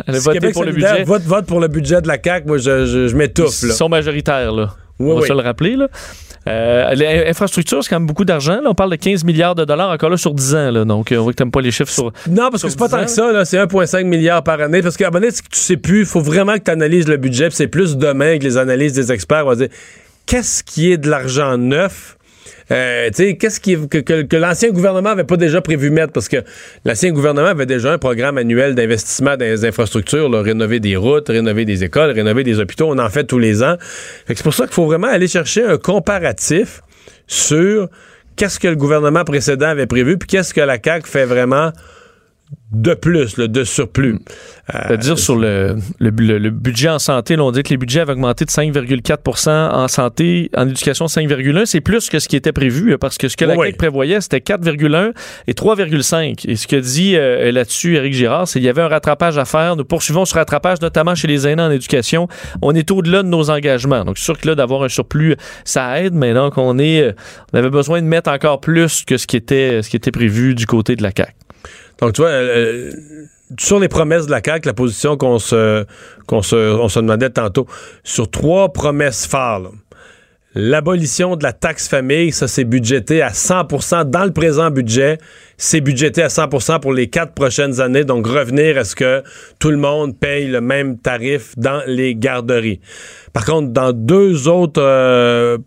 [0.06, 1.04] Allait, si Québec pour le solidaire budget.
[1.04, 3.62] Vote, vote pour le budget de la CAQ, moi, je, je, je m'étouffe.
[3.62, 3.74] Ils là.
[3.74, 4.74] sont majoritaires, là.
[5.00, 5.28] Oui, on va oui.
[5.28, 5.88] se le rappeler, là.
[6.46, 8.60] Euh, les infrastructures, c'est quand même beaucoup d'argent.
[8.60, 10.70] Là, on parle de 15 milliards de dollars encore là sur 10 ans.
[10.70, 10.84] Là.
[10.84, 12.12] Donc, euh, on voit que t'aimes pas les chiffres sur.
[12.28, 13.44] Non, parce que c'est pas tant que ça, là.
[13.44, 14.82] C'est 1,5 milliard par année.
[14.82, 17.16] Parce qu'à un moment donné, tu sais plus, il faut vraiment que tu analyses le
[17.16, 17.48] budget.
[17.48, 19.46] puis c'est plus demain que les analyses des experts.
[19.46, 19.68] On va dire
[20.26, 22.13] qu'est-ce qui est de l'argent neuf?
[22.70, 26.12] Euh, qu'est-ce qui, que, l'ancien gouvernement avait pas déjà prévu mettre?
[26.12, 26.38] Parce que
[26.84, 31.28] l'ancien gouvernement avait déjà un programme annuel d'investissement dans les infrastructures, là, rénover des routes,
[31.28, 32.86] rénover des écoles, rénover des hôpitaux.
[32.88, 33.76] On en fait tous les ans.
[34.26, 36.80] C'est pour ça qu'il faut vraiment aller chercher un comparatif
[37.26, 37.88] sur
[38.36, 41.72] qu'est-ce que le gouvernement précédent avait prévu, puis qu'est-ce que la CAQ fait vraiment
[42.74, 44.18] de plus, là, de surplus.
[44.74, 47.76] Euh, dire sur le, le, le, le, budget en santé, là, on dit que les
[47.76, 51.66] budgets avaient augmenté de 5,4% en santé, en éducation 5,1.
[51.66, 53.66] C'est plus que ce qui était prévu, parce que ce que la Oui.
[53.68, 55.12] CAQ prévoyait, c'était 4,1
[55.46, 56.48] et 3,5.
[56.48, 59.44] Et ce que dit euh, là-dessus Éric Girard, c'est qu'il y avait un rattrapage à
[59.44, 59.76] faire.
[59.76, 62.28] Nous poursuivons ce rattrapage, notamment chez les aînés en éducation.
[62.60, 64.04] On est au-delà de nos engagements.
[64.04, 67.12] Donc, sûr que là, d'avoir un surplus, ça aide, mais donc, on est, euh,
[67.52, 70.54] on avait besoin de mettre encore plus que ce qui était, ce qui était prévu
[70.54, 71.32] du côté de la CAQ.
[72.00, 72.90] Donc, tu vois, euh,
[73.58, 75.84] sur les promesses de la CAQ, la position qu'on se,
[76.30, 77.66] on se demandait tantôt,
[78.02, 79.70] sur trois promesses phares.
[80.56, 85.18] L'abolition de la taxe famille, ça c'est budgété à 100% dans le présent budget.
[85.56, 88.04] C'est budgété à 100% pour les quatre prochaines années.
[88.04, 89.24] Donc revenir à ce que
[89.58, 92.80] tout le monde paye le même tarif dans les garderies.
[93.32, 95.58] Par contre, dans deux autres euh,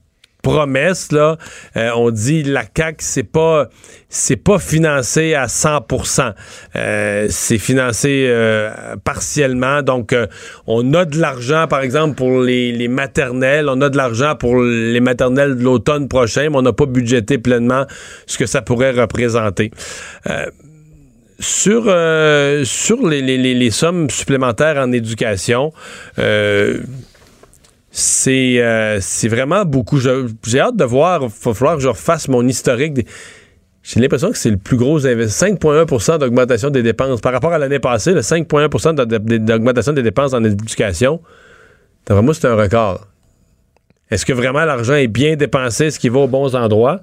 [0.48, 1.38] promesses là,
[1.76, 3.68] euh, on dit la CAC c'est pas
[4.46, 6.34] pas financé à 100%.
[6.76, 10.16] Euh, c'est financé euh, partiellement donc
[10.66, 14.62] on a de l'argent par exemple pour les, les maternelles, on a de l'argent pour
[14.62, 17.86] les maternelles de l'automne prochain, mais on n'a pas budgété pleinement
[18.26, 19.72] ce que ça pourrait représenter.
[21.40, 21.86] Sur
[23.10, 25.74] les, sommes supplémentaires en éducation,
[28.00, 29.98] c'est euh, c'est vraiment beaucoup.
[30.00, 31.22] J'ai hâte de voir.
[31.24, 33.08] Il va falloir que je refasse mon historique.
[33.82, 35.56] J'ai l'impression que c'est le plus gros investissement.
[35.56, 37.22] 5,1% d'augmentation des dépenses.
[37.22, 41.22] Par rapport à l'année passée, le 5,1 de- de- d'augmentation des dépenses en éducation,
[42.08, 43.08] moi, c'est un record.
[44.12, 45.86] Est-ce que vraiment l'argent est bien dépensé?
[45.86, 47.00] Est-ce qu'il va aux bons endroits?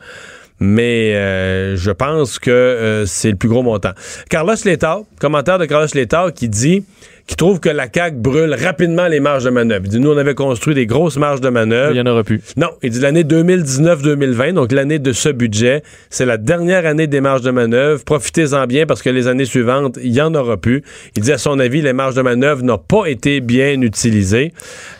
[0.61, 3.91] Mais euh, je pense que euh, c'est le plus gros montant.
[4.31, 6.85] Carlos Létard, commentaire de Carlos Létard qui dit
[7.27, 9.83] qui trouve que la CAQ brûle rapidement les marges de manœuvre.
[9.87, 11.93] Il dit, nous, on avait construit des grosses marges de manœuvre.
[11.93, 12.41] Il n'y en aura plus.
[12.57, 17.20] Non, il dit l'année 2019-2020, donc l'année de ce budget, c'est la dernière année des
[17.20, 18.05] marges de manœuvre.
[18.05, 20.83] Profitez-en bien parce que les années suivantes, il n'y en aura plus.
[21.16, 24.53] Il dit, à son avis, les marges de manœuvre n'ont pas été bien utilisées.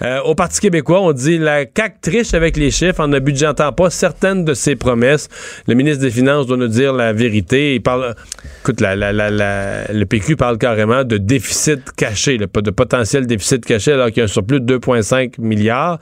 [0.03, 3.73] Euh, au Parti québécois, on dit la CAQ triche avec les chiffres en ne budgétant
[3.73, 5.29] pas certaines de ses promesses.
[5.69, 7.75] Le ministre des Finances doit nous dire la vérité.
[7.75, 8.15] Il parle,
[8.63, 13.93] écoute, la, la, la, le PQ parle carrément de déficit caché, de potentiel déficit caché,
[13.93, 15.99] alors qu'il y a un surplus de 2,5 milliards.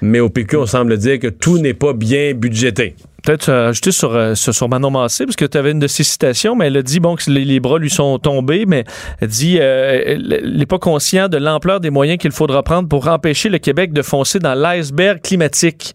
[0.00, 4.14] Mais au PQ, on semble dire que tout n'est pas bien budgété peut-être ajouter sur,
[4.14, 6.82] euh, sur, Manon Massé, parce que tu avais une de ses citations, mais elle a
[6.82, 8.84] dit bon, que les, bras lui sont tombés, mais
[9.20, 13.08] elle dit euh, elle n'est pas conscient de l'ampleur des moyens qu'il faudra prendre pour
[13.08, 15.94] empêcher le Québec de foncer dans l'iceberg climatique.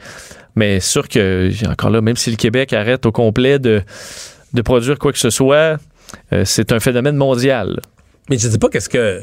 [0.55, 3.81] Mais sûr que, encore là, même si le Québec arrête au complet de,
[4.53, 5.77] de produire quoi que ce soit,
[6.33, 7.79] euh, c'est un phénomène mondial.
[8.29, 9.21] Mais je ne sais pas qu'est-ce que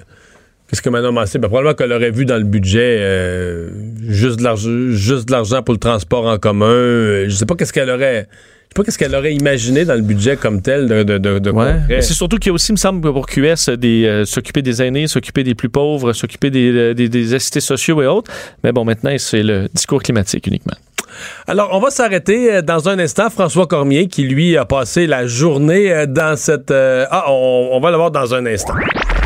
[0.68, 1.38] Qu'est-ce que Manon Massé?
[1.38, 3.70] Ben, probablement qu'elle aurait vu dans le budget euh,
[4.08, 6.66] juste de l'argent pour le transport en commun.
[6.66, 8.26] Euh, je sais pas qu'est-ce qu'elle aurait.
[8.28, 11.52] Je sais pas qu'est-ce qu'elle aurait imaginé dans le budget comme tel de, de, de,
[12.00, 14.82] C'est surtout qu'il y a aussi, il me semble, pour QS, des, euh, s'occuper des
[14.82, 18.30] aînés, s'occuper des plus pauvres, s'occuper des, des, des assistés sociaux et autres.
[18.64, 20.74] Mais bon, maintenant, c'est le discours climatique uniquement.
[21.46, 23.30] Alors, on va s'arrêter dans un instant.
[23.30, 26.72] François Cormier, qui lui a passé la journée dans cette...
[26.72, 28.74] Ah, on, on va le voir dans un instant.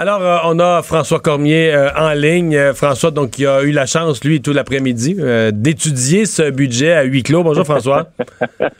[0.00, 2.56] Alors, euh, on a François Cormier euh, en ligne.
[2.56, 5.16] Euh, François, donc, qui a eu la chance, lui, tout l'après-midi,
[5.52, 7.42] d'étudier ce budget à huis clos.
[7.42, 8.06] Bonjour, François.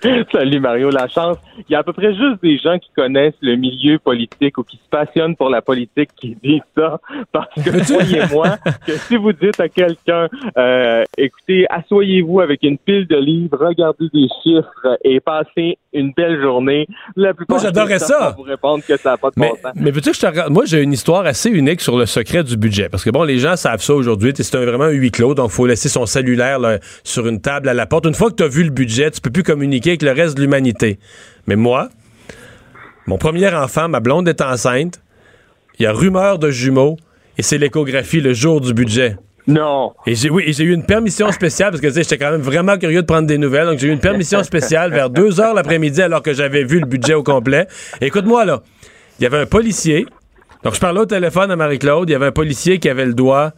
[0.33, 0.89] Salut, Mario.
[0.89, 1.37] La chance.
[1.69, 4.63] Il y a à peu près juste des gens qui connaissent le milieu politique ou
[4.63, 6.99] qui se passionnent pour la politique qui disent ça.
[7.33, 8.57] Parce que, croyez-moi,
[8.87, 10.27] que si vous dites à quelqu'un,
[11.19, 16.87] écoutez, asseyez-vous avec une pile de livres, regardez des chiffres et passez une belle journée,
[17.17, 18.35] la plupart Moi, j'adorais ça.
[18.37, 19.73] vous répondre que ça n'a pas de mais, bon sens.
[19.75, 20.49] Mais veux-tu que je te...
[20.49, 22.89] Moi, j'ai une histoire assez unique sur le secret du budget.
[22.89, 24.32] Parce que bon, les gens savent ça aujourd'hui.
[24.35, 26.59] C'est vraiment un huis clos, donc il faut laisser son cellulaire
[27.05, 28.07] sur une table à la porte.
[28.07, 30.37] Une fois que tu as vu le budget, tu peux plus communiquer avec le reste
[30.37, 30.99] de l'humanité.
[31.47, 31.89] Mais moi,
[33.07, 35.01] mon premier enfant, ma blonde est enceinte,
[35.78, 36.97] il y a rumeur de jumeaux,
[37.39, 39.16] et c'est l'échographie le jour du budget.
[39.47, 39.93] Non.
[40.07, 43.01] Et j'ai oui, j'ai eu une permission spéciale parce que j'étais quand même vraiment curieux
[43.01, 43.66] de prendre des nouvelles.
[43.66, 46.87] Donc j'ai eu une permission spéciale vers 2 heures l'après-midi alors que j'avais vu le
[46.87, 47.66] budget au complet.
[48.01, 48.62] Écoute-moi là,
[49.19, 50.07] il y avait un policier
[50.62, 52.09] donc, je parlais au téléphone à Marie-Claude.
[52.09, 53.53] Il y avait un policier qui avait le doigt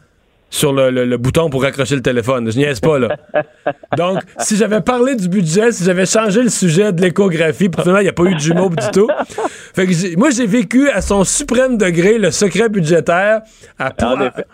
[0.51, 2.53] sur le, bouton pour raccrocher le téléphone.
[2.53, 3.17] Je niaise pas, là.
[3.97, 8.01] Donc, si j'avais parlé du budget, si j'avais changé le sujet de l'échographie, puis finalement,
[8.01, 9.09] il n'y a pas eu de jumeaux du tout.
[9.75, 13.41] Fait que moi, j'ai vécu à son suprême degré le secret budgétaire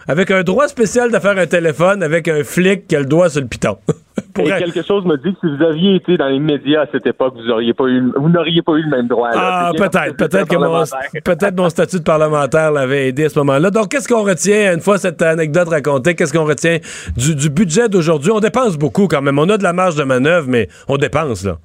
[0.07, 3.29] avec un droit spécial de faire un téléphone avec un flic qui a le doigt
[3.29, 3.77] sur le piton.
[4.39, 7.07] Et quelque chose me dit que si vous aviez été dans les médias à cette
[7.07, 9.31] époque, vous auriez pas eu, vous n'auriez pas eu le même droit.
[9.35, 10.85] Ah, peut-être, peut-être que mon,
[11.25, 13.71] peut-être mon statut de parlementaire l'avait aidé à ce moment-là.
[13.71, 16.15] Donc, qu'est-ce qu'on retient une fois cette anecdote racontée?
[16.15, 16.79] Qu'est-ce qu'on retient
[17.17, 18.31] du, budget d'aujourd'hui?
[18.31, 19.39] On dépense beaucoup quand même.
[19.39, 21.57] On a de la marge de manœuvre, mais on dépense là.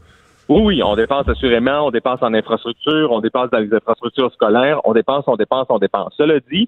[0.49, 4.81] Oui, oui, on dépense assurément, on dépense en infrastructure, on dépense dans les infrastructures scolaires,
[4.83, 6.13] on dépense, on dépense, on dépense.
[6.17, 6.67] Cela dit,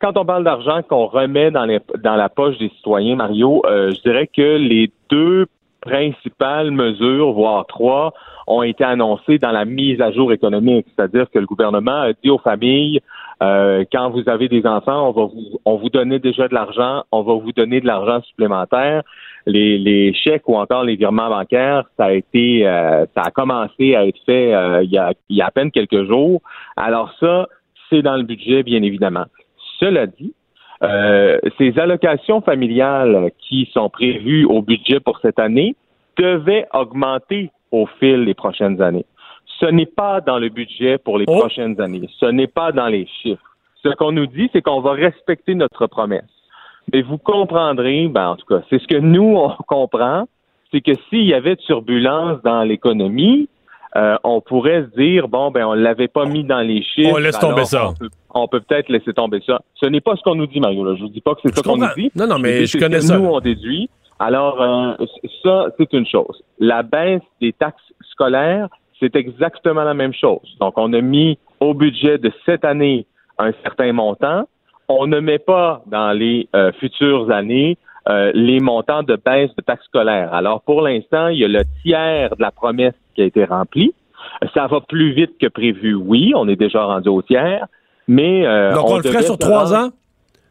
[0.00, 3.92] quand on parle d'argent qu'on remet dans, les, dans la poche des citoyens, Mario, euh,
[3.92, 5.46] je dirais que les deux
[5.80, 8.12] principales mesures, voire trois,
[8.46, 10.86] ont été annoncées dans la mise à jour économique.
[10.94, 13.00] C'est-à-dire que le gouvernement a dit aux familles,
[13.42, 17.04] euh, quand vous avez des enfants, on va vous, on vous donner déjà de l'argent,
[17.12, 19.02] on va vous donner de l'argent supplémentaire.
[19.46, 23.94] Les, les, chèques ou encore les virements bancaires, ça a été, euh, ça a commencé
[23.94, 24.50] à être fait
[24.82, 26.40] il, y a, il y a à peine quelques jours.
[26.76, 27.46] Alors ça,
[27.88, 29.26] c'est dans le budget, bien évidemment.
[29.78, 30.34] Cela dit,
[30.82, 35.74] euh, ces allocations familiales qui sont prévues au budget pour cette année
[36.18, 39.06] devaient augmenter au fil des prochaines années.
[39.60, 41.38] Ce n'est pas dans le budget pour les oh.
[41.38, 42.08] prochaines années.
[42.18, 43.56] Ce n'est pas dans les chiffres.
[43.82, 46.24] Ce qu'on nous dit, c'est qu'on va respecter notre promesse.
[46.92, 50.26] Mais vous comprendrez, ben, en tout cas, c'est ce que nous, on comprend,
[50.72, 53.48] c'est que s'il y avait turbulence dans l'économie,
[53.96, 57.12] euh, on pourrait se dire bon ben on l'avait pas mis dans les chiffres.
[57.14, 57.88] On laisse tomber ça.
[57.88, 58.10] On peut,
[58.48, 59.60] peut être laisser tomber ça.
[59.74, 60.84] Ce n'est pas ce qu'on nous dit, Mario.
[60.84, 60.94] Là.
[60.96, 62.10] Je vous dis pas que c'est ça qu'on nous dit.
[62.14, 63.18] Non, non, mais je, connais ça.
[63.18, 63.88] Nous on déduit.
[64.18, 65.06] Alors euh,
[65.42, 66.42] ça, c'est une chose.
[66.58, 68.68] La baisse des taxes scolaires,
[69.00, 70.56] c'est exactement la même chose.
[70.60, 73.06] Donc on a mis au budget de cette année
[73.38, 74.48] un certain montant.
[74.88, 77.76] On ne met pas dans les euh, futures années
[78.34, 80.32] les montants de baisse de taxes scolaires.
[80.32, 83.92] Alors, pour l'instant, il y a le tiers de la promesse qui a été rempli.
[84.54, 86.32] Ça va plus vite que prévu, oui.
[86.36, 87.66] On est déjà rendu au tiers.
[88.08, 89.90] Mais, euh, Donc, on, le ferait sur trois ans?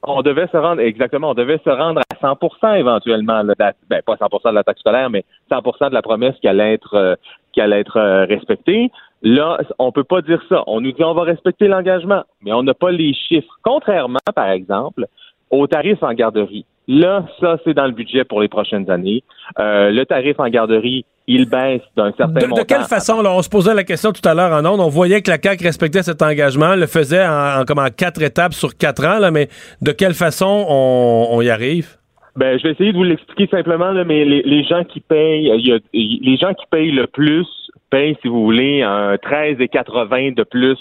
[0.08, 4.50] On devait se rendre, exactement, on devait se rendre à 100% éventuellement, ben, pas 100
[4.50, 7.16] de la taxe scolaire, mais 100% de la promesse qui allait être, euh,
[7.54, 8.92] qui allait être euh, respectée.
[9.24, 10.64] Là, on peut pas dire ça.
[10.68, 13.58] On nous dit on va respecter l'engagement, mais on n'a pas les chiffres.
[13.64, 15.08] Contrairement, par exemple,
[15.50, 16.66] aux tarifs en garderie.
[16.88, 19.24] Là, ça, c'est dans le budget pour les prochaines années.
[19.60, 22.62] Euh, le tarif en garderie, il baisse d'un certain de, montant.
[22.62, 24.90] de quelle façon, là, on se posait la question tout à l'heure en ondes, on
[24.90, 28.54] voyait que la CAQ respectait cet engagement, le faisait en, en- comme en quatre étapes
[28.54, 29.50] sur quatre ans, là, mais
[29.82, 31.98] de quelle façon on, on y arrive?
[32.36, 35.50] Ben, je vais essayer de vous l'expliquer simplement, là, mais les, les gens qui payent,
[35.58, 37.48] il y a- il- les gens qui payent le plus
[37.90, 40.78] payent, si vous voulez, un 13,80 de plus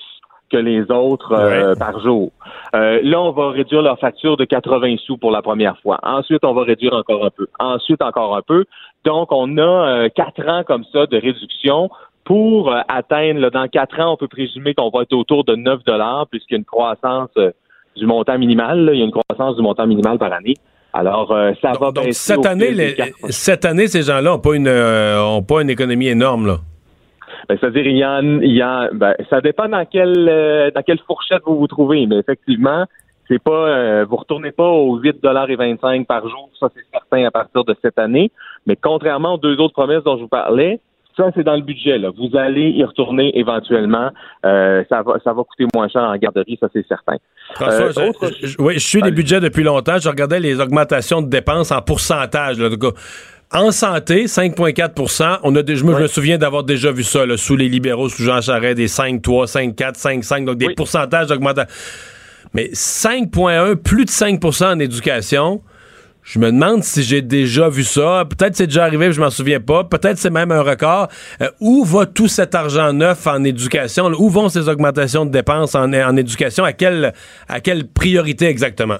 [0.51, 2.31] que les autres euh, par jour.
[2.75, 5.99] Euh, là, on va réduire leur facture de 80 sous pour la première fois.
[6.03, 7.47] Ensuite, on va réduire encore un peu.
[7.59, 8.65] Ensuite, encore un peu.
[9.05, 11.90] Donc, on a euh, quatre ans comme ça de réduction
[12.24, 15.55] pour euh, atteindre, là, dans quatre ans, on peut présumer qu'on va être autour de
[15.56, 17.51] 9 dollars puisqu'il y a une croissance euh,
[17.97, 18.85] du montant minimal.
[18.86, 18.93] là.
[18.93, 20.55] il y a une croissance du montant minimal par année.
[20.94, 22.97] Alors, euh, ça va Donc, baisser cette année, les-
[23.28, 26.47] cette année, ces gens-là n'ont pas, une, euh, ont pas une économie énorme.
[26.47, 26.56] Là.
[27.48, 30.82] Ben, c'est-à-dire, il y en, il y en, ben, ça dépend dans quelle, euh, dans
[30.82, 32.85] quelle fourchette vous vous trouvez, mais effectivement,
[33.28, 37.24] c'est pas, vous retournez pas aux 8 dollars et 25 par jour, ça c'est certain
[37.26, 38.31] à partir de cette année.
[38.66, 40.81] Mais contrairement aux deux autres promesses dont je vous parlais,
[41.16, 41.99] ça c'est dans le budget.
[41.99, 42.11] Là.
[42.16, 44.11] Vous allez y retourner éventuellement.
[44.45, 47.16] Euh, ça va, ça va coûter moins cher en garderie, ça c'est certain.
[47.55, 49.12] François, Euh, je, autre- je- je- oui, je suis Allez.
[49.12, 49.99] budgets depuis longtemps.
[49.99, 52.59] Je regardais les augmentations de dépenses en pourcentage.
[52.59, 52.69] là.
[53.53, 57.24] En santé, 5,4 on a des- Je me, je me souviens d'avoir déjà vu ça
[57.24, 60.74] là, sous les libéraux, sous Jean Charest, des 5,3, 5,4, 5,5, donc des Oui.
[60.74, 61.73] pourcentages d'augmentation.
[62.55, 65.61] Mais 5,1, plus de 5% en éducation.
[66.25, 68.25] Je me demande si j'ai déjà vu ça.
[68.29, 69.85] Peut-être c'est déjà arrivé, je m'en souviens pas.
[69.85, 71.09] Peut-être c'est même un record.
[71.43, 74.07] Euh, où va tout cet argent neuf en éducation?
[74.07, 76.65] Où vont ces augmentations de dépenses en, en éducation?
[76.65, 77.13] À quelle,
[77.47, 78.97] à quelle priorité exactement?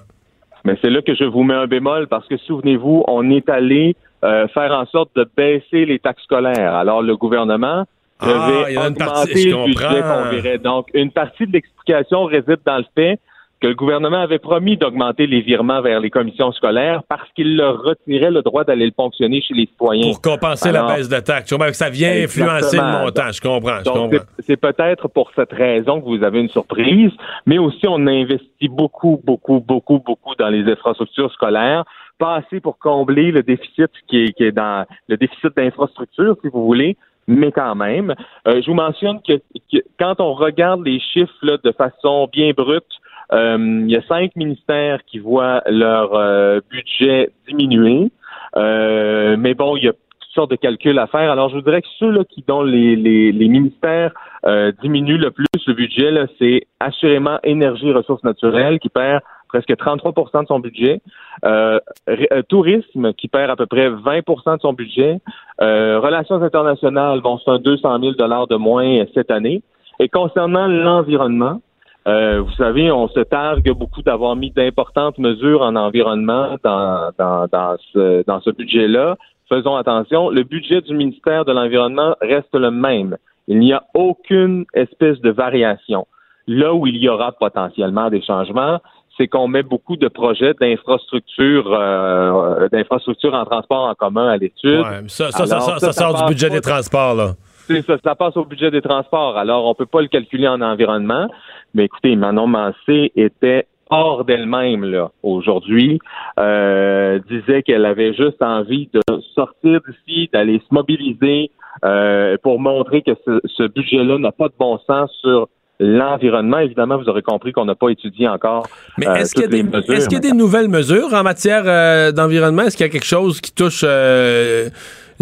[0.67, 3.97] Mais c'est là que je vous mets un bémol parce que souvenez-vous, on est allé
[4.23, 6.75] euh, faire en sorte de baisser les taxes scolaires.
[6.75, 7.85] Alors le gouvernement
[8.21, 10.59] Ah, devait il y en a une augmenter partie, je le budget qu'on verrait.
[10.59, 13.19] Donc une partie de l'explication réside dans le fait
[13.65, 17.83] que le gouvernement avait promis d'augmenter les virements vers les commissions scolaires parce qu'il leur
[17.83, 20.03] retirait le droit d'aller le ponctionner chez les citoyens.
[20.13, 21.55] Pour compenser Alors, la baisse de taxes.
[21.73, 23.33] Ça vient influencer le montant.
[23.33, 24.25] Je comprends, je Donc, comprends.
[24.41, 27.11] c'est- peut-être pour cette raison que vous avez une surprise,
[27.47, 31.85] mais aussi on a investi beaucoup, beaucoup, beaucoup, beaucoup dans les infrastructures scolaires,
[32.19, 36.49] pas assez pour combler le déficit qui est, qui est dans le déficit d'infrastructures, si
[36.49, 38.15] vous voulez, mais quand même.
[38.47, 39.35] Euh, je vous mentionne que,
[39.73, 42.85] que quand on regarde les chiffres là, de façon bien brute,
[43.33, 48.11] il y a cinq ministères qui voient leur euh, budget diminuer.
[48.57, 51.31] Euh, mais bon, il y a toutes sortes de calculs à faire.
[51.31, 54.13] Alors, je vous dirais que ceux là, qui dont les, les, les ministères
[54.47, 59.71] euh, diminuent le plus le budget, c'est assurément énergie et ressources naturelles qui perd presque
[59.71, 61.01] 33% de son budget.
[61.45, 61.79] Euh,
[62.09, 65.21] euh, tourisme qui perd à peu près 20% de son budget.
[65.61, 68.13] Euh, relations internationales, bon, c'est un 200 000
[68.47, 69.63] de moins euh, cette année.
[70.01, 71.61] Et concernant l'environnement,
[72.07, 77.47] euh, vous savez, on se targue beaucoup d'avoir mis d'importantes mesures en environnement dans, dans,
[77.47, 79.17] dans ce, dans ce budget-là.
[79.49, 83.17] Faisons attention, le budget du ministère de l'Environnement reste le même.
[83.47, 86.07] Il n'y a aucune espèce de variation.
[86.47, 88.81] Là où il y aura potentiellement des changements,
[89.17, 94.81] c'est qu'on met beaucoup de projets d'infrastructures, euh, d'infrastructures en transport en commun à l'étude.
[94.81, 97.35] Ouais, ça, ça, ça, ça, sort du budget des transports, là.
[97.67, 99.37] c'est ça, ça passe au budget des transports.
[99.37, 101.29] Alors, on peut pas le calculer en environnement.
[101.75, 105.99] Mais écoutez, Manon Mancé était hors d'elle-même là aujourd'hui.
[106.39, 109.01] Euh, disait qu'elle avait juste envie de
[109.35, 111.51] sortir d'ici, d'aller se mobiliser
[111.85, 115.49] euh, pour montrer que ce, ce budget-là n'a pas de bon sens sur
[115.81, 116.59] l'environnement.
[116.59, 118.67] Évidemment, vous aurez compris qu'on n'a pas étudié encore.
[118.99, 120.69] Mais euh, est-ce qu'il y a, des, mesures, est-ce qu'il y a mais- des nouvelles
[120.69, 122.63] mesures en matière euh, d'environnement?
[122.63, 123.83] Est-ce qu'il y a quelque chose qui touche...
[123.85, 124.69] euh,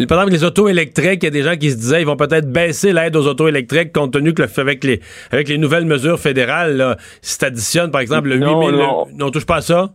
[0.08, 2.16] par exemple, les autos électriques, il y a des gens qui se disaient ils vont
[2.16, 5.00] peut-être baisser l'aide aux autos électriques compte tenu que le, avec, les,
[5.30, 8.78] avec les nouvelles mesures fédérales, là, si tu additionnes, par exemple, le Non, 8000...
[8.78, 9.06] non.
[9.20, 9.90] on touche pas à ça?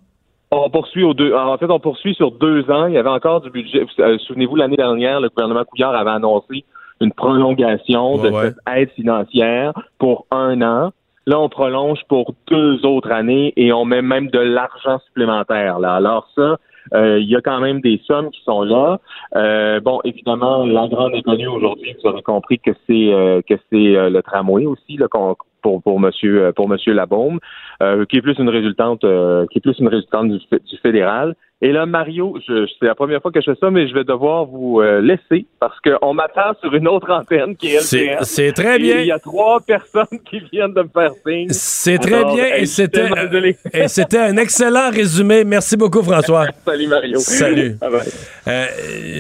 [0.52, 1.34] On poursuit aux deux.
[1.34, 2.86] En fait, on poursuit sur deux ans.
[2.86, 3.86] Il y avait encore du budget.
[4.00, 6.64] Euh, Souvenez-vous, l'année dernière, le gouvernement Couillard avait annoncé
[7.02, 10.92] une prolongation de Ouais, cette aide financière pour un an.
[11.26, 15.78] Là, on prolonge pour deux autres années et on met même de l'argent supplémentaire.
[15.80, 15.96] Là.
[15.96, 16.58] Alors ça,
[16.94, 19.00] euh, il y a quand même des sommes qui sont là.
[19.36, 23.96] Euh, bon, évidemment, la grande inconnue aujourd'hui, vous aurez compris que c'est euh, que c'est
[23.98, 27.40] euh, le tramway aussi là, pour pour Monsieur euh, pour Monsieur Labaume,
[27.84, 31.36] euh, qui est plus une résultante euh, qui est plus une résultante du, du fédéral.
[31.60, 34.04] Et là, Mario, je, c'est la première fois que je fais ça, mais je vais
[34.04, 38.24] devoir vous euh, laisser parce qu'on m'attend sur une autre antenne qui est C'est LCN.
[38.26, 39.00] c'est très bien.
[39.00, 41.48] Il y a trois personnes qui viennent de me faire signe.
[41.50, 43.08] C'est très Alors, bien et c'était
[43.74, 45.44] et un excellent résumé.
[45.46, 46.46] Merci beaucoup François.
[46.66, 47.18] Salut Mario.
[47.18, 47.76] Salut.
[47.82, 48.02] Bye bye.
[48.48, 48.66] Euh,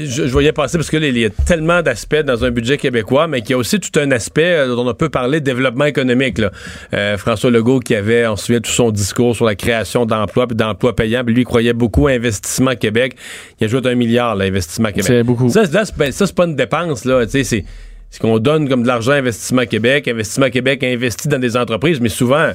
[0.05, 2.77] je, je voyais passer parce que là, il y a tellement d'aspects dans un budget
[2.77, 5.85] québécois, mais qu'il y a aussi tout un aspect euh, dont on peut parler développement
[5.85, 6.37] économique.
[6.37, 6.51] là.
[6.93, 10.95] Euh, François Legault qui avait, souvient, tout son discours sur la création d'emplois puis d'emplois
[10.95, 13.15] payants, puis lui il croyait beaucoup à Investissement Québec.
[13.59, 15.05] Il ajoute un milliard, là, Investissement Québec.
[15.05, 15.49] C'est beaucoup.
[15.49, 17.25] Ça, là, c'est ben, ça, c'est pas une dépense, là.
[17.27, 20.07] C'est ce qu'on donne comme de l'argent à Investissement Québec.
[20.07, 22.51] Investissement Québec investit dans des entreprises, mais souvent,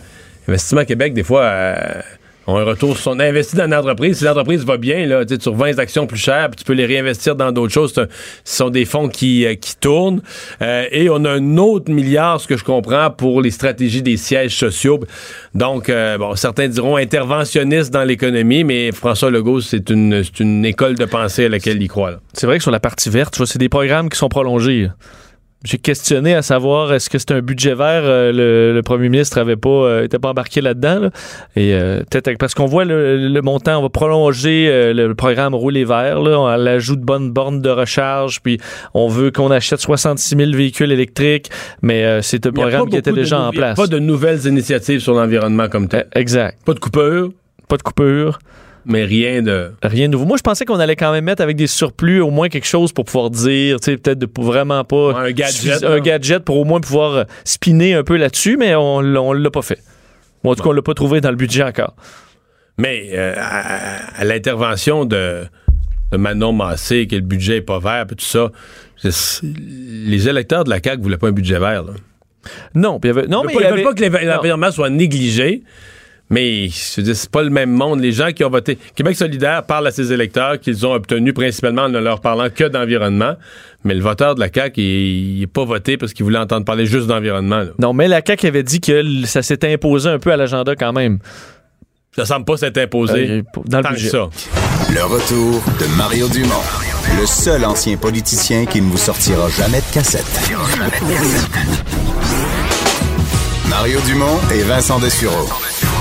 [0.49, 2.01] Investissement Québec, des fois, euh,
[2.47, 4.19] on a un retour sur son investi dans une entreprise.
[4.19, 6.87] Si l'entreprise va bien, là, tu revends les actions plus chères, puis tu peux les
[6.87, 7.93] réinvestir dans d'autres choses.
[7.93, 8.07] Ce
[8.45, 10.23] sont des fonds qui, euh, tournent.
[10.61, 14.17] Euh, et on a un autre milliard, ce que je comprends, pour les stratégies des
[14.17, 15.01] sièges sociaux.
[15.55, 20.97] Donc, euh, bon, certains diront interventionniste dans l'économie, mais François Legault, c'est une, une école
[20.97, 22.21] de pensée à laquelle il croit.
[22.33, 24.89] C'est vrai que sur la partie verte, c'est des programmes qui sont prolongés.
[25.65, 29.39] J'ai questionné à savoir est-ce que c'est un budget vert, euh, le, le premier ministre
[29.39, 31.11] avait pas euh, était pas embarqué là-dedans là?
[31.57, 35.55] et euh, peut-être parce qu'on voit le, le montant, on va prolonger euh, le programme
[35.55, 38.59] rouler vert là, on l'ajout de bonnes bornes de recharge, puis
[38.95, 43.13] on veut qu'on achète 66 000 véhicules électriques, mais euh, c'est un programme qui était
[43.13, 43.77] déjà en il y a place.
[43.77, 46.07] Pas de nouvelles initiatives sur l'environnement comme tel.
[46.17, 47.31] Euh, Exact, Pas de coupure,
[47.69, 48.39] pas de coupure.
[48.85, 49.73] Mais rien de.
[49.83, 50.25] Rien de nouveau.
[50.27, 52.93] Moi, je pensais qu'on allait quand même mettre avec des surplus au moins quelque chose
[52.93, 55.09] pour pouvoir dire, tu sais, peut-être de vraiment pas.
[55.13, 55.85] Ouais, un gadget.
[55.85, 59.51] Un gadget pour au moins pouvoir euh, spinner un peu là-dessus, mais on, on l'a
[59.51, 59.79] pas fait.
[60.45, 61.95] En tout cas, on l'a pas trouvé dans le budget encore.
[62.79, 65.45] Mais euh, à, à l'intervention de,
[66.11, 68.51] de Manon Massé, que le budget est pas vert, puis tout ça,
[69.03, 71.85] les électeurs de la CAQ voulaient pas un budget vert.
[71.85, 71.93] Là.
[72.75, 74.71] Non, puis il y avait- non, mais veulent il y pas, avait- pas que l'environnement
[74.73, 75.63] soit négligé.
[76.33, 78.01] Mais je veux dire, c'est pas le même monde.
[78.01, 78.79] Les gens qui ont voté.
[78.97, 82.65] Québec solidaire parle à ses électeurs qu'ils ont obtenus principalement en ne leur parlant que
[82.65, 83.35] d'environnement.
[83.85, 86.87] Mais le voteur de la CAQ, il n'est pas voté parce qu'il voulait entendre parler
[86.87, 87.59] juste d'environnement.
[87.59, 87.71] là.
[87.79, 90.95] Non, mais la CAQ avait dit que ça s'était imposé un peu à l'agenda quand
[90.95, 91.19] même.
[92.17, 93.31] Ça semble pas s'être imposé.
[93.31, 94.09] Euh, dans le tant que budget.
[94.09, 94.29] ça.
[94.91, 96.49] Le retour de Mario Dumont,
[97.21, 100.25] le seul ancien politicien qui ne vous sortira jamais de cassette.
[103.69, 105.49] Mario Dumont et Vincent Dessureau.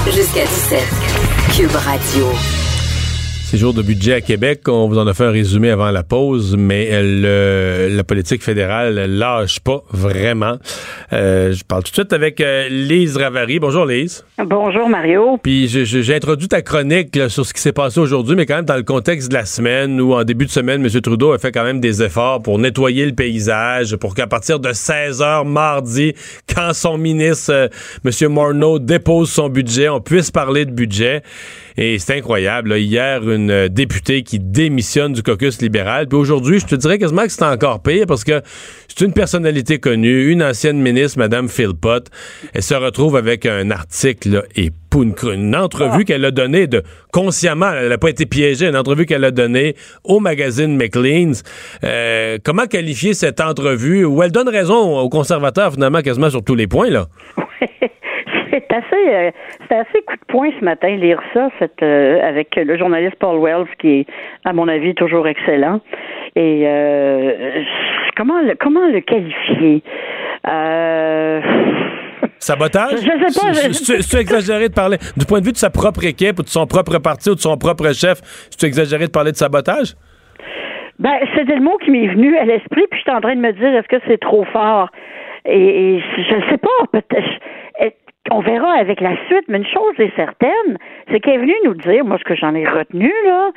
[0.10, 0.84] Jusqu'à 17.
[1.56, 2.61] Cube Radio.
[3.52, 4.62] C'est jour de budget à Québec.
[4.70, 8.42] On vous en a fait un résumé avant la pause, mais euh, le- la politique
[8.44, 10.56] fédérale lâche pas vraiment.
[11.12, 13.60] Euh, je parle tout de suite avec euh, Lise Ravary.
[13.60, 14.24] Bonjour Lise.
[14.42, 15.38] Bonjour Mario.
[15.44, 18.64] Puis j'ai introduit ta chronique là, sur ce qui s'est passé aujourd'hui, mais quand même
[18.64, 21.02] dans le contexte de la semaine où en début de semaine, M.
[21.02, 24.72] Trudeau a fait quand même des efforts pour nettoyer le paysage, pour qu'à partir de
[24.72, 26.14] 16 h mardi,
[26.56, 27.68] quand son ministre, euh,
[28.06, 28.30] M.
[28.32, 31.22] Morneau, dépose son budget, on puisse parler de budget.
[31.78, 32.70] Et c'est incroyable.
[32.70, 32.78] là.
[32.78, 36.08] Hier, une députée qui démissionne du caucus libéral.
[36.08, 38.42] Puis aujourd'hui, je te dirais quasiment que c'est encore pire parce que
[38.88, 42.10] c'est une personnalité connue, une ancienne ministre, Mme Philpott.
[42.54, 47.72] Elle se retrouve avec un article et une, une entrevue qu'elle a donnée de consciemment,
[47.72, 51.44] elle n'a pas été piégée, une entrevue qu'elle a donnée au magazine McLean's.
[51.84, 56.56] Euh, comment qualifier cette entrevue où elle donne raison aux conservateurs finalement quasiment sur tous
[56.56, 57.08] les points là?
[58.72, 59.32] c'est assez, euh,
[59.68, 63.40] c'est assez coup de poing ce matin lire ça, cette, euh, avec le journaliste Paul
[63.42, 64.06] Wells qui est,
[64.46, 65.82] à mon avis, toujours excellent.
[66.36, 67.62] Et euh,
[68.16, 69.84] comment le, comment le qualifier?
[72.40, 72.92] Sabotage?
[72.94, 75.70] Je- sais pas, je- C'est- C'est exagéré de parler du point de vue de sa
[75.70, 78.22] propre équipe ou de son propre parti ou de son propre chef.
[78.50, 79.94] C'est exagéré de parler de sabotage?
[81.00, 83.52] Ben, c'était le mot qui m'est venu à l'esprit, puis j'étais en train de me
[83.54, 84.90] dire, est-ce que c'est trop fort?
[85.46, 87.28] Et, et je ne sais pas, peut-être.
[88.34, 90.78] On verra avec la suite, mais une chose est certaine,
[91.10, 93.52] c'est qu'elle est venue nous dire, moi, ce que j'en ai retenu, là,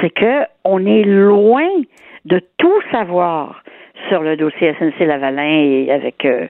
[0.00, 1.68] c'est que on est loin
[2.24, 3.62] de tout savoir
[4.08, 6.48] sur le dossier SNC-Lavalin et avec euh,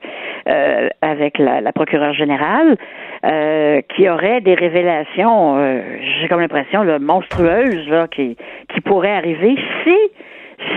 [0.49, 2.79] euh, avec la, la procureure générale,
[3.27, 8.39] euh, qui aurait des révélations, euh, j'ai comme l'impression, monstrueuses, là, qui,
[8.73, 9.97] qui pourraient arriver si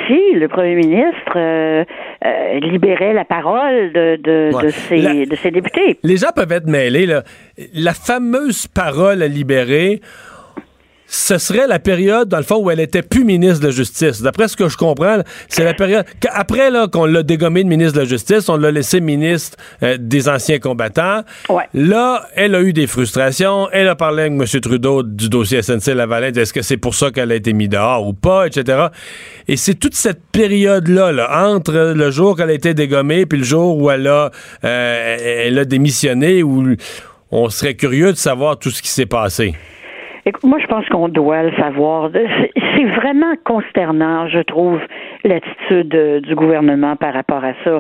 [0.08, 1.84] si le premier ministre euh,
[2.26, 4.64] euh, libérait la parole de, de, Ouais.
[4.66, 5.98] de, ses, La- de ses députés.
[6.04, 7.06] Les gens peuvent être mêlés.
[7.06, 7.24] Là.
[7.74, 10.02] La fameuse parole à libérer,
[11.14, 14.22] ce serait la période, dans le fond, où elle était plus ministre de la Justice.
[14.22, 15.18] D'après ce que je comprends,
[15.50, 16.06] c'est la période...
[16.22, 19.58] qu- Après là, qu'on l'a dégommé de ministre de la Justice, on l'a laissé ministre
[19.84, 21.24] euh, des anciens combattants.
[21.50, 21.66] Ouais.
[21.74, 23.68] Là, elle a eu des frustrations.
[23.74, 24.62] Elle a parlé avec M.
[24.62, 26.32] Trudeau du dossier SNC-Lavalin.
[26.34, 28.86] Est-ce que c'est pour ça qu'elle a été mise dehors ou pas, etc.
[29.50, 33.44] Et c'est toute cette période-là, là, entre le jour qu'elle a été dégommée puis le
[33.44, 34.32] jour où elle a,
[34.64, 36.74] euh, elle a démissionné, où
[37.32, 39.56] on serait curieux de savoir tout ce qui s'est passé.
[40.26, 42.10] Écoute, moi, je pense qu'on doit le savoir.
[42.14, 44.80] C'est- C'est vraiment consternant, je trouve,
[45.24, 47.80] l'attitude euh, du gouvernement par rapport à ça.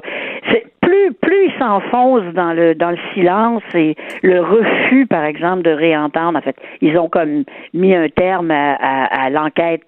[0.51, 5.61] C'est plus plus ils s'enfoncent dans le dans le silence et le refus, par exemple,
[5.63, 6.37] de réentendre.
[6.37, 9.83] En fait, ils ont comme mis un terme à, à- à l'enquête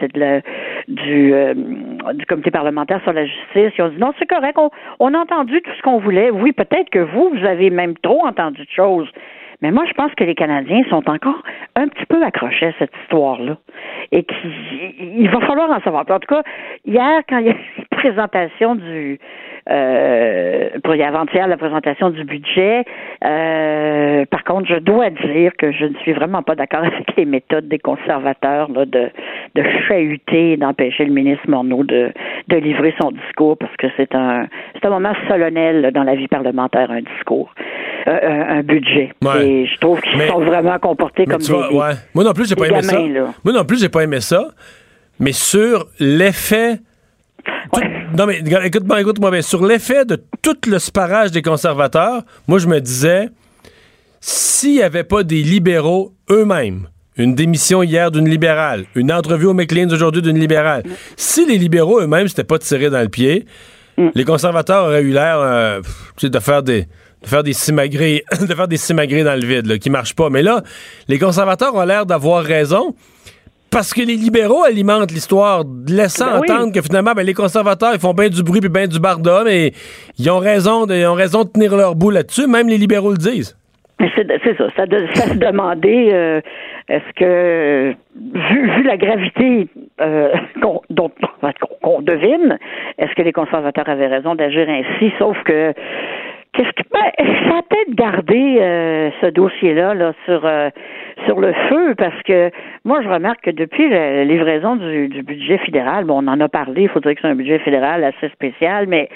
[0.87, 1.53] du euh,
[2.13, 3.71] du comité parlementaire sur la justice.
[3.77, 4.57] Ils ont dit non, c'est correct.
[4.57, 4.69] On,
[4.99, 6.31] on a entendu tout ce qu'on voulait.
[6.31, 9.09] Oui, peut-être que vous, vous avez même trop entendu de choses.
[9.63, 11.41] Mais moi, je pense que les Canadiens sont encore
[11.77, 13.57] un petit peu accrochés à cette histoire-là.
[14.11, 16.03] Et qu'il va falloir en savoir.
[16.09, 16.43] En tout cas,
[16.85, 19.19] hier, quand il y a eu présentation du
[19.69, 22.83] euh, pour y avant-hier la présentation du budget,
[23.23, 27.25] euh, par contre, je dois dire que je ne suis vraiment pas d'accord avec les
[27.25, 29.09] méthodes des conservateurs là, de,
[29.55, 32.11] de chahuter et d'empêcher le ministre Morneau de,
[32.49, 36.15] de livrer son discours parce que c'est un c'est un moment solennel là, dans la
[36.15, 37.53] vie parlementaire, un discours,
[38.07, 39.11] euh, un, un budget.
[39.23, 39.47] Ouais.
[39.47, 41.93] Et je trouve qu'ils sont vraiment comportés comme des, vois, des- ouais.
[42.15, 42.99] Moi non plus, j'ai pas aimé ça.
[42.99, 43.25] là.
[43.45, 44.49] Moi non plus, j'ai pas aimé ça.
[45.19, 46.79] Mais sur l'effet.
[48.17, 49.41] Non, mais écoute-moi, écoute-moi bien.
[49.41, 53.29] Sur l'effet de tout le sparage des conservateurs, moi, je me disais,
[54.21, 56.87] s'il n'y avait pas des libéraux eux-mêmes,
[57.17, 60.83] une démission hier d'une libérale, une entrevue au McLean aujourd'hui d'une libérale,
[61.15, 63.45] si les libéraux eux-mêmes s'étaient pas tirés dans le pied,
[64.15, 65.81] les conservateurs auraient eu l'air euh,
[66.21, 66.87] de faire des
[67.21, 70.29] de faire des simagrées de faire des simagrées dans le vide là, qui marchent pas.
[70.29, 70.63] Mais là
[71.07, 72.95] les conservateurs ont l'air d'avoir raison
[73.73, 76.51] parce que les libéraux alimentent l'histoire, laissant Ben oui.
[76.51, 79.43] entendre que finalement, ben, les conservateurs, ils font bien du bruit puis bien du barda,
[79.43, 79.71] mais
[80.19, 82.47] ils ont raison de, ils ont raison de tenir leur bout là-dessus.
[82.47, 83.57] Même les libéraux le disent.
[83.99, 86.41] C'est ça, ça, de- ça se demandait euh,
[86.89, 87.93] est-ce que
[88.35, 89.67] vu, vu la gravité
[90.01, 90.33] euh,
[91.81, 92.57] qu'on devine,
[92.97, 95.73] est-ce que les conservateurs avaient raison d'agir ainsi, sauf que
[96.53, 97.11] qu'est-ce que ben,
[97.49, 100.69] ça a peut-être gardé euh, ce dossier-là là, sur euh,
[101.25, 102.51] sur le feu parce que
[102.85, 106.83] moi je remarque que depuis la livraison du, budget fédéral, bon on en a parlé,
[106.83, 109.09] il faudrait que c'est un budget fédéral assez spécial, mais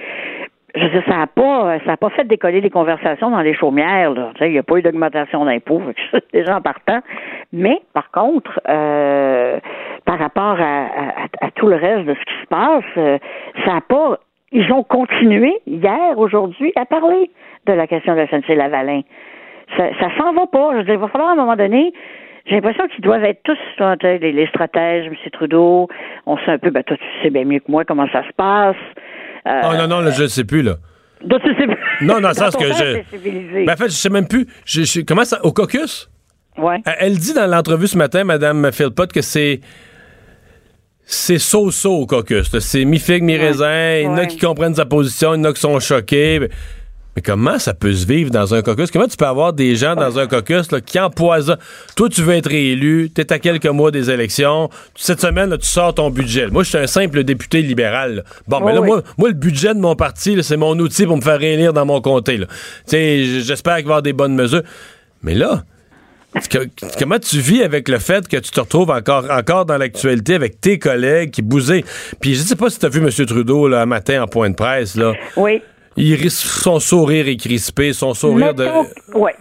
[0.76, 4.14] je veux ça n'a pas, ça a pas fait décoller les conversations dans les chaumières.
[4.42, 5.82] Il n'y a pas eu d'augmentation d'impôts,
[6.34, 7.00] déjà en partant.
[7.52, 9.60] Mais par contre, euh,
[10.06, 10.86] par rapport à,
[11.42, 13.18] à- tout le reste de ce qui se passe, euh,
[13.66, 14.20] ça n'a pas.
[14.52, 17.30] Ils ont continué hier, aujourd'hui, à parler
[17.66, 19.02] de la question de SNC-Lavalin.
[19.76, 20.70] Ça, ça s'en va pas.
[20.74, 21.92] Je veux dire, il va falloir à un moment donné.
[22.46, 23.58] J'ai l'impression qu'ils doivent être tous
[24.04, 25.14] les, les stratèges, M.
[25.34, 25.90] Trudeau.
[26.26, 28.32] On sait un peu, ben toi, tu sais bien mieux que moi comment ça se
[28.38, 28.76] passe.
[29.48, 30.76] Euh, Oh non, non, là, je ne sais plus, là.
[31.24, 31.68] donc, tu sais-
[32.02, 33.66] Non, dans le sens que je-.
[33.66, 34.46] Ben, en fait, je sais même plus.
[34.66, 35.40] Je, je- comment ça.
[35.44, 36.10] Au caucus?
[36.58, 36.78] ouais.
[37.00, 39.60] Elle- dit dans l'entrevue ce matin, Mme Philpott, que c'est.
[41.10, 42.50] C'est so-so au caucus.
[42.60, 43.96] C'est mi-figue, mi-raisin.
[44.00, 44.28] Il y en a Ouais.
[44.28, 46.50] qui comprennent sa position, il y en a qui sont choqués.
[47.18, 48.92] Mais- comment ça peut se vivre dans un caucus?
[48.92, 51.58] Comment tu peux avoir des gens dans un caucus là, qui empoisonnent?
[51.96, 54.70] Toi, tu veux être réélu, tu es à quelques mois des élections.
[54.96, 56.48] Cette semaine, là, tu sors ton budget.
[56.48, 58.16] Moi, je suis un simple député libéral.
[58.18, 58.22] là.
[58.48, 58.88] Bon, mais Oh là, oui.
[58.88, 61.86] moi, moi, le budget de mon parti, c'est mon outil pour me faire réélire dans
[61.86, 62.40] mon comté.
[62.90, 64.62] j'espère qu'il va y avoir des bonnes mesures.
[65.24, 65.64] Mais là,
[66.52, 66.68] que-
[67.00, 70.62] comment tu vis avec le fait que tu te retrouves encore, encore dans l'actualité avec
[70.62, 71.84] tes collègues qui bousaient?
[72.22, 73.10] Puis je sais pas si tu as vu M.
[73.26, 74.96] Trudeau là, un matin en point de presse.
[74.96, 75.14] Là.
[75.36, 75.62] Oui.
[75.98, 78.66] Il son sourire est crispé, son sourire de.
[79.18, 79.34] Ouais.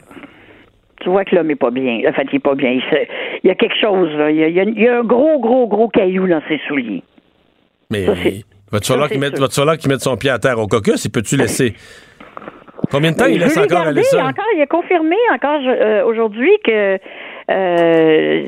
[1.02, 2.00] Tu vois que l'homme est pas bien.
[2.08, 2.70] En fait, il est pas bien.
[2.70, 3.06] Il, se-
[3.44, 4.30] il y a quelque chose, là.
[4.30, 7.02] Il y a, il y un gros, gros, gros caillou dans ses souliers.
[7.90, 8.12] Mais Ça,
[8.72, 9.34] va-tu falloir qu'il mette,
[9.78, 11.04] qu'il mette son pied à terre au cocus?
[11.04, 11.74] Il peut-tu laisser?
[12.90, 14.24] Combien de temps Mais il laisse encore aller ça?
[14.26, 16.98] Encore, il a confirmé encore euh, aujourd'hui que
[17.50, 18.42] euh,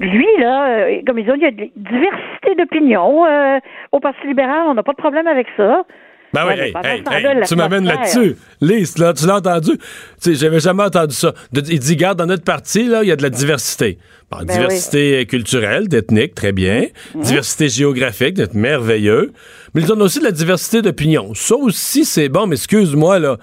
[0.00, 3.26] lui, là, euh, comme ils ont dit, il y a une diversité d'opinions.
[3.26, 3.58] euh,
[3.92, 5.84] au Parti libéral, on n'a pas de problème avec ça.
[6.32, 8.36] Ben oui, hey, hey, hey, tu m'amènes là-dessus.
[8.60, 9.72] Lise, là, tu l'as entendu?
[9.76, 9.82] Tu
[10.20, 11.34] sais, j'avais jamais entendu ça.
[11.52, 13.98] De- il dit, garde, dans notre parti, là, il y a de la diversité.
[14.30, 16.86] Bon, Ben diversité culturelle, d'ethnique, très bien.
[17.14, 17.22] Mhm.
[17.22, 19.32] Diversité géographique, d'être merveilleux.
[19.74, 21.34] Mais ils ont aussi de la diversité d'opinion.
[21.34, 23.36] Ça aussi, c'est bon, mais excuse-moi, là.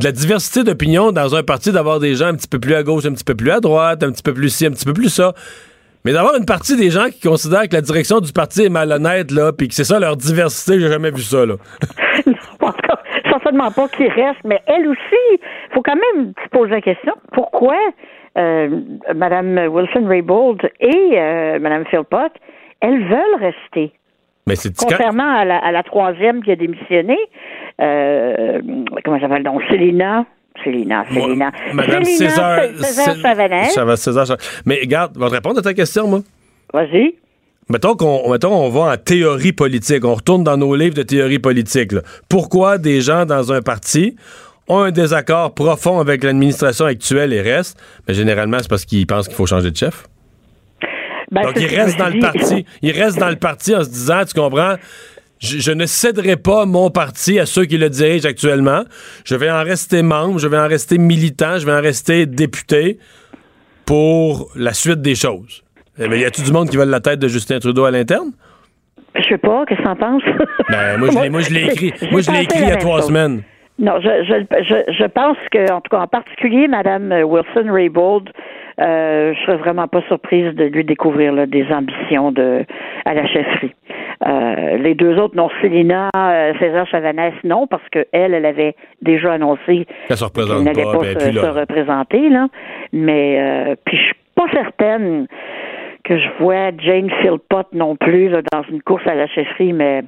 [0.00, 2.82] De la diversité d'opinion dans un parti, d'avoir des gens un petit peu plus à
[2.82, 4.92] gauche, un petit peu plus à droite, un petit peu plus ci, un petit peu
[4.92, 5.32] plus ça.
[6.06, 9.32] Mais d'avoir une partie des gens qui considèrent que la direction du parti est malhonnête,
[9.32, 11.54] là, puis que c'est ça leur diversité, j'ai jamais vu ça, là.
[12.60, 15.00] en tout cas, certainement pas qu'il reste, mais elle aussi,
[15.32, 17.74] il faut quand même se poser la question pourquoi
[18.38, 18.68] euh,
[19.16, 22.30] Mme Wilson-Raybould et euh, Mme Philpott,
[22.80, 23.92] elles veulent rester?
[24.46, 27.18] Mais c'est Contrairement à la, à la troisième qui a démissionné,
[27.80, 28.60] euh,
[29.04, 29.60] comment ça s'appelle donc?
[30.64, 31.04] Célina.
[31.12, 31.50] Célina.
[31.72, 32.60] Madame Célina César.
[32.82, 33.96] César Chavanel.
[33.96, 36.20] César Mais regarde, je vais te répondre à ta question, moi.
[36.72, 37.14] Vas-y.
[37.68, 41.40] Mettons qu'on mettons on va en théorie politique, on retourne dans nos livres de théorie
[41.40, 41.92] politique.
[41.92, 42.02] là.
[42.28, 44.14] Pourquoi des gens dans un parti
[44.68, 47.76] ont un désaccord profond avec l'administration actuelle et restent?
[48.06, 50.04] Mais généralement, c'est parce qu'ils pensent qu'il faut changer de chef.
[51.32, 52.66] Ben, Donc, c'est il ce que reste je dans le parti.
[52.82, 54.74] Il reste dans le parti en se disant, tu comprends,
[55.38, 58.82] je, je ne céderai pas mon parti à ceux qui le dirigent actuellement.
[59.24, 62.98] Je vais en rester membre, je vais en rester militant, je vais en rester député
[63.84, 65.62] pour la suite des choses.
[65.98, 68.32] Eh bien, y a-tu du monde qui veut la tête de Justin Trudeau à l'interne?
[69.14, 70.22] Je sais pas, qu'est-ce que t'en penses?
[70.68, 71.92] Ben, moi, je l'ai- moi, je l'ai écrit.
[72.10, 73.08] Moi, je l'ai écrit il y a trois chose.
[73.08, 73.42] semaines.
[73.78, 78.30] Non, je, je, je, je pense que, en tout cas, en particulier, Mme Wilson Raybould,
[78.80, 82.64] euh, je serais vraiment pas surprise de lui découvrir là, des ambitions de
[83.04, 83.74] à la chefferie.
[84.26, 88.74] Euh, les deux autres, non, Célina euh, César Chavanès, non, parce que elle, elle avait
[89.02, 92.48] déjà annoncé qu'elle n'allait pas, pas, ben, se, se représenter, là.
[92.92, 95.26] Mais euh, puis je suis pas certaine
[96.04, 100.02] que je vois Jane Philpott non plus là, dans une course à la chefferie, mais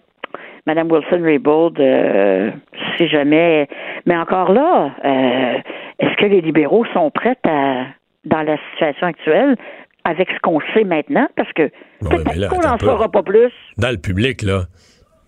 [0.66, 2.50] Madame Wilson Raybould, euh,
[2.96, 3.68] si jamais.
[4.06, 5.58] Mais encore là, euh,
[5.98, 7.86] est-ce que les libéraux sont prêts à,
[8.24, 9.56] dans la situation actuelle,
[10.04, 11.62] avec ce qu'on sait maintenant, parce que
[12.02, 13.50] Ouais, peut-être qu'on n'en saura pas plus.
[13.76, 14.64] Dans le public, là.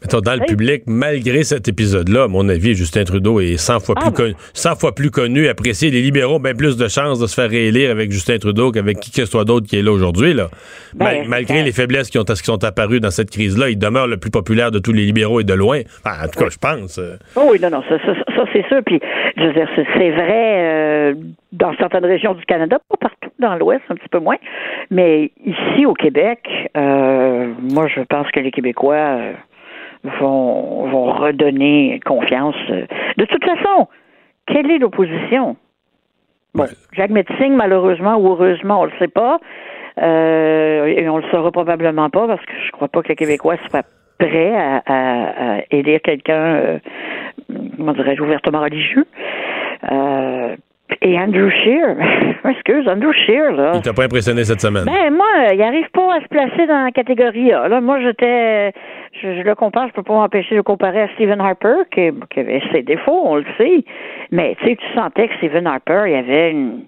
[0.03, 3.95] Mettons, dans le public, malgré cet épisode-là, à mon avis, Justin Trudeau est 100 fois,
[3.99, 5.91] Ah plus connu, 100 fois plus connu, apprécié.
[5.91, 8.99] Les libéraux ont bien plus de chances de se faire réélire avec Justin Trudeau qu'avec
[9.01, 10.33] qui que ce soit d'autre qui est là aujourd'hui.
[10.33, 10.49] Là.
[10.95, 13.79] Ben, Mal- malgré ben- les faiblesses qui, ont, qui sont apparues dans cette crise-là, il
[13.79, 15.83] demeure le plus populaire de tous les libéraux et de loin.
[16.03, 16.97] Enfin, en tout cas, je pense.
[16.99, 17.17] euh.
[17.37, 18.15] Oh oui, non, non, ça, ça,
[18.45, 18.81] ça, c'est sûr.
[18.85, 19.01] Puis,
[19.37, 21.15] je veux dire, c'est, vrai euh,
[21.53, 24.37] dans certaines régions du Canada, pas partout, dans l'Ouest, un petit peu moins.
[24.91, 26.41] Mais ici, au Québec,
[26.77, 29.33] euh, moi, je pense que les Québécois euh,
[30.21, 32.57] vont, vont redonner confiance.
[33.17, 33.89] De toute façon,
[34.47, 35.57] quelle est l'opposition?
[36.55, 39.39] Bon, Jacques Metzing, malheureusement ou heureusement, on le sait pas.
[40.03, 43.57] Euh, et on le saura probablement pas parce que je crois pas que les Québécois
[43.69, 43.83] soient
[44.19, 46.79] prêts à, à- à élire quelqu'un, euh,
[47.81, 49.07] comment dirais-je, ouvertement religieux.
[49.90, 50.57] Euh,
[51.02, 51.97] et Andrew Scheer,
[52.44, 53.73] excuse, Andrew Scheer, là.
[53.74, 54.85] Il t'a pas impressionné cette semaine?
[54.85, 57.69] Ben, moi, il arrive pas à se placer dans la catégorie A.
[57.69, 58.73] Là, moi, j'étais.
[59.23, 62.11] Je, je le compare, je peux pas m'empêcher de le comparer à Stephen Harper, qui,
[62.31, 63.85] qui avait ses défauts, on le sait.
[64.31, 66.82] Mais, tu sais, tu sentais que Stephen Harper, il y avait une,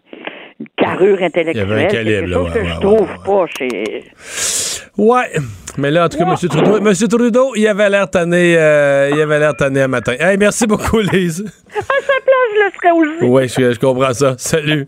[0.60, 1.66] une carrure intellectuelle.
[1.66, 3.24] Il y avait un calibre, là, ouais, que ouais, je ouais, trouve ouais.
[3.24, 4.61] pas chez.
[4.98, 5.32] Ouais.
[5.78, 6.36] Mais là, en tout cas, M.
[6.36, 10.12] Trudeau, Monsieur Trudeau, il avait l'air tanné, euh, il avait l'air tanné un matin.
[10.18, 11.44] Hey, merci beaucoup, Lise.
[11.74, 11.88] À sa
[12.22, 13.24] place, je le aussi.
[13.24, 14.34] Oui, je, je comprends ça.
[14.36, 14.86] Salut.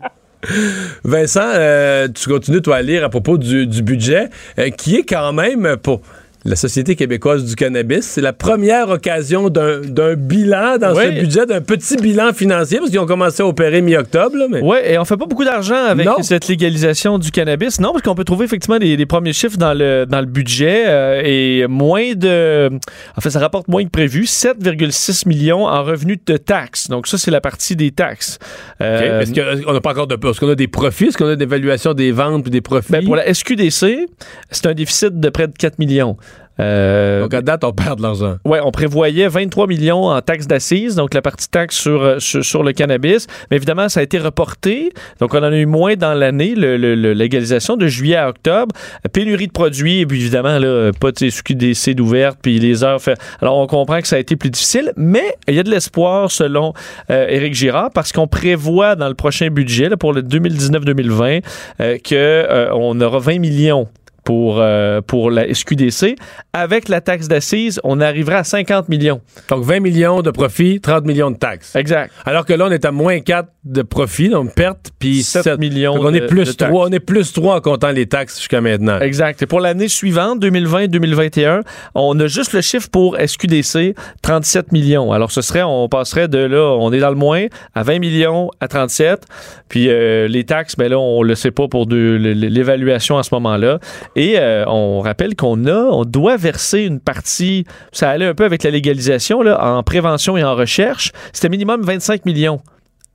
[1.03, 4.29] Vincent, euh, tu continues, toi, à lire à propos du, du budget,
[4.59, 6.01] euh, qui est quand même, pour
[6.45, 11.03] la Société québécoise du cannabis, c'est la première occasion d'un bilan dans Oui.
[11.05, 14.35] ce budget, d'un petit bilan financier, parce qu'ils ont commencé à opérer mi-octobre.
[14.51, 14.61] Mais...
[14.61, 16.21] Ouais, et on fait pas beaucoup d'argent avec Non.
[16.21, 17.79] cette légalisation du cannabis.
[17.79, 20.83] Non, parce qu'on peut trouver effectivement les, les premiers chiffres dans le, dans le budget
[20.85, 22.69] euh, et moins de.
[23.17, 26.89] En fait, ça rapporte moins que prévu 7,6 millions en revenus de taxes.
[26.89, 28.37] Donc, ça, c'est la partie des taxes.
[28.79, 28.85] OK.
[28.85, 30.15] Euh, Est-ce qu'on n'a pas encore de.
[30.29, 31.05] Est-ce qu'on a des profits?
[31.05, 32.91] Est-ce qu'on a des évaluations des ventes puis des profits?
[32.91, 34.05] ben, pour la SQDC,
[34.51, 36.17] c'est un déficit de près de 4 millions.
[36.59, 38.37] Euh, Donc, à date, on perd de l'argent.
[38.45, 42.43] Ouais, on prévoyait 23 millions en taxes d'assises, donc la partie taxe sur, euh, sur,
[42.43, 43.27] sur le cannabis.
[43.51, 44.91] Mais évidemment, ça a été reporté.
[45.19, 48.73] Donc, on en a eu moins dans l'année, légalisation de juillet à octobre.
[49.11, 53.17] Pénurie de produits, et puis évidemment, là, pas de SQDC d'ouverte, puis les heures fait.
[53.41, 56.31] Alors, on comprend que ça a été plus difficile, mais il y a de l'espoir,
[56.31, 56.73] selon
[57.09, 61.43] euh, Éric Girard, parce qu'on prévoit dans le prochain budget, là, pour le 2019-2020,
[61.79, 63.87] euh, que euh, on aura 20 millions
[64.25, 66.15] pour, euh, pour la SQDC.
[66.51, 69.21] Avec la taxe d'assises, on arrivera à 50 millions.
[69.49, 71.75] Donc, 20 millions de profits, 30 millions de taxes.
[71.77, 72.11] Exact.
[72.25, 75.59] Alors que là, on est à moins 4 de profit, donc perte, puis 7 7
[75.59, 76.69] millions on de- est de plus taxes.
[76.71, 78.99] 3, on est plus 3 en comptant les taxes jusqu'à maintenant.
[78.99, 79.41] Exact.
[79.41, 81.61] Et pour l'année suivante, 2020-2021,
[81.93, 85.11] on a juste le chiffre pour SQDC, 37 millions.
[85.11, 88.49] Alors, ce serait, on passerait de là, on est dans le moins, à 20 millions
[88.59, 89.21] à 37.
[89.69, 93.79] Puis euh, les taxes, ben là, on le sait pas pour l'évaluation à ce moment-là.
[94.15, 98.45] Et euh, on rappelle qu'on a, on doit verser une partie, ça allait un peu
[98.45, 101.11] avec la légalisation, là, en prévention et en recherche.
[101.33, 102.61] C'était minimum 25 millions.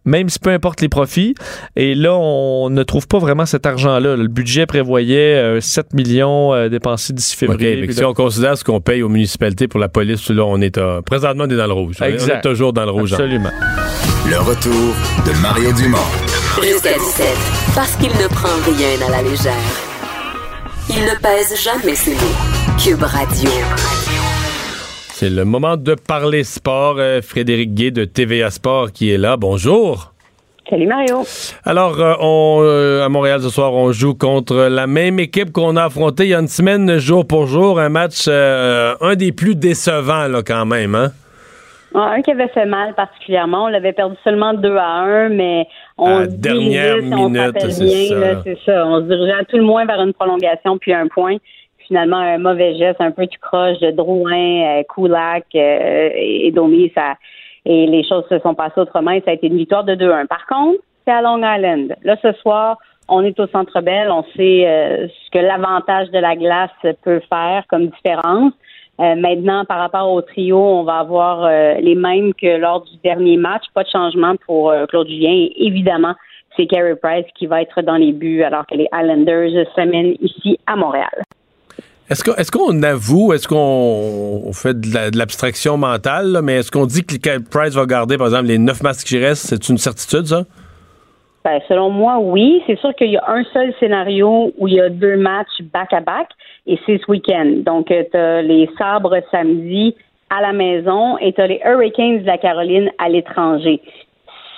[0.06, 1.34] Même si peu importe les profits.
[1.76, 4.16] Et là, on ne trouve pas vraiment cet argent-là.
[4.16, 7.86] Le budget prévoyait euh, 7 millions euh, dépensés d'ici février.
[7.92, 10.78] si là- on considère ce qu'on paye aux municipalités pour la police, là, on est
[10.78, 11.96] à- présentement, on est dans le rouge.
[12.00, 12.46] On est- On Exact.
[12.46, 13.12] est toujours dans le rouge.
[13.12, 13.16] hein.
[13.16, 13.50] Absolument.
[14.30, 14.94] Le retour
[15.26, 15.98] de Mario Dumont.
[16.62, 17.26] Jusqu'à 17.
[17.74, 19.89] Parce qu'il ne prend rien à la légère.
[20.92, 22.76] Il ne pèse jamais ses mots.
[22.82, 23.48] Cube Radio.
[25.12, 26.96] C'est le moment de parler sport.
[26.98, 29.36] Euh, Frédéric Gay de TVA Sport qui est là.
[29.36, 30.12] Bonjour.
[30.68, 31.24] Salut Mario.
[31.64, 35.76] Alors, euh, on, euh, à Montréal ce soir, on joue contre la même équipe qu'on
[35.76, 37.78] a affrontée il y a une semaine, jour pour jour.
[37.78, 40.96] Un match, euh, un des plus décevants, là, quand même.
[40.96, 41.12] Hein?
[41.94, 43.64] Ah, un qui avait fait mal particulièrement.
[43.64, 45.66] On l'avait perdu seulement 2 à 1, mais
[45.98, 48.86] on À dernière si on se minute, c'est bien, c'est ça.
[48.86, 51.36] On se dirigeait à tout le moins vers une prolongation puis un point.
[51.88, 56.92] Finalement, un mauvais geste, un peu tout croche de Drouin, euh, Kulak euh, et Domi,
[56.94, 57.16] ça
[57.64, 60.26] et les choses se sont passées autrement et ça a été une victoire de 2-1.
[60.26, 61.96] Par contre, c'est à Long Island.
[62.02, 66.18] Là, ce soir, on est au Centre Bell, on sait euh, ce que l'avantage de
[66.18, 66.70] la glace
[67.02, 68.52] peut faire comme différence.
[69.00, 72.92] Euh, maintenant, par rapport au trio, on va avoir euh, les mêmes que lors du
[73.02, 73.62] dernier match.
[73.72, 75.46] Pas de changement pour euh, Claude Julien.
[75.56, 76.14] Évidemment,
[76.56, 80.16] c'est Carey Price qui va être dans les buts alors que les Islanders se mènent
[80.20, 81.08] ici à Montréal.
[82.10, 86.84] Est-ce qu'on avoue, est-ce qu'on on fait de la- de l'abstraction mentale, mais est-ce qu'on
[86.84, 89.46] dit que Price va garder, par exemple, les neuf matchs qui restent?
[89.46, 90.42] C'est une certitude, ça?
[91.44, 92.62] Ben, selon moi, oui.
[92.66, 96.28] C'est sûr qu'il y a un seul scénario où il y a deux matchs back-à-back
[96.66, 97.62] et c'est ce week-end.
[97.64, 99.96] Donc, tu as les Sabres samedi
[100.28, 103.80] à la maison et tu as les Hurricanes de la Caroline à l'étranger.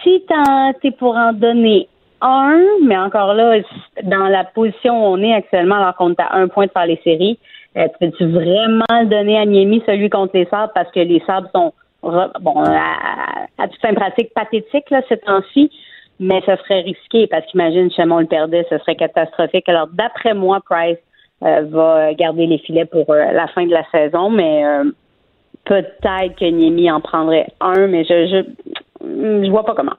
[0.02, 1.88] Si tu es pour en donner
[2.20, 3.58] un, mais encore là,
[4.02, 6.86] dans la position où on est actuellement, alors qu'on est à un point de faire
[6.86, 7.38] les séries,
[7.76, 11.48] euh, tu peux-tu vraiment donner à Niemi, celui contre les Sabres, parce que les Sabres
[11.54, 11.72] sont,
[12.02, 15.70] bon, à, à toute fin pratique, pathétique, là, ces temps-ci,
[16.20, 19.68] mais ce serait risqué, parce qu'imagine, si on le perdait, ce serait catastrophique.
[19.68, 20.98] Alors, d'après moi, Price
[21.42, 24.84] euh, va garder les filets pour euh, la fin de la saison, mais euh,
[25.64, 28.44] peut-être que Niemi en prendrait un, mais je,
[29.04, 29.96] je, vois pas comment.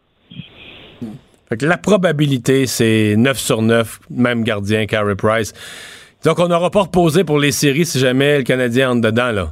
[1.61, 5.53] La probabilité, c'est 9 sur 9, même gardien, Carey Price.
[6.23, 9.47] Donc, on n'aura pas reposé pour les séries si jamais le Canadien entre dedans, là.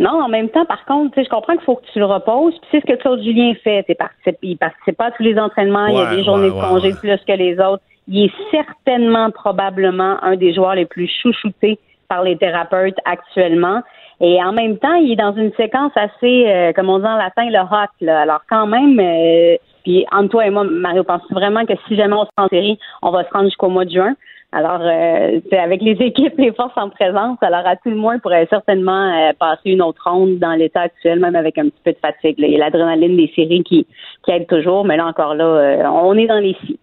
[0.00, 2.06] Non, en même temps, par contre, tu sais, je comprends qu'il faut que tu le
[2.06, 2.54] reposes.
[2.60, 3.84] Puis c'est ce que Claude Julien fait.
[3.88, 5.86] Il participe, il participe pas à tous les entraînements.
[5.86, 7.82] il y a des journées ouais, de congé ouais, plus que les autres.
[8.08, 13.82] Il est certainement, probablement, un des joueurs les plus chouchoutés par les thérapeutes actuellement.
[14.20, 17.16] Et en même temps, il est dans une séquence assez, euh, comme on dit en
[17.16, 17.90] latin, le hot.
[18.00, 18.22] Là.
[18.22, 22.14] Alors quand même, euh, puis entre toi et moi, Mario, pense vraiment que si jamais
[22.14, 24.14] on se rend en série, on va se rendre jusqu'au mois de juin?
[24.56, 28.16] Alors, euh, c'est avec les équipes, les forces en présence, alors à tout le moins,
[28.16, 31.80] on pourrait certainement euh, passer une autre ronde dans l'état actuel, même avec un petit
[31.84, 32.36] peu de fatigue.
[32.38, 33.84] Il y a l'adrénaline des séries qui,
[34.24, 36.78] qui aide toujours, mais là encore là, euh, on est dans les six.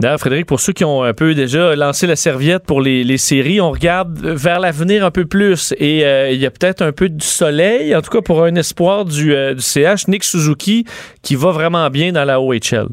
[0.00, 3.60] D'ailleurs, Frédéric, pour ceux qui ont un peu déjà lancé la serviette pour les, séries,
[3.60, 7.10] on regarde vers l'avenir un peu plus et euh, il y a peut-être un peu
[7.10, 10.86] du soleil, en tout cas pour un espoir du, du CH, Nick Suzuki,
[11.20, 12.88] qui va vraiment bien dans la OHL.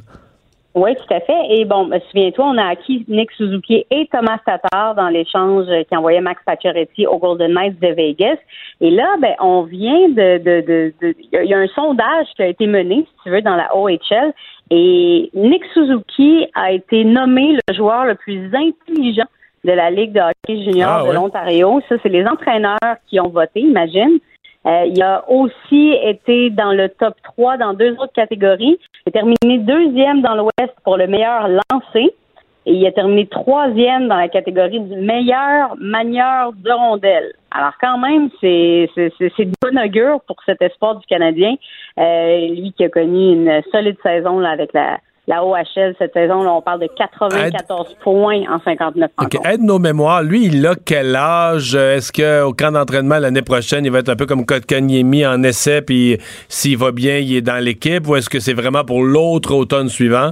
[0.80, 1.40] Oui, tout à fait.
[1.50, 5.96] Et bon, ben, souviens-toi, on a acquis Nick Suzuki et Thomas Tatar dans l'échange qui
[5.98, 8.38] envoyait Max Pacioretty au Golden Knights de Vegas.
[8.80, 11.58] Et là, ben, on vient de, de, de, de- il y a- il y a
[11.58, 14.34] un sondage qui a été mené, si tu veux, dans la OHL.
[14.70, 19.26] Et Nick Suzuki a été nommé le joueur le plus intelligent
[19.64, 21.14] de la Ligue de hockey junior Ah, de ouais?
[21.16, 21.82] l'Ontario.
[21.90, 22.78] Ça, c'est les entraîneurs
[23.10, 24.20] qui ont voté, imagine.
[24.66, 28.78] Euh, il a aussi été dans le top 3 dans deux autres catégories.
[29.06, 32.14] Il a terminé deuxième dans l'Ouest pour le meilleur lancé.
[32.66, 37.32] Et il a terminé troisième dans la catégorie du meilleur manieur de rondelle.
[37.52, 41.56] Alors quand même, c'est de bonne augure pour cet espoir du Canadien.
[41.98, 46.42] Euh, lui qui a connu une solide saison là, avec la, la OHL cette saison.
[46.44, 49.50] Là, on parle de 94 points en 59 OK, rencontres.
[49.50, 50.24] aide nos mémoires.
[50.24, 51.76] Lui, il a quel âge?
[51.76, 55.82] Est-ce qu'au camp d'entraînement l'année prochaine, il va être un peu comme Kotkaniemi en essai,
[55.82, 56.18] puis
[56.48, 59.90] s'il va bien, il est dans l'équipe, ou est-ce que c'est vraiment pour l'autre automne
[59.90, 60.32] suivant?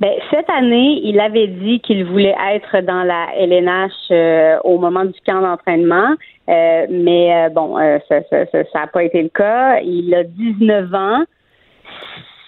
[0.00, 5.04] Ben, cette année, il avait dit qu'il voulait être dans la LNH euh, au moment
[5.04, 6.14] du camp d'entraînement,
[6.48, 7.76] Euh, mais euh, bon,
[8.08, 9.78] ça n'a ça, ça a pas été le cas.
[9.80, 11.22] Il a 19 ans.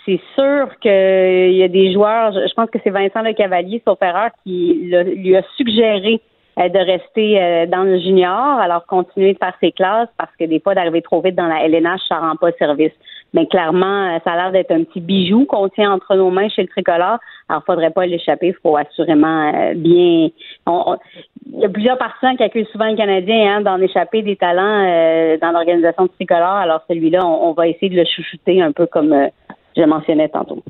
[0.07, 3.99] C'est sûr qu'il y a des joueurs, je pense que c'est Vincent Le Cavalier, sauf
[4.03, 6.21] erreur, qui lui a suggéré
[6.57, 10.45] euh, de rester euh, dans le junior, alors continuer de faire ses classes parce que
[10.45, 12.93] des fois d'arriver trop vite dans la LNH, ça rend pas service.
[13.33, 16.49] Mais clairement, euh, ça a l'air d'être un petit bijou qu'on tient entre nos mains
[16.49, 17.19] chez le tricolore.
[17.49, 18.49] Alors, faudrait pas l'échapper.
[18.49, 20.29] Il faut assurément bien.
[20.69, 25.37] Il y a plusieurs partisans qui accusent souvent le Canadien hein, d'en échapper des talents
[25.43, 26.47] dans l'organisation du tricolore.
[26.47, 29.29] Alors, celui-là, on, va essayer de le chouchouter un peu comme
[29.77, 30.63] je mentionnais tantôt.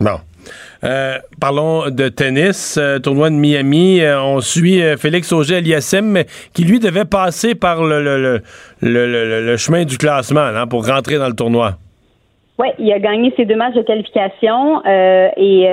[0.00, 0.18] Bon.
[0.82, 4.00] Euh, parlons de tennis, euh, tournoi de Miami.
[4.00, 8.42] Euh, on suit Félix Auger-Aliassime, qui lui devait passer par le, le, le,
[8.80, 11.74] le- le- le chemin du classement là, pour rentrer dans le tournoi.
[12.58, 15.66] Oui, il a gagné ses deux matchs de qualification et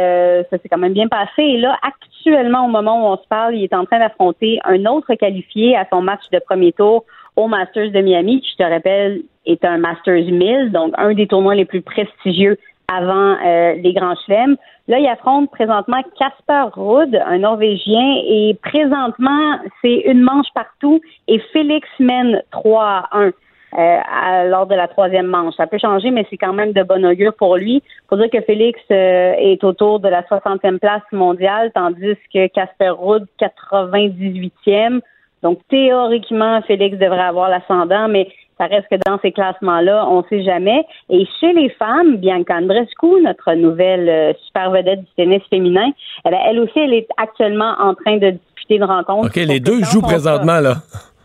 [0.50, 1.42] ça s'est quand même bien passé.
[1.42, 4.86] Et là, actuellement, au moment où on se parle, il est en train d'affronter un
[4.86, 7.04] autre qualifié à son match de premier tour
[7.36, 11.28] au Masters de Miami, qui, je te rappelle, est un Masters 1000, donc un des
[11.28, 12.58] tournois les plus prestigieux
[12.92, 14.58] avant euh, les grands chelems.
[14.88, 21.40] Là, il affronte présentement Casper Ruud, un Norvégien, et présentement, c'est une manche partout et
[21.54, 23.32] Félix mène 3 à 1.
[23.72, 25.54] à- lors de la troisième manche.
[25.56, 27.84] Ça peut changer, mais c'est quand même de bon augure pour lui.
[28.10, 32.90] faut dire que Félix euh, est autour de la 60e place mondiale, tandis que Casper
[32.90, 35.02] Ruud, 98e.
[35.44, 38.28] Donc, théoriquement, Félix devrait avoir l'ascendant, mais
[38.60, 40.86] ça reste que dans ces classements-là, on ne sait jamais.
[41.10, 45.90] Et chez les femmes, Bianca Andreescu, notre nouvelle euh, super vedette du tennis féminin,
[46.26, 49.28] elle aussi, elle est actuellement en train de disputer une rencontre.
[49.28, 50.76] OK, les deux jouent présentement, là.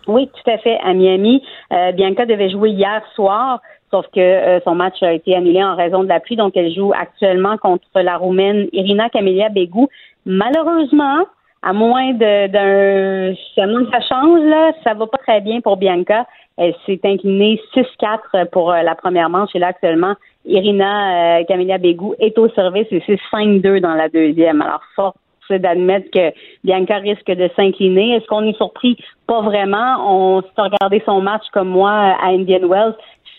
[0.06, 1.42] oui, tout à fait, à Miami.
[1.72, 5.74] Euh, Bianca devait jouer hier soir, sauf que euh, son match a été annulé en
[5.74, 9.88] raison de la pluie, donc elle joue actuellement contre la Roumaine Irina Camelia Begou.
[10.24, 11.26] Malheureusement,
[11.64, 15.78] à moins d'un à moins que ça change, là, ça va pas très bien pour
[15.78, 16.26] Bianca.
[16.58, 20.14] Elle s'est inclinée 6-4 pour euh, la première manche et là actuellement,
[20.44, 24.60] Irina euh, Camelia Begou est au service et c'est 5-2 dans la deuxième.
[24.60, 25.14] Alors fort
[25.48, 26.32] c'est d'admettre que
[26.64, 28.16] Bianca risque de s'incliner.
[28.16, 28.96] Est-ce qu'on est surpris?
[29.26, 29.96] Pas vraiment.
[30.06, 32.94] On s'est regardé son match comme moi à Indian Wells.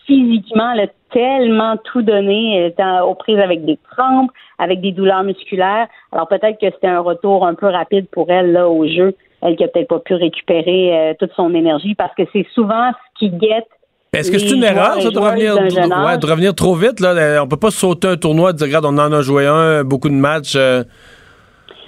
[0.07, 2.57] Physiquement, elle a tellement tout donné.
[2.57, 5.87] Elle était aux prises avec des crampes, avec des douleurs musculaires.
[6.11, 9.15] Alors peut-être que c'était un retour un peu rapide pour elle là au jeu.
[9.41, 12.91] Elle qui a peut-être pas pu récupérer euh, toute son énergie parce que c'est souvent
[12.91, 13.67] ce qui guette
[14.13, 16.99] Est-ce que c'est une erreur, ça, de revenir, ouais, de revenir trop vite?
[16.99, 17.09] Là?
[17.09, 19.83] Euh, On peut pas sauter un tournoi et dire, regarde, on en a joué un,
[19.83, 20.55] beaucoup de matchs.
[20.55, 20.83] euh,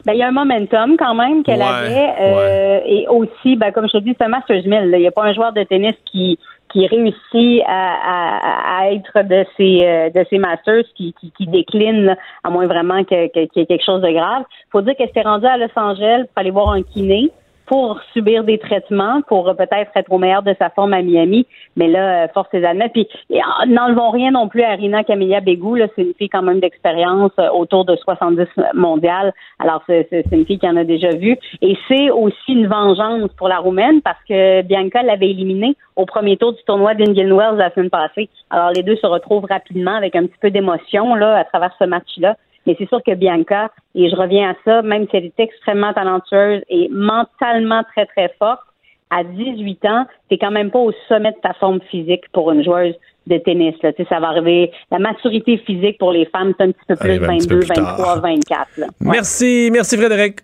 [0.06, 2.14] Ben, il y a un momentum quand même qu'elle Ouais, avait.
[2.22, 4.92] euh, Et aussi, ben, comme je te dis, c'est un Masters 1000.
[4.92, 4.98] là.
[4.98, 6.38] Il n'y a pas un joueur de tennis qui
[6.78, 7.72] qui réussit à,
[8.04, 12.68] à, à être de ces euh, de ces Masters qui, qui, qui décline, à moins
[12.68, 14.44] vraiment qu'il y ait quelque chose de grave.
[14.72, 17.32] faut dire qu'elle s'est rendue à Los Angeles pour aller voir un kiné
[17.68, 21.46] pour subir des traitements, pour euh, peut-être être au meilleur de sa forme à Miami.
[21.76, 22.94] Mais là, euh, force est d'admettre.
[22.94, 25.76] Puis, euh, n'enlevons rien non plus à Rina Camilla Begou.
[25.76, 29.34] Là, c'est une fille quand même d'expérience euh, autour de 70 mondiales.
[29.60, 31.38] Alors, c'est une fille qui en a déjà vu.
[31.62, 36.38] Et c'est aussi une vengeance pour la Roumaine parce que Bianca l'avait éliminée au premier
[36.38, 38.30] tour du tournoi d'Indian Wells la semaine passée.
[38.50, 41.86] Alors, les deux se retrouvent rapidement avec un petit peu d'émotion là à travers ce
[41.86, 42.38] match-là.
[42.68, 45.94] Mais c'est sûr que Bianca, et je reviens à ça, même si elle est extrêmement
[45.94, 48.62] talentueuse et mentalement très, très forte,
[49.10, 52.64] à 18 ans, t'es quand même pas au sommet de ta forme physique pour une
[52.64, 52.94] joueuse
[53.26, 53.76] de tennis.
[53.82, 53.94] Là.
[53.94, 54.72] Tu sais, ça va arriver.
[54.92, 57.98] La maturité physique pour les femmes, c'est un petit peu plus peu 22, plus tard.
[57.98, 58.68] 23, 24.
[58.78, 58.88] Là.
[58.88, 59.12] Ouais.
[59.12, 60.40] Merci, merci Frédéric.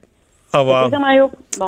[0.53, 0.89] Au revoir.
[0.89, 1.29] Ça, Mario.
[1.59, 1.67] Bon.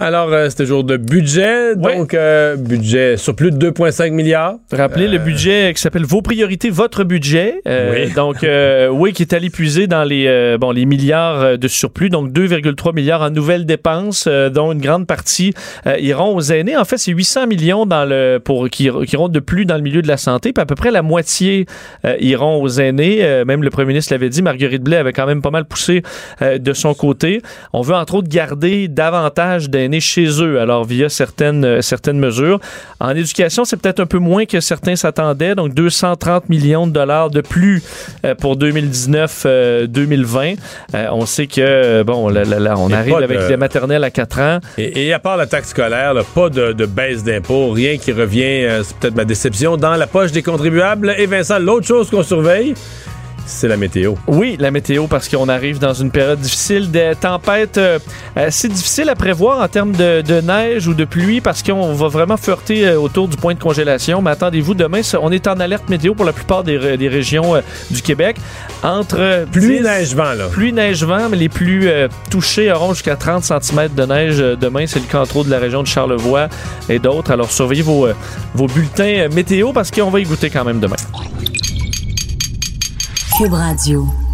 [0.00, 1.74] Alors, euh, c'était jour de budget.
[1.74, 4.54] Donc, euh, budget sur plus de 2,5 milliards.
[4.70, 7.60] Rappelez le budget qui s'appelle Vos priorités, votre budget.
[7.66, 8.12] Euh, Oui.
[8.14, 11.66] Donc, euh, oui, qui est allé puiser dans les, euh, bon, les milliards euh, de
[11.66, 15.52] surplus, donc 2,3 milliards en nouvelles dépenses, euh, dont une grande partie
[15.86, 16.76] euh, iront aux aînés.
[16.76, 19.82] En fait, c'est 800 millions dans le, pour, qui, qui iront de plus dans le
[19.82, 21.66] milieu de la santé, puis à peu près la moitié
[22.04, 23.18] euh, iront aux aînés.
[23.22, 26.02] Euh, même le premier ministre l'avait dit, Marguerite Blais avait quand même pas mal poussé
[26.42, 27.42] euh, de son côté.
[27.72, 32.60] On veut entre autres garder davantage d'aînés chez eux, alors via certaines, euh, certaines mesures.
[33.00, 37.30] En éducation, c'est peut-être un peu moins que certains s'attendaient, donc 230 millions de dollars
[37.30, 37.82] de plus
[38.24, 40.56] euh, pour 2019-2020.
[41.12, 44.04] on sait que, euh, bon, là, là, là, on Et arrive avec de- les maternelles
[44.04, 44.58] à 4 ans.
[44.76, 48.12] Et, et à part la taxe scolaire, là, pas de, de baisse d'impôts, rien qui
[48.12, 51.14] revient, euh, c'est peut-être ma déception, dans la poche des contribuables.
[51.18, 52.74] Et Vincent, l'autre chose qu'on surveille,
[53.48, 54.14] c'est la météo.
[54.26, 57.98] Oui, la météo, parce qu'on arrive dans une période difficile, des tempêtes euh,
[58.36, 62.08] assez difficiles à prévoir en termes de, de neige ou de pluie, parce qu'on va
[62.08, 64.20] vraiment flirter euh, autour du point de congélation.
[64.20, 67.54] Mais attendez-vous, demain, on est en alerte météo pour la plupart des, ré- des régions
[67.56, 67.60] euh,
[67.90, 68.36] du Québec.
[68.82, 70.46] Entre Pluie, 10 neige, vent, là.
[70.50, 74.86] Pluie, neige, vent, mais les plus euh, touchés auront jusqu'à 30 cm de neige demain.
[74.86, 76.48] C'est le cas entre autres de la région de Charlevoix
[76.88, 77.30] et d'autres.
[77.32, 78.08] Alors surveillez vos,
[78.54, 80.96] vos bulletins météo parce qu'on va y goûter quand même demain.
[83.38, 84.27] Cube Radio.